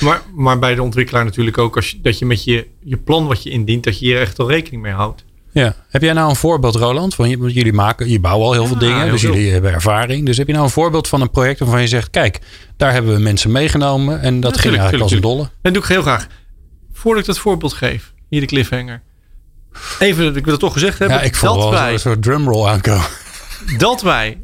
Maar, 0.00 0.22
maar 0.34 0.58
bij 0.58 0.74
de 0.74 0.82
ontwikkelaar 0.82 1.24
natuurlijk 1.24 1.58
ook. 1.58 1.76
Als 1.76 1.90
je, 1.90 2.00
dat 2.00 2.18
je 2.18 2.26
met 2.26 2.44
je, 2.44 2.66
je 2.84 2.96
plan 2.96 3.26
wat 3.26 3.42
je 3.42 3.50
indient, 3.50 3.84
dat 3.84 3.98
je 3.98 4.04
hier 4.04 4.20
echt 4.20 4.38
al 4.38 4.50
rekening 4.50 4.82
mee 4.82 4.92
houdt. 4.92 5.24
Ja. 5.52 5.74
Heb 5.88 6.02
jij 6.02 6.12
nou 6.12 6.28
een 6.28 6.36
voorbeeld, 6.36 6.74
Roland? 6.74 7.16
Want 7.16 7.30
jullie 7.30 7.72
maken, 7.72 8.10
je 8.10 8.20
bouwen 8.20 8.46
al 8.46 8.52
heel 8.52 8.66
veel 8.66 8.78
dingen, 8.78 9.02
heel 9.02 9.10
dus 9.10 9.20
veel. 9.20 9.34
jullie 9.34 9.52
hebben 9.52 9.72
ervaring. 9.72 10.26
Dus 10.26 10.36
heb 10.36 10.46
je 10.46 10.52
nou 10.52 10.64
een 10.64 10.70
voorbeeld 10.70 11.08
van 11.08 11.20
een 11.20 11.30
project 11.30 11.58
waarvan 11.58 11.80
je 11.80 11.86
zegt: 11.86 12.10
kijk, 12.10 12.40
daar 12.76 12.92
hebben 12.92 13.14
we 13.14 13.20
mensen 13.20 13.52
meegenomen 13.52 14.20
en 14.20 14.40
dat 14.40 14.54
Ja, 14.54 14.60
ging 14.60 14.74
tuurlijk, 14.74 14.82
eigenlijk 14.82 15.02
als 15.02 15.12
een 15.12 15.20
tuurlijk, 15.20 15.38
dolle. 15.38 15.62
Dat 15.62 15.72
doe 15.72 15.82
ik 15.82 15.88
heel 15.88 16.02
graag. 16.02 16.26
Voordat 16.92 17.20
ik 17.20 17.28
dat 17.28 17.38
voorbeeld 17.38 17.72
geef, 17.72 18.12
hier 18.28 18.40
de 18.40 18.46
cliffhanger. 18.46 19.02
Even, 19.98 20.24
dat 20.24 20.36
ik 20.36 20.42
wil 20.44 20.52
het 20.52 20.62
toch 20.62 20.72
gezegd 20.72 20.98
hebben. 20.98 21.16
Ja, 21.16 21.22
ik 21.22 21.34
voel 21.34 21.58
dat, 21.58 21.70
wij, 21.70 21.92
een 21.92 21.98
soort 21.98 22.22
drumroll 22.22 22.68
aankomen. 22.68 23.06
dat 23.78 24.02
wij 24.02 24.38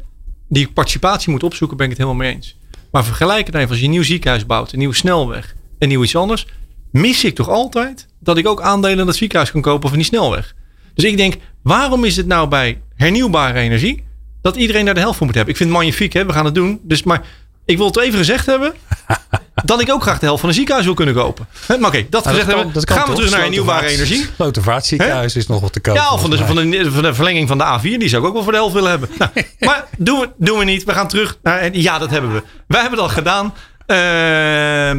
die 0.49 0.71
participatie 0.71 1.29
moeten 1.29 1.47
opzoeken, 1.47 1.77
ben 1.77 1.85
ik 1.85 1.91
het 1.91 2.01
helemaal 2.01 2.25
mee 2.25 2.33
eens. 2.33 2.57
Maar 2.91 3.05
vergelijk 3.05 3.45
het 3.45 3.55
even, 3.55 3.69
als 3.69 3.79
je 3.79 3.85
een 3.85 3.91
nieuw 3.91 4.03
ziekenhuis 4.03 4.45
bouwt, 4.45 4.71
een 4.71 4.79
nieuwe 4.79 4.95
snelweg 4.95 5.55
en 5.79 5.87
nieuw 5.87 6.03
iets 6.03 6.15
anders, 6.15 6.47
mis 6.91 7.23
ik 7.23 7.35
toch 7.35 7.49
altijd 7.49 8.07
dat 8.19 8.37
ik 8.37 8.47
ook 8.47 8.61
aandelen 8.61 8.99
in 8.99 9.05
dat 9.05 9.15
ziekenhuis 9.15 9.51
kan 9.51 9.61
kopen 9.61 9.85
of 9.85 9.91
in 9.91 9.97
die 9.97 10.07
snelweg. 10.07 10.55
Dus 10.95 11.03
ik 11.03 11.17
denk, 11.17 11.35
waarom 11.63 12.03
is 12.03 12.15
het 12.15 12.27
nou 12.27 12.47
bij 12.47 12.81
hernieuwbare 12.95 13.59
energie 13.59 14.03
dat 14.41 14.55
iedereen 14.55 14.85
daar 14.85 14.93
de 14.93 14.99
helft 14.99 15.17
van 15.17 15.25
moet 15.25 15.35
hebben? 15.35 15.53
Ik 15.53 15.59
vind 15.59 15.69
het 15.69 15.79
magnifiek, 15.79 16.13
hè? 16.13 16.25
we 16.25 16.33
gaan 16.33 16.45
het 16.45 16.55
doen. 16.55 16.79
Dus, 16.83 17.03
maar 17.03 17.21
ik 17.65 17.77
wil 17.77 17.85
het 17.85 17.99
even 17.99 18.17
gezegd 18.17 18.45
hebben 18.45 18.73
dat 19.65 19.81
ik 19.81 19.91
ook 19.91 20.01
graag 20.01 20.19
de 20.19 20.25
helft 20.25 20.39
van 20.39 20.49
een 20.49 20.55
ziekenhuis 20.55 20.85
wil 20.85 20.95
kunnen 20.95 21.15
kopen. 21.15 21.47
Maar 21.67 21.77
oké, 21.89 22.05
dat 22.09 22.23
Nou, 22.23 22.35
gezegd 22.35 22.45
kan- 22.45 22.55
hebben, 22.55 22.73
dat 22.73 22.89
gaan 22.89 23.09
we 23.09 23.15
terug 23.15 23.31
naar 23.31 23.39
hernieuwbare 23.41 23.87
energie. 23.87 24.25
Slotervaartziekenhuis 24.35 25.35
is 25.35 25.47
nog 25.47 25.61
wat 25.61 25.73
te 25.73 25.79
koop. 25.79 25.95
Ja, 25.95 26.11
of 26.11 26.21
van 26.21 26.29
de, 26.29 26.37
van, 26.37 26.55
de, 26.55 26.91
van 26.91 27.03
de 27.03 27.13
verlenging 27.13 27.47
van 27.47 27.57
de 27.57 27.79
A4. 27.79 27.81
Die 27.81 28.07
zou 28.09 28.21
ik 28.21 28.27
ook 28.27 28.33
wel 28.33 28.43
voor 28.43 28.51
de 28.51 28.57
helft 28.57 28.73
willen 28.73 28.89
hebben. 28.89 29.09
Nou, 29.17 29.31
maar 29.59 29.85
doen 29.97 30.19
we, 30.19 30.29
doen 30.37 30.57
we 30.57 30.63
niet. 30.63 30.83
We 30.83 30.91
gaan 30.93 31.07
terug 31.07 31.37
naar... 31.43 31.75
Ja, 31.75 31.97
dat 31.99 32.09
hebben 32.09 32.33
we. 32.33 32.43
Wij 32.67 32.81
hebben 32.81 32.99
dat 32.99 33.11
gedaan. 33.11 33.53
Eh, 33.85 33.97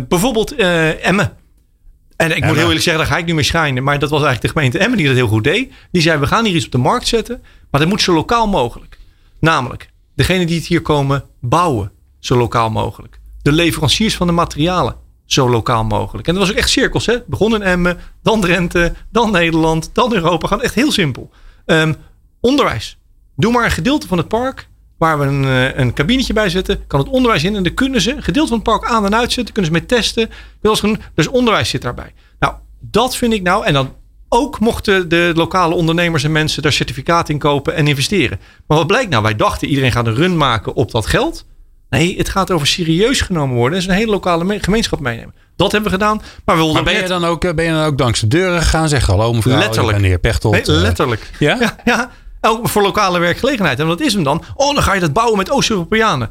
bijvoorbeeld 0.08 0.54
eh, 0.54 1.06
Emmen. 1.06 1.32
En 2.16 2.36
ik 2.36 2.44
moet 2.44 2.54
heel 2.54 2.64
eerlijk 2.64 2.82
zeggen, 2.82 3.02
daar 3.04 3.12
ga 3.12 3.18
ik 3.18 3.26
nu 3.26 3.34
mee 3.34 3.44
schijnen. 3.44 3.82
Maar 3.82 3.98
dat 3.98 4.10
was 4.10 4.22
eigenlijk 4.22 4.54
de 4.54 4.60
gemeente 4.60 4.78
Emmen 4.78 4.98
die 4.98 5.06
dat 5.06 5.16
heel 5.16 5.28
goed 5.28 5.44
deed. 5.44 5.72
Die 5.90 6.02
zei, 6.02 6.18
we 6.18 6.26
gaan 6.26 6.44
hier 6.44 6.54
iets 6.54 6.64
op 6.64 6.72
de 6.72 6.78
markt 6.78 7.06
zetten. 7.06 7.42
Maar 7.70 7.80
dat 7.80 7.90
moet 7.90 8.02
zo 8.02 8.14
lokaal 8.14 8.48
mogelijk. 8.48 8.98
Namelijk, 9.40 9.90
degene 10.14 10.46
die 10.46 10.56
het 10.56 10.66
hier 10.66 10.82
komen 10.82 11.24
bouwen. 11.40 11.92
Zo 12.18 12.36
lokaal 12.36 12.70
mogelijk. 12.70 13.20
De 13.42 13.52
leveranciers 13.52 14.16
van 14.16 14.26
de 14.26 14.32
materialen. 14.32 14.96
Zo 15.24 15.50
lokaal 15.50 15.84
mogelijk. 15.84 16.28
En 16.28 16.34
dat 16.34 16.42
was 16.42 16.52
ook 16.52 16.58
echt 16.58 16.70
cirkels. 16.70 17.06
Hè? 17.06 17.16
Begon 17.26 17.54
in 17.54 17.62
Emmen, 17.62 17.98
dan 18.22 18.40
Drenthe, 18.40 18.94
dan 19.10 19.30
Nederland, 19.30 19.90
dan 19.92 20.14
Europa. 20.14 20.46
Gewoon 20.46 20.62
echt 20.62 20.74
heel 20.74 20.92
simpel. 20.92 21.30
Ehm, 21.66 21.92
onderwijs. 22.40 22.98
Doe 23.36 23.52
maar 23.52 23.64
een 23.64 23.70
gedeelte 23.70 24.06
van 24.06 24.18
het 24.18 24.28
park 24.28 24.68
waar 24.98 25.18
we 25.18 25.24
een, 25.24 25.44
eh, 25.44 25.78
een 25.78 25.92
kabinetje 25.92 26.32
bij 26.32 26.48
zetten. 26.48 26.86
Kan 26.86 27.00
het 27.00 27.08
onderwijs 27.08 27.44
in. 27.44 27.56
En 27.56 27.62
dan 27.62 27.74
kunnen 27.74 28.00
ze 28.00 28.12
een 28.12 28.22
gedeelte 28.22 28.48
van 28.48 28.56
het 28.58 28.66
park 28.66 28.84
aan 28.84 29.04
en 29.04 29.14
uitzetten. 29.14 29.54
Kunnen 29.54 29.72
ze 29.72 29.78
mee 29.78 29.86
testen. 29.86 30.30
Dus 31.14 31.28
onderwijs 31.28 31.68
zit 31.68 31.82
daarbij. 31.82 32.12
Nou, 32.38 32.54
dat 32.80 33.16
vind 33.16 33.32
ik 33.32 33.42
nou. 33.42 33.64
En 33.64 33.72
dan 33.72 33.94
ook 34.28 34.60
mochten 34.60 35.08
de 35.08 35.32
lokale 35.34 35.74
ondernemers 35.74 36.24
en 36.24 36.32
mensen 36.32 36.62
daar 36.62 36.72
certificaat 36.72 37.28
in 37.28 37.38
kopen 37.38 37.74
en 37.74 37.86
investeren. 37.86 38.40
Maar 38.66 38.78
wat 38.78 38.86
blijkt 38.86 39.10
nou? 39.10 39.22
Wij 39.22 39.36
dachten 39.36 39.68
iedereen 39.68 39.92
gaat 39.92 40.06
een 40.06 40.14
run 40.14 40.36
maken 40.36 40.74
op 40.74 40.90
dat 40.90 41.06
geld. 41.06 41.44
Nee, 41.90 42.16
het 42.18 42.28
gaat 42.28 42.50
over 42.50 42.66
serieus 42.66 43.20
genomen 43.20 43.56
worden. 43.56 43.76
En 43.78 43.84
ze 43.84 43.90
een 43.90 43.94
hele 43.94 44.10
lokale 44.10 44.44
me- 44.44 44.60
gemeenschap 44.62 45.00
meenemen. 45.00 45.34
Dat 45.56 45.72
hebben 45.72 45.90
we 45.90 45.96
gedaan. 45.98 46.22
Maar 46.44 46.56
we 46.56 46.72
Maar 46.72 46.82
ben 46.82 46.94
je, 46.96 47.08
dan 47.08 47.24
ook, 47.24 47.44
eh, 47.44 47.54
ben 47.54 47.64
je 47.64 47.70
dan 47.70 47.84
ook 47.84 47.98
langs 48.00 48.20
de 48.20 48.28
deuren 48.28 48.62
gegaan? 48.62 48.88
Zeg 48.88 49.06
hallo 49.06 49.32
mevrouw, 49.32 49.58
Letterlijk. 49.58 50.00
heer 50.00 50.18
Pechtold. 50.18 50.54
Nee, 50.54 50.62
eh, 50.76 50.82
letterlijk. 50.82 51.30
Ja? 51.38 51.56
Ja, 51.60 51.76
ja. 51.84 52.10
Ook 52.46 52.68
voor 52.68 52.82
lokale 52.82 53.18
werkgelegenheid. 53.18 53.78
En 53.80 53.86
wat 53.86 54.00
is 54.00 54.12
hem 54.14 54.22
dan? 54.22 54.42
Oh, 54.54 54.74
dan 54.74 54.82
ga 54.82 54.94
je 54.94 55.00
dat 55.00 55.12
bouwen 55.12 55.36
met 55.38 55.50
Oost-Europeanen. 55.50 56.30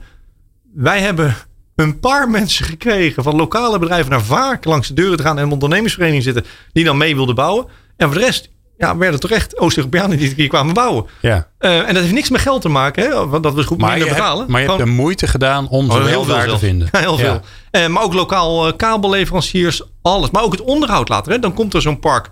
Wij 0.74 1.00
hebben 1.00 1.36
een 1.76 2.00
paar 2.00 2.30
mensen 2.40 2.66
gekregen 2.66 3.24
van 3.24 3.36
lokale 3.36 3.80
bedrijven 3.80 4.12
naar 4.12 4.24
vaak 4.24 4.66
langs 4.66 4.88
de 4.88 4.94
deuren 4.94 5.18
te 5.18 5.24
gaan 5.24 5.38
en 5.38 5.44
een 5.44 5.52
ondernemingsvereniging 5.52 6.24
zitten 6.24 6.46
die 6.74 6.84
dan 6.84 6.98
mee 6.98 7.16
wilden 7.16 7.36
bouwen. 7.36 7.66
En 7.98 8.08
voor 8.08 8.20
de 8.20 8.26
rest 8.26 8.50
ja, 8.78 8.98
werden 8.98 9.20
toch 9.20 9.32
echt 9.32 9.60
Oost-Europeanen 9.60 10.18
die 10.18 10.34
hier 10.36 10.48
kwamen 10.48 10.74
bouwen. 10.74 11.06
ja. 11.22 11.48
Eh, 11.58 11.78
en 11.88 11.94
dat 11.94 12.04
heeft 12.04 12.14
niks 12.14 12.30
met 12.30 12.42
geld 12.42 12.62
te 12.62 12.70
maken, 12.70 13.04
hè, 13.04 13.28
want 13.28 13.44
dat 13.44 13.54
we 13.54 13.64
goed 13.64 13.78
minder 13.78 13.98
hebt, 13.98 14.10
betalen. 14.10 14.52
maar 14.52 14.62
je 14.62 14.68
hebt 14.68 14.80
de 14.80 14.86
moeite 14.86 15.28
gedaan 15.28 15.68
om 15.68 15.92
ze 15.92 15.98
Oh, 15.98 16.04
wel 16.04 16.26
daar 16.26 16.48
te 16.48 16.58
vinden. 16.60 16.88
Ja, 16.92 17.00
heel 17.00 17.18
veel. 17.18 17.42
Eh, 17.72 17.88
maar 17.88 18.04
ook 18.04 18.14
lokaal 18.14 18.68
eh, 18.68 18.74
kabelleveranciers, 18.78 19.82
alles. 20.02 20.30
Maar 20.32 20.44
ook 20.44 20.52
het 20.52 20.62
onderhoud 20.62 21.10
later. 21.10 21.32
Hè. 21.32 21.40
Dan 21.40 21.54
komt 21.54 21.74
er 21.74 21.82
zo'n 21.82 22.00
park 22.00 22.30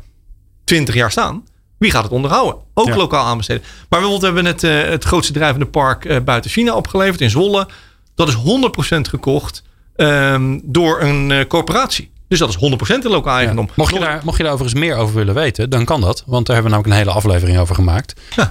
20 0.63 0.95
jaar 0.95 1.11
staan. 1.11 1.43
Wie 1.83 1.91
gaat 1.91 2.03
het 2.03 2.11
onderhouden? 2.11 2.55
Ook 2.73 2.87
Ja. 2.87 2.95
lokaal 2.95 3.25
aanbesteden. 3.25 3.61
Maar 3.61 3.99
bijvoorbeeld 3.99 4.21
hebben 4.21 4.43
we 4.43 4.49
net 4.49 4.63
eh, 4.63 4.89
het 4.91 5.03
grootste 5.03 5.33
drijvende 5.33 5.65
park 5.65 6.05
eh, 6.05 6.17
buiten 6.25 6.51
China 6.51 6.75
opgeleverd 6.75 7.21
in 7.21 7.29
Zwolle. 7.29 7.67
Dat 8.15 8.27
is 8.27 8.35
100% 8.35 9.07
gekocht 9.09 9.63
ehm, 9.95 10.59
door 10.63 11.01
een 11.01 11.31
eh, 11.31 11.45
corporatie. 11.47 12.11
Dus 12.27 12.39
dat 12.39 12.49
is 12.49 12.55
100% 12.55 13.05
in 13.05 13.09
lokaal 13.11 13.37
eigendom. 13.37 13.69
Mocht, 13.75 13.93
je 13.93 13.99
daar, 13.99 14.21
mocht 14.23 14.37
je 14.37 14.43
daar 14.43 14.51
overigens 14.53 14.81
meer 14.81 14.95
over 14.95 15.15
willen 15.15 15.33
weten, 15.33 15.69
dan 15.69 15.85
kan 15.85 16.01
dat. 16.01 16.23
Want 16.25 16.45
daar 16.45 16.55
hebben 16.55 16.71
we 16.73 16.77
namelijk 16.77 16.99
een 17.05 17.07
hele 17.07 17.17
aflevering 17.19 17.57
over 17.59 17.75
gemaakt. 17.75 18.13
Eh, 18.35 18.43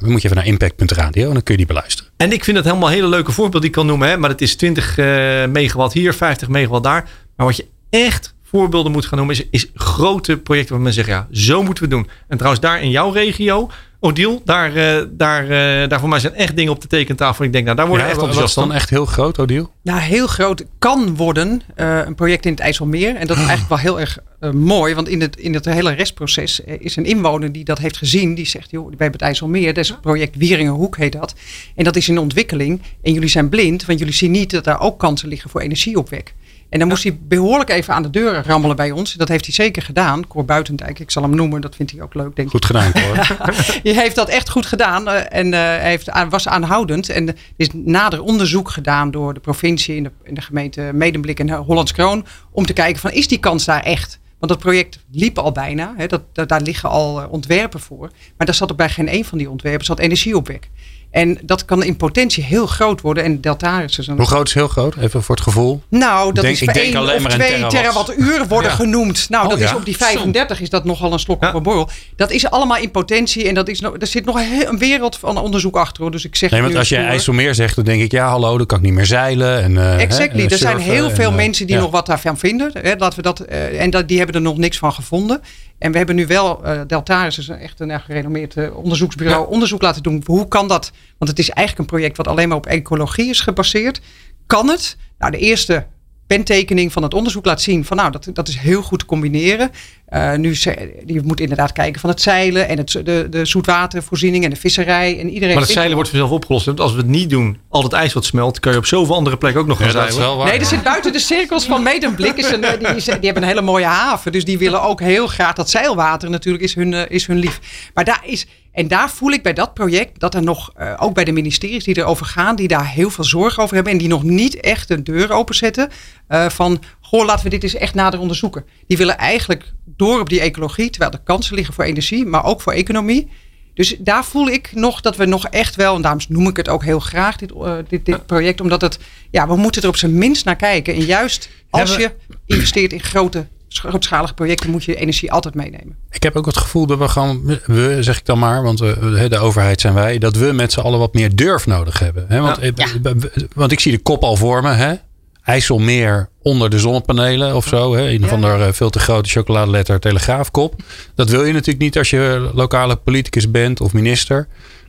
dan 0.00 0.10
moet 0.10 0.20
je 0.22 0.28
even 0.28 0.36
naar 0.36 0.46
impact.radio 0.46 1.26
en 1.26 1.32
dan 1.32 1.42
kun 1.42 1.52
je 1.52 1.56
die 1.56 1.66
beluisteren. 1.66 2.12
En 2.16 2.32
ik 2.32 2.44
vind 2.44 2.56
dat 2.56 2.64
helemaal 2.66 2.88
hele 2.88 3.08
leuke 3.08 3.32
voorbeeld 3.32 3.62
die 3.62 3.70
ik 3.70 3.76
kan 3.76 3.86
noemen. 3.86 4.08
Hè? 4.08 4.16
Maar 4.16 4.30
het 4.30 4.40
is 4.42 4.56
20 4.56 4.98
eh, 4.98 5.06
megawatt 5.46 5.92
hier, 5.92 6.14
50 6.14 6.48
megawatt 6.48 6.84
daar. 6.84 7.08
Maar 7.36 7.46
wat 7.46 7.56
je 7.56 7.66
echt 7.90 8.34
voorbeelden 8.50 8.92
moet 8.92 9.06
gaan 9.06 9.18
noemen, 9.18 9.36
is, 9.36 9.46
is 9.50 9.70
grote 9.74 10.36
projecten 10.36 10.74
waar 10.74 10.82
mensen 10.82 11.04
zeggen, 11.04 11.26
ja, 11.30 11.40
zo 11.40 11.62
moeten 11.62 11.88
we 11.88 11.94
het 11.94 12.04
doen. 12.04 12.14
En 12.28 12.36
trouwens, 12.36 12.62
daar 12.62 12.82
in 12.82 12.90
jouw 12.90 13.10
regio, 13.10 13.70
Odile, 14.00 14.40
daar, 14.44 14.74
eh, 14.74 15.04
daar, 15.10 15.42
eh, 15.42 15.88
daar 15.88 16.00
voor 16.00 16.08
mij 16.08 16.18
zijn 16.18 16.34
echt 16.34 16.56
dingen 16.56 16.72
op 16.72 16.80
de 16.80 16.86
tekentafel. 16.86 17.44
Ik 17.44 17.52
denk, 17.52 17.64
nou, 17.64 17.76
daar 17.76 17.86
worden 17.86 18.04
Ja, 18.06 18.10
echt 18.12 18.20
wat 18.20 18.30
is 18.30 18.34
enthousiast 18.34 18.66
dan 18.66 18.66
van. 18.66 18.80
echt 18.80 18.90
heel 18.90 19.06
groot, 19.06 19.38
Odile? 19.38 19.68
Nou, 19.82 20.00
heel 20.00 20.26
groot 20.26 20.64
kan 20.78 21.16
worden 21.16 21.62
eh, 21.74 22.00
een 22.06 22.14
project 22.14 22.44
in 22.44 22.50
het 22.50 22.60
IJsselmeer. 22.60 23.16
En 23.16 23.26
dat 23.26 23.36
is 23.36 23.46
eigenlijk 23.46 23.68
wel 23.68 23.78
heel 23.78 24.00
erg 24.00 24.18
eh, 24.46 24.52
mooi. 24.52 24.94
Want 24.94 25.08
in 25.08 25.20
het, 25.20 25.36
in 25.36 25.54
het 25.54 25.64
hele 25.64 25.92
restproces 25.92 26.64
eh, 26.64 26.74
is 26.78 26.96
een 26.96 27.04
inwoner 27.04 27.52
die 27.52 27.64
dat 27.64 27.78
heeft 27.78 27.96
gezien. 27.96 28.34
Die 28.34 28.46
zegt, 28.46 28.70
joh, 28.70 28.84
wij 28.84 28.94
hebben 28.98 29.12
het 29.12 29.22
IJsselmeer. 29.22 29.74
Dat 29.74 29.84
is 29.84 29.90
het 29.90 30.00
project 30.00 30.36
Wieringenhoek 30.36 30.96
heet 30.96 31.12
dat. 31.12 31.34
En 31.74 31.84
dat 31.84 31.96
is 31.96 32.08
in 32.08 32.18
ontwikkeling. 32.18 32.82
En 33.02 33.12
jullie 33.12 33.28
zijn 33.28 33.48
blind, 33.48 33.84
want 33.84 33.98
jullie 33.98 34.14
zien 34.14 34.30
niet 34.30 34.50
dat 34.50 34.64
daar 34.64 34.80
ook 34.80 34.98
kansen 34.98 35.28
liggen 35.28 35.50
voor 35.50 35.60
energieopwek. 35.60 36.34
En 36.68 36.78
dan 36.78 36.88
moest 36.88 37.02
hij 37.02 37.18
behoorlijk 37.20 37.70
even 37.70 37.94
aan 37.94 38.02
de 38.02 38.10
deuren 38.10 38.44
rammelen 38.44 38.76
bij 38.76 38.90
ons. 38.90 39.12
Dat 39.12 39.28
heeft 39.28 39.44
hij 39.44 39.54
zeker 39.54 39.82
gedaan. 39.82 40.26
Cor 40.26 40.44
Buitendijk, 40.44 40.98
ik 40.98 41.10
zal 41.10 41.22
hem 41.22 41.34
noemen. 41.34 41.60
Dat 41.60 41.76
vindt 41.76 41.92
hij 41.92 42.02
ook 42.02 42.14
leuk, 42.14 42.36
denk 42.36 42.48
ik. 42.48 42.50
Goed 42.54 42.64
gedaan, 42.64 42.92
hoor. 42.92 43.16
Je 43.82 43.94
heeft 43.94 44.14
dat 44.14 44.28
echt 44.28 44.48
goed 44.48 44.66
gedaan 44.66 45.08
eh, 45.08 45.38
en 45.38 45.52
hij 45.52 45.88
heeft, 45.88 46.10
was 46.28 46.48
aanhoudend. 46.48 47.08
En 47.08 47.28
er 47.28 47.34
is 47.56 47.68
nader 47.72 48.22
onderzoek 48.22 48.70
gedaan 48.70 49.10
door 49.10 49.34
de 49.34 49.40
provincie 49.40 49.96
in 49.96 50.02
de, 50.02 50.10
in 50.22 50.34
de 50.34 50.40
gemeente 50.40 50.90
Medemblik 50.94 51.40
en 51.40 51.50
Hollands 51.50 51.92
Kroon. 51.92 52.26
Om 52.50 52.66
te 52.66 52.72
kijken 52.72 53.00
van 53.00 53.10
is 53.12 53.28
die 53.28 53.38
kans 53.38 53.64
daar 53.64 53.82
echt? 53.82 54.18
Want 54.38 54.52
dat 54.52 54.58
project 54.60 55.04
liep 55.10 55.38
al 55.38 55.52
bijna. 55.52 55.94
Hè, 55.96 56.06
dat, 56.06 56.48
daar 56.48 56.60
liggen 56.60 56.88
al 56.88 57.20
eh, 57.22 57.32
ontwerpen 57.32 57.80
voor. 57.80 58.10
Maar 58.36 58.46
daar 58.46 58.54
zat 58.54 58.70
ook 58.70 58.76
bij 58.76 58.88
geen 58.88 59.14
een 59.14 59.24
van 59.24 59.38
die 59.38 59.50
ontwerpen 59.50 59.84
zat 59.84 59.98
energieopwek. 59.98 60.70
En 61.16 61.38
dat 61.42 61.64
kan 61.64 61.82
in 61.84 61.96
potentie 61.96 62.44
heel 62.44 62.66
groot 62.66 63.00
worden. 63.00 63.24
En 63.24 63.40
Deltaris 63.40 63.98
is 63.98 64.06
een 64.06 64.16
Hoe 64.16 64.26
groot 64.26 64.46
is 64.48 64.54
heel 64.54 64.68
groot? 64.68 64.96
Even 64.96 65.22
voor 65.22 65.34
het 65.34 65.44
gevoel. 65.44 65.82
nou, 65.88 66.32
dat 66.32 66.42
denk- 66.42 66.54
is 66.54 66.60
ik 66.60 66.64
voor 66.64 66.74
denk 66.80 66.86
één 66.86 66.96
alleen 66.96 67.26
of 67.26 67.32
twee 67.32 67.48
terawatt. 67.48 67.70
terawattuur 67.74 68.46
worden 68.48 68.70
Ja. 68.70 68.76
genoemd. 68.76 69.26
Nou, 69.28 69.44
Oh, 69.44 69.50
dat 69.50 69.60
is 69.60 69.74
op 69.74 69.84
die 69.84 69.96
35 69.96 70.60
is 70.60 70.70
dat 70.70 70.84
nogal 70.84 71.12
een 71.12 71.18
slok 71.18 71.42
Ja. 71.42 71.48
op 71.48 71.54
een 71.54 71.62
borrel. 71.62 71.88
Dat 72.16 72.30
is 72.30 72.50
allemaal 72.50 72.76
in 72.76 72.90
potentie 72.90 73.48
en 73.48 73.54
dat 73.54 73.68
is 73.68 73.80
nog, 73.80 73.94
er 73.98 74.06
zit 74.06 74.24
nog 74.24 74.36
een, 74.68 74.78
wereld 74.78 75.16
van 75.18 75.38
onderzoek 75.38 75.76
achter. 75.76 76.02
Hoor. 76.02 76.10
Dus 76.10 76.24
ik 76.24 76.36
zeg 76.36 76.50
Nee, 76.50 76.62
want 76.62 76.76
als 76.76 76.88
je 76.88 76.96
voor- 76.96 77.04
IJsselmeer 77.04 77.54
zegt, 77.54 77.76
dan 77.76 77.84
denk 77.84 78.02
ik, 78.02 78.10
ja 78.10 78.28
hallo, 78.28 78.56
dan 78.56 78.66
kan 78.66 78.78
ik 78.78 78.84
niet 78.84 78.92
meer 78.92 79.06
zeilen. 79.06 79.62
En, 79.62 79.78
eh, 79.78 80.00
Exactly. 80.02 80.42
en 80.42 80.50
er 80.50 80.58
zijn 80.58 80.78
heel 80.78 81.10
veel 81.10 81.30
eh, 81.30 81.36
mensen 81.36 81.66
die 81.66 81.76
ja. 81.76 81.82
nog 81.82 81.90
wat 81.90 82.06
daarvan 82.06 82.38
vinden. 82.38 82.70
Hè, 82.72 82.94
laten 82.98 83.16
we 83.16 83.22
dat, 83.22 83.40
eh, 83.40 83.80
en 83.80 83.90
dat, 83.90 84.08
die 84.08 84.16
hebben 84.16 84.36
er 84.36 84.42
nog 84.42 84.56
niks 84.56 84.78
van 84.78 84.92
gevonden. 84.92 85.40
En 85.78 85.92
we 85.92 85.98
hebben 85.98 86.16
nu 86.16 86.26
wel, 86.26 86.64
eh 86.64 86.80
Deltaris 86.86 87.38
is 87.38 87.48
een 87.48 87.58
echt 87.58 87.80
een 87.80 87.90
erg 87.90 88.04
gerenommeerd 88.04 88.56
eh, 88.56 88.76
onderzoeksbureau, 88.76 89.48
onderzoek 89.48 89.82
laten 89.82 90.02
doen. 90.02 90.22
Hoe 90.26 90.48
kan 90.48 90.68
dat? 90.68 90.92
Want 91.18 91.30
het 91.30 91.38
is 91.38 91.50
eigenlijk 91.50 91.78
een 91.78 91.96
project 91.96 92.16
wat 92.16 92.28
alleen 92.28 92.48
maar 92.48 92.56
op 92.56 92.66
ecologie 92.66 93.28
is 93.28 93.40
gebaseerd. 93.40 94.00
Kan 94.46 94.68
het? 94.68 94.96
Nou, 95.18 95.32
de 95.32 95.38
eerste 95.38 95.86
pentekening 96.26 96.92
van 96.92 97.02
het 97.02 97.14
onderzoek 97.14 97.44
laat 97.44 97.60
zien 97.62 97.84
van 97.84 97.96
nou, 97.96 98.10
dat, 98.10 98.28
dat 98.32 98.48
is 98.48 98.56
heel 98.56 98.82
goed 98.82 98.98
te 98.98 99.04
combineren. 99.06 99.70
Eh, 100.06 100.34
nu, 100.34 100.54
ze- 100.56 101.02
je 101.06 101.20
moet 101.24 101.40
inderdaad 101.40 101.72
kijken 101.72 102.00
van 102.00 102.10
het 102.10 102.20
zeilen 102.22 102.68
en 102.68 102.76
het, 102.78 102.90
de, 103.04 103.26
de 103.30 103.44
zoetwatervoorziening 103.44 104.44
en 104.44 104.50
de 104.50 104.56
visserij. 104.56 105.18
En 105.20 105.30
iedereen 105.30 105.54
Maar 105.54 105.62
het 105.64 105.72
zeilen 105.72 105.94
wordt 105.94 106.10
vanzelf 106.10 106.30
opgelost. 106.30 106.66
Want 106.66 106.80
als 106.80 106.92
we 106.92 106.98
het 106.98 107.06
niet 107.06 107.30
doen, 107.30 107.58
al 107.68 107.82
het 107.82 107.92
ijs 107.92 108.12
wat 108.12 108.24
smelt, 108.24 108.60
kan 108.60 108.72
je 108.72 108.78
op 108.78 108.86
zoveel 108.86 109.14
andere 109.14 109.36
plekken 109.36 109.60
ook 109.60 109.66
nog 109.66 109.76
gaan 109.78 109.86
Ja, 109.86 109.92
dat 109.92 110.02
is 110.08 110.08
zeilen. 110.14 110.28
wel 110.28 110.38
waar. 110.38 110.48
Nee, 110.52 110.58
er 110.60 110.66
zit 110.66 110.82
buiten 110.82 111.12
de 111.12 111.18
cirkels 111.18 111.64
van 111.64 111.82
Medemblik. 111.82 112.36
Is 112.36 112.50
een, 112.50 112.64
eh, 112.64 112.78
die, 112.78 112.96
is- 112.96 113.04
die 113.04 113.12
hebben 113.20 113.42
een 113.42 113.48
hele 113.48 113.62
mooie 113.62 113.84
haven. 113.84 114.32
Dus 114.32 114.44
die 114.44 114.58
willen 114.58 114.82
ook 114.82 115.00
heel 115.00 115.26
graag 115.26 115.54
dat 115.54 115.70
zeilwater 115.70 116.30
natuurlijk 116.30 116.64
is 116.64 116.74
hun, 116.74 116.94
eh, 116.94 117.02
is 117.08 117.26
hun 117.26 117.38
lief. 117.38 117.60
Maar 117.94 118.04
daar 118.04 118.22
is. 118.24 118.46
En 118.76 118.88
daar 118.88 119.10
voel 119.10 119.30
ik 119.30 119.42
bij 119.42 119.52
dat 119.52 119.74
project 119.74 120.20
dat 120.20 120.34
er 120.34 120.42
nog, 120.42 120.72
uh, 120.80 120.94
ook 120.96 121.14
bij 121.14 121.24
de 121.24 121.32
ministeries 121.32 121.84
die 121.84 121.98
erover 121.98 122.26
gaan, 122.26 122.56
die 122.56 122.68
daar 122.68 122.88
heel 122.88 123.10
veel 123.10 123.24
zorg 123.24 123.58
over 123.58 123.74
hebben 123.74 123.92
en 123.92 123.98
die 123.98 124.08
nog 124.08 124.22
niet 124.22 124.60
echt 124.60 124.90
een 124.90 125.04
deur 125.04 125.32
openzetten 125.32 125.88
uh, 126.28 126.48
van, 126.48 126.82
goh, 127.00 127.24
laten 127.24 127.44
we 127.44 127.50
dit 127.50 127.62
eens 127.62 127.74
echt 127.74 127.94
nader 127.94 128.20
onderzoeken. 128.20 128.64
Die 128.86 128.96
willen 128.96 129.18
eigenlijk 129.18 129.72
door 129.84 130.20
op 130.20 130.28
die 130.28 130.40
ecologie, 130.40 130.90
terwijl 130.90 131.12
er 131.12 131.20
kansen 131.24 131.54
liggen 131.54 131.74
voor 131.74 131.84
energie, 131.84 132.26
maar 132.26 132.44
ook 132.44 132.60
voor 132.60 132.72
economie. 132.72 133.28
Dus 133.74 133.96
daar 133.98 134.24
voel 134.24 134.48
ik 134.48 134.70
nog 134.74 135.00
dat 135.00 135.16
we 135.16 135.24
nog 135.24 135.46
echt 135.46 135.76
wel, 135.76 135.94
en 135.94 136.02
daarom 136.02 136.20
noem 136.28 136.48
ik 136.48 136.56
het 136.56 136.68
ook 136.68 136.84
heel 136.84 137.00
graag, 137.00 137.36
dit, 137.36 137.52
uh, 137.52 137.76
dit, 137.88 138.04
dit 138.04 138.26
project, 138.26 138.60
omdat 138.60 138.80
het, 138.80 138.98
ja, 139.30 139.48
we 139.48 139.56
moeten 139.56 139.82
er 139.82 139.88
op 139.88 139.96
zijn 139.96 140.18
minst 140.18 140.44
naar 140.44 140.56
kijken. 140.56 140.94
En 140.94 141.04
juist 141.04 141.48
als 141.70 141.96
je 141.96 142.12
investeert 142.46 142.92
in 142.92 143.02
grote 143.02 143.46
grootschalige 143.78 144.34
projecten 144.34 144.70
moet 144.70 144.84
je 144.84 144.96
energie 144.96 145.32
altijd 145.32 145.54
meenemen. 145.54 145.96
Ik 146.10 146.22
heb 146.22 146.36
ook 146.36 146.46
het 146.46 146.56
gevoel 146.56 146.86
dat 146.86 146.98
we 146.98 147.08
gewoon, 147.08 147.58
we 147.64 147.96
zeg 148.00 148.18
ik 148.18 148.24
dan 148.24 148.38
maar, 148.38 148.62
want 148.62 148.78
we, 148.78 149.26
de 149.28 149.38
overheid 149.38 149.80
zijn 149.80 149.94
wij, 149.94 150.18
dat 150.18 150.36
we 150.36 150.52
met 150.52 150.72
z'n 150.72 150.80
allen 150.80 150.98
wat 150.98 151.14
meer 151.14 151.36
durf 151.36 151.66
nodig 151.66 151.98
hebben. 151.98 152.24
Hè? 152.28 152.40
Want, 152.40 152.58
ja. 152.74 153.14
want 153.54 153.72
ik 153.72 153.80
zie 153.80 153.92
de 153.92 153.98
kop 153.98 154.22
al 154.22 154.36
voor 154.36 154.62
me. 154.62 154.72
Hè? 154.72 154.94
IJsselmeer 155.42 156.28
onder 156.42 156.70
de 156.70 156.78
zonnepanelen 156.78 157.56
of 157.56 157.66
zo. 157.66 157.94
Hè? 157.94 158.08
Een 158.10 158.24
of 158.24 158.32
andere 158.32 158.72
veel 158.72 158.90
te 158.90 158.98
grote 158.98 159.28
chocoladeletter 159.28 160.00
telegraafkop. 160.00 160.82
Dat 161.14 161.30
wil 161.30 161.44
je 161.44 161.52
natuurlijk 161.52 161.78
niet 161.78 161.98
als 161.98 162.10
je 162.10 162.50
lokale 162.54 162.96
politicus 162.96 163.50
bent 163.50 163.80
of 163.80 163.92
minister. 163.92 164.48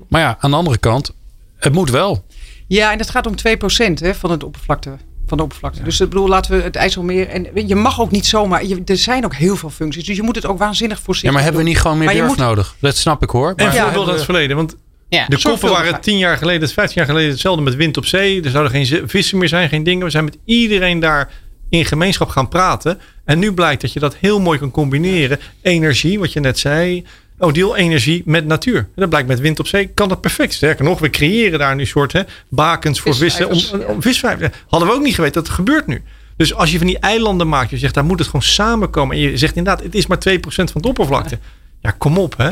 Maar 0.09 0.21
ja, 0.21 0.37
aan 0.39 0.51
de 0.51 0.57
andere 0.57 0.77
kant, 0.77 1.13
het 1.57 1.73
moet 1.73 1.89
wel. 1.89 2.25
Ja, 2.67 2.91
en 2.91 2.97
het 2.97 3.09
gaat 3.09 3.27
om 3.27 3.35
2% 3.35 3.93
hè, 3.93 4.15
van 4.15 4.31
het 4.31 4.43
oppervlakte 4.43 4.97
van 5.27 5.37
de 5.37 5.43
oppervlakte. 5.43 5.83
Dus 5.83 5.99
ik 5.99 6.09
bedoel, 6.09 6.27
laten 6.27 6.57
we 6.57 6.63
het 6.63 6.75
IJsselmeer. 6.75 7.27
En 7.27 7.67
je 7.67 7.75
mag 7.75 8.01
ook 8.01 8.11
niet 8.11 8.25
zomaar. 8.25 8.65
Je, 8.65 8.81
er 8.85 8.97
zijn 8.97 9.25
ook 9.25 9.35
heel 9.35 9.55
veel 9.55 9.69
functies. 9.69 10.05
Dus 10.05 10.15
je 10.15 10.23
moet 10.23 10.35
het 10.35 10.45
ook 10.45 10.57
waanzinnig 10.57 10.99
voorzien. 10.99 11.29
Ja, 11.29 11.35
maar 11.35 11.43
hebben 11.43 11.61
we 11.61 11.67
niet 11.67 11.79
gewoon 11.79 11.97
meer 11.97 12.13
durf 12.13 12.37
nodig? 12.37 12.75
Dat 12.79 12.97
snap 12.97 13.23
ik 13.23 13.29
hoor. 13.29 13.53
Maar 13.55 13.75
en 13.75 13.81
voorbeeld 13.81 14.07
uit 14.07 14.15
het 14.15 14.25
verleden. 14.25 14.55
Want 14.55 14.75
ja, 15.09 15.25
de 15.27 15.41
koppen 15.41 15.69
waren 15.69 16.01
tien 16.01 16.17
jaar 16.17 16.37
geleden, 16.37 16.69
vijftien 16.69 16.95
jaar 16.97 17.05
geleden 17.05 17.29
hetzelfde 17.29 17.61
met 17.61 17.75
wind 17.75 17.97
op 17.97 18.05
zee. 18.05 18.43
Er 18.43 18.49
zouden 18.49 18.71
geen 18.71 19.09
vissen 19.09 19.37
meer 19.37 19.47
zijn, 19.47 19.69
geen 19.69 19.83
dingen. 19.83 20.03
We 20.05 20.09
zijn 20.09 20.23
met 20.23 20.37
iedereen 20.45 20.99
daar 20.99 21.31
in 21.69 21.85
gemeenschap 21.85 22.29
gaan 22.29 22.47
praten. 22.47 22.99
En 23.25 23.39
nu 23.39 23.53
blijkt 23.53 23.81
dat 23.81 23.93
je 23.93 23.99
dat 23.99 24.15
heel 24.15 24.39
mooi 24.39 24.59
kan 24.59 24.71
combineren. 24.71 25.39
Energie, 25.61 26.19
wat 26.19 26.33
je 26.33 26.39
net 26.39 26.59
zei. 26.59 27.05
Oh, 27.39 27.77
energie 27.77 28.21
met 28.25 28.45
natuur. 28.45 28.77
En 28.77 28.87
dat 28.95 29.09
blijkt 29.09 29.27
met 29.27 29.39
wind 29.39 29.59
op 29.59 29.67
zee 29.67 29.87
kan 29.87 30.09
dat 30.09 30.21
perfect. 30.21 30.53
Sterker 30.53 30.85
nog, 30.85 30.99
we 30.99 31.09
creëren 31.09 31.59
daar 31.59 31.75
nu 31.75 31.85
soort 31.85 32.13
hè, 32.13 32.21
bakens 32.49 32.99
voor 32.99 33.15
vissen. 33.15 33.49
Om, 33.49 33.61
om 33.87 33.99
Hadden 34.67 34.89
we 34.89 34.95
ook 34.95 35.03
niet 35.03 35.15
geweten 35.15 35.33
dat 35.33 35.47
het 35.47 35.55
gebeurt 35.55 35.87
nu. 35.87 36.01
Dus 36.37 36.53
als 36.53 36.71
je 36.71 36.77
van 36.77 36.87
die 36.87 36.99
eilanden 36.99 37.49
maakt, 37.49 37.69
je 37.69 37.77
zegt 37.77 37.93
daar 37.93 38.05
moet 38.05 38.19
het 38.19 38.27
gewoon 38.27 38.41
samenkomen. 38.41 39.15
En 39.15 39.21
je 39.21 39.37
zegt 39.37 39.55
inderdaad, 39.55 39.83
het 39.83 39.95
is 39.95 40.07
maar 40.07 40.17
2% 40.29 40.39
van 40.47 40.81
de 40.81 40.87
oppervlakte. 40.87 41.39
Ja, 41.81 41.91
kom 41.97 42.17
op 42.17 42.37
hè. 42.37 42.49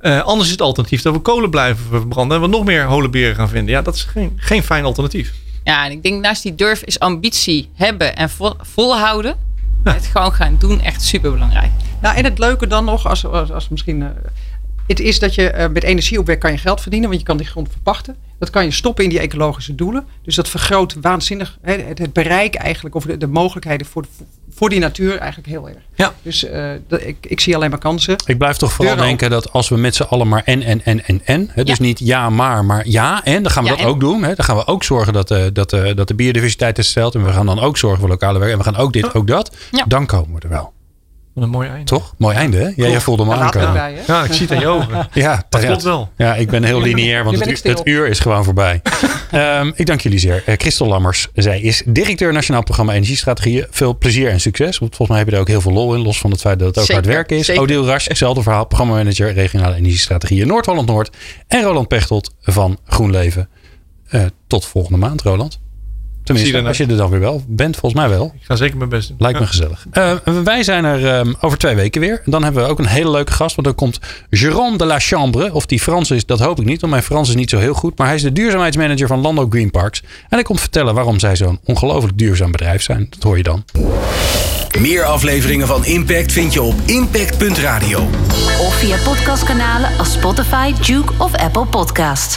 Uh, 0.00 0.22
anders 0.22 0.46
is 0.46 0.52
het 0.52 0.60
alternatief 0.60 1.02
dat 1.02 1.14
we 1.14 1.20
kolen 1.20 1.50
blijven 1.50 1.84
verbranden 1.88 2.36
en 2.36 2.42
we 2.42 2.48
nog 2.48 2.64
meer 2.64 2.84
holenberen 2.84 3.34
gaan 3.34 3.48
vinden. 3.48 3.74
Ja, 3.74 3.82
dat 3.82 3.94
is 3.94 4.02
geen, 4.02 4.32
geen 4.36 4.62
fijn 4.62 4.84
alternatief. 4.84 5.32
Ja, 5.64 5.84
en 5.84 5.90
ik 5.90 6.02
denk 6.02 6.22
naast 6.22 6.42
die 6.42 6.54
durf 6.54 6.82
is 6.82 6.98
ambitie 6.98 7.68
hebben 7.74 8.16
en 8.16 8.30
vol, 8.30 8.54
volhouden. 8.60 9.36
Het 9.84 10.06
gewoon 10.06 10.32
gaan 10.32 10.56
doen 10.58 10.80
echt 10.80 11.02
super 11.02 11.32
belangrijk. 11.32 11.70
Nou, 12.04 12.16
en 12.16 12.24
het 12.24 12.38
leuke 12.38 12.66
dan 12.66 12.84
nog, 12.84 13.06
als, 13.06 13.26
als, 13.26 13.52
als 13.52 13.68
misschien. 13.68 14.00
Uh, 14.00 14.08
het 14.86 15.00
is 15.00 15.18
dat 15.18 15.34
je 15.34 15.54
uh, 15.54 15.66
met 15.68 15.82
energieopwek 15.82 16.40
kan 16.40 16.52
je 16.52 16.58
geld 16.58 16.80
verdienen, 16.80 17.08
want 17.08 17.20
je 17.20 17.26
kan 17.26 17.36
die 17.36 17.46
grond 17.46 17.68
verpachten. 17.70 18.16
Dat 18.38 18.50
kan 18.50 18.64
je 18.64 18.70
stoppen 18.70 19.04
in 19.04 19.10
die 19.10 19.18
ecologische 19.18 19.74
doelen. 19.74 20.06
Dus 20.22 20.34
dat 20.34 20.48
vergroot 20.48 20.96
waanzinnig 21.00 21.58
hè, 21.62 21.72
het, 21.72 21.98
het, 21.98 22.12
bereik 22.12 22.54
eigenlijk, 22.54 22.94
of 22.94 23.04
de, 23.04 23.16
de 23.16 23.26
mogelijkheden 23.26 23.86
voor, 23.86 24.04
voor 24.54 24.68
die 24.68 24.78
natuur 24.78 25.18
eigenlijk 25.18 25.48
heel 25.48 25.68
erg. 25.68 25.78
Ja. 25.94 26.14
Dus 26.22 26.44
uh, 26.44 26.72
ik, 26.88 27.16
ik 27.20 27.40
zie 27.40 27.54
alleen 27.54 27.70
maar 27.70 27.78
kansen. 27.78 28.16
Ik 28.26 28.38
blijf 28.38 28.56
toch 28.56 28.72
vooral 28.72 28.96
denken 28.96 29.30
dat 29.30 29.52
als 29.52 29.68
we 29.68 29.76
met 29.76 29.94
z'n 29.94 30.02
allen 30.02 30.28
maar 30.28 30.42
en, 30.44 30.62
en, 30.62 30.84
en, 30.84 31.04
en, 31.04 31.20
en. 31.24 31.50
Hè, 31.52 31.64
dus 31.64 31.78
niet 31.78 31.98
ja, 31.98 32.30
maar, 32.30 32.64
maar 32.64 32.88
ja, 32.88 33.24
en. 33.24 33.42
Dan 33.42 33.52
gaan 33.52 33.64
we 33.64 33.70
dat 33.70 33.84
ook 33.84 34.00
doen. 34.00 34.22
Hè. 34.22 34.34
Dan 34.34 34.44
gaan 34.44 34.56
we 34.56 34.66
ook 34.66 34.84
zorgen 34.84 35.12
dat, 35.12 35.30
uh, 35.30 35.44
dat, 35.52 35.72
uh, 35.72 35.94
dat 35.94 36.08
de 36.08 36.14
biodiversiteit 36.14 36.78
is 36.78 36.88
stelt. 36.88 37.14
En 37.14 37.24
we 37.24 37.32
gaan 37.32 37.46
dan 37.46 37.60
ook 37.60 37.76
zorgen 37.76 38.00
voor 38.00 38.08
lokale 38.08 38.38
werk. 38.38 38.52
En 38.52 38.58
we 38.58 38.64
gaan 38.64 38.76
ook 38.76 38.92
dit, 38.92 39.14
ook 39.14 39.26
dat. 39.26 39.56
Dan 39.86 40.06
komen 40.06 40.34
we 40.34 40.40
er 40.40 40.48
wel. 40.48 40.73
Wat 41.34 41.44
een 41.44 41.50
mooi 41.50 41.68
einde. 41.68 41.84
Toch? 41.84 42.14
Mooi 42.18 42.36
einde, 42.36 42.56
hè? 42.56 42.64
Ja, 42.64 42.88
jij 42.88 43.00
voelde 43.00 43.24
me 43.24 43.34
aankomen. 43.34 43.92
Ja, 44.06 44.24
ik 44.24 44.32
zie 44.32 44.46
het 44.46 44.50
aan 44.50 44.60
je 44.60 44.66
ogen. 44.66 45.08
ja, 45.12 45.44
dat 45.48 45.64
klopt 45.64 45.82
wel. 45.82 46.10
Ja, 46.16 46.34
ik 46.34 46.50
ben 46.50 46.64
heel 46.64 46.80
lineair, 46.88 47.24
want 47.24 47.44
het, 47.44 47.62
het, 47.62 47.80
uur 47.84 48.06
is 48.06 48.18
gewoon 48.18 48.44
voorbij. 48.44 48.82
um, 49.34 49.72
ik 49.76 49.86
dank 49.86 50.00
jullie 50.00 50.18
zeer. 50.18 50.42
Uh, 50.46 50.54
Christel 50.58 50.86
Lammers, 50.86 51.28
zij 51.34 51.60
is 51.60 51.82
directeur 51.86 52.32
Nationaal 52.32 52.62
Programma 52.62 52.92
Energiestrategieën. 52.92 53.66
Veel 53.70 53.98
plezier 53.98 54.30
en 54.30 54.40
succes. 54.40 54.78
Want 54.78 54.96
volgens 54.96 55.08
mij 55.08 55.18
heb 55.18 55.28
je 55.28 55.34
er 55.34 55.40
ook 55.40 55.48
heel 55.48 55.60
veel 55.60 55.72
lol 55.72 55.94
in, 55.94 56.00
los 56.00 56.18
van 56.18 56.30
het 56.30 56.40
feit 56.40 56.58
dat 56.58 56.74
het 56.74 56.78
ook 56.78 56.90
hard 56.90 57.06
werken 57.06 57.36
is. 57.36 57.58
Odile 57.58 57.86
Rasch, 57.86 58.08
hetzelfde 58.08 58.42
verhaal. 58.42 58.64
Programmamanager 58.64 59.32
Regionale 59.32 59.74
Energiestrategieën 59.74 60.46
Noord-Holland-Noord. 60.46 61.16
En 61.48 61.62
Roland 61.62 61.88
Pechtold 61.88 62.34
van 62.40 62.78
GroenLeven. 62.86 63.48
Uh, 64.10 64.22
tot 64.46 64.66
volgende 64.66 64.98
maand, 64.98 65.22
Roland. 65.22 65.60
Tenminste, 66.24 66.62
als 66.62 66.76
je 66.76 66.86
er 66.86 66.96
dan 66.96 67.10
weer 67.10 67.20
wel 67.20 67.42
bent, 67.46 67.76
volgens 67.76 68.00
mij 68.00 68.10
wel. 68.10 68.32
Ik 68.34 68.46
ga 68.46 68.56
zeker 68.56 68.76
mijn 68.76 68.88
best 68.88 69.08
doen. 69.08 69.16
Lijkt 69.20 69.40
me 69.40 69.46
gezellig. 69.46 69.86
Uh, 69.92 70.12
wij 70.44 70.62
zijn 70.62 70.84
er 70.84 71.18
um, 71.18 71.34
over 71.40 71.58
twee 71.58 71.74
weken 71.74 72.00
weer. 72.00 72.22
En 72.24 72.30
dan 72.30 72.42
hebben 72.44 72.62
we 72.62 72.68
ook 72.68 72.78
een 72.78 72.86
hele 72.86 73.10
leuke 73.10 73.32
gast. 73.32 73.56
Want 73.56 73.66
dan 73.66 73.76
komt 73.76 74.00
Jérôme 74.36 74.76
de 74.76 74.84
la 74.84 74.98
Chambre. 74.98 75.54
Of 75.54 75.66
die 75.66 75.80
Frans 75.80 76.10
is, 76.10 76.26
dat 76.26 76.40
hoop 76.40 76.60
ik 76.60 76.64
niet. 76.66 76.80
Want 76.80 76.92
mijn 76.92 77.04
Frans 77.04 77.28
is 77.28 77.34
niet 77.34 77.50
zo 77.50 77.58
heel 77.58 77.74
goed. 77.74 77.98
Maar 77.98 78.06
hij 78.06 78.16
is 78.16 78.22
de 78.22 78.32
duurzaamheidsmanager 78.32 79.06
van 79.06 79.20
Lando 79.20 79.46
Green 79.50 79.70
Parks. 79.70 80.00
En 80.00 80.28
hij 80.28 80.42
komt 80.42 80.60
vertellen 80.60 80.94
waarom 80.94 81.18
zij 81.18 81.36
zo'n 81.36 81.60
ongelooflijk 81.64 82.18
duurzaam 82.18 82.50
bedrijf 82.50 82.82
zijn. 82.82 83.06
Dat 83.10 83.22
hoor 83.22 83.36
je 83.36 83.42
dan. 83.42 83.64
Meer 84.78 85.04
afleveringen 85.04 85.66
van 85.66 85.84
Impact 85.84 86.32
vind 86.32 86.52
je 86.52 86.62
op 86.62 86.74
impact.radio. 86.86 87.98
Of 88.60 88.74
via 88.74 88.96
podcastkanalen 89.04 89.98
als 89.98 90.12
Spotify, 90.12 90.72
Duke 90.86 91.12
of 91.18 91.34
Apple 91.34 91.66
Podcast. 91.66 92.32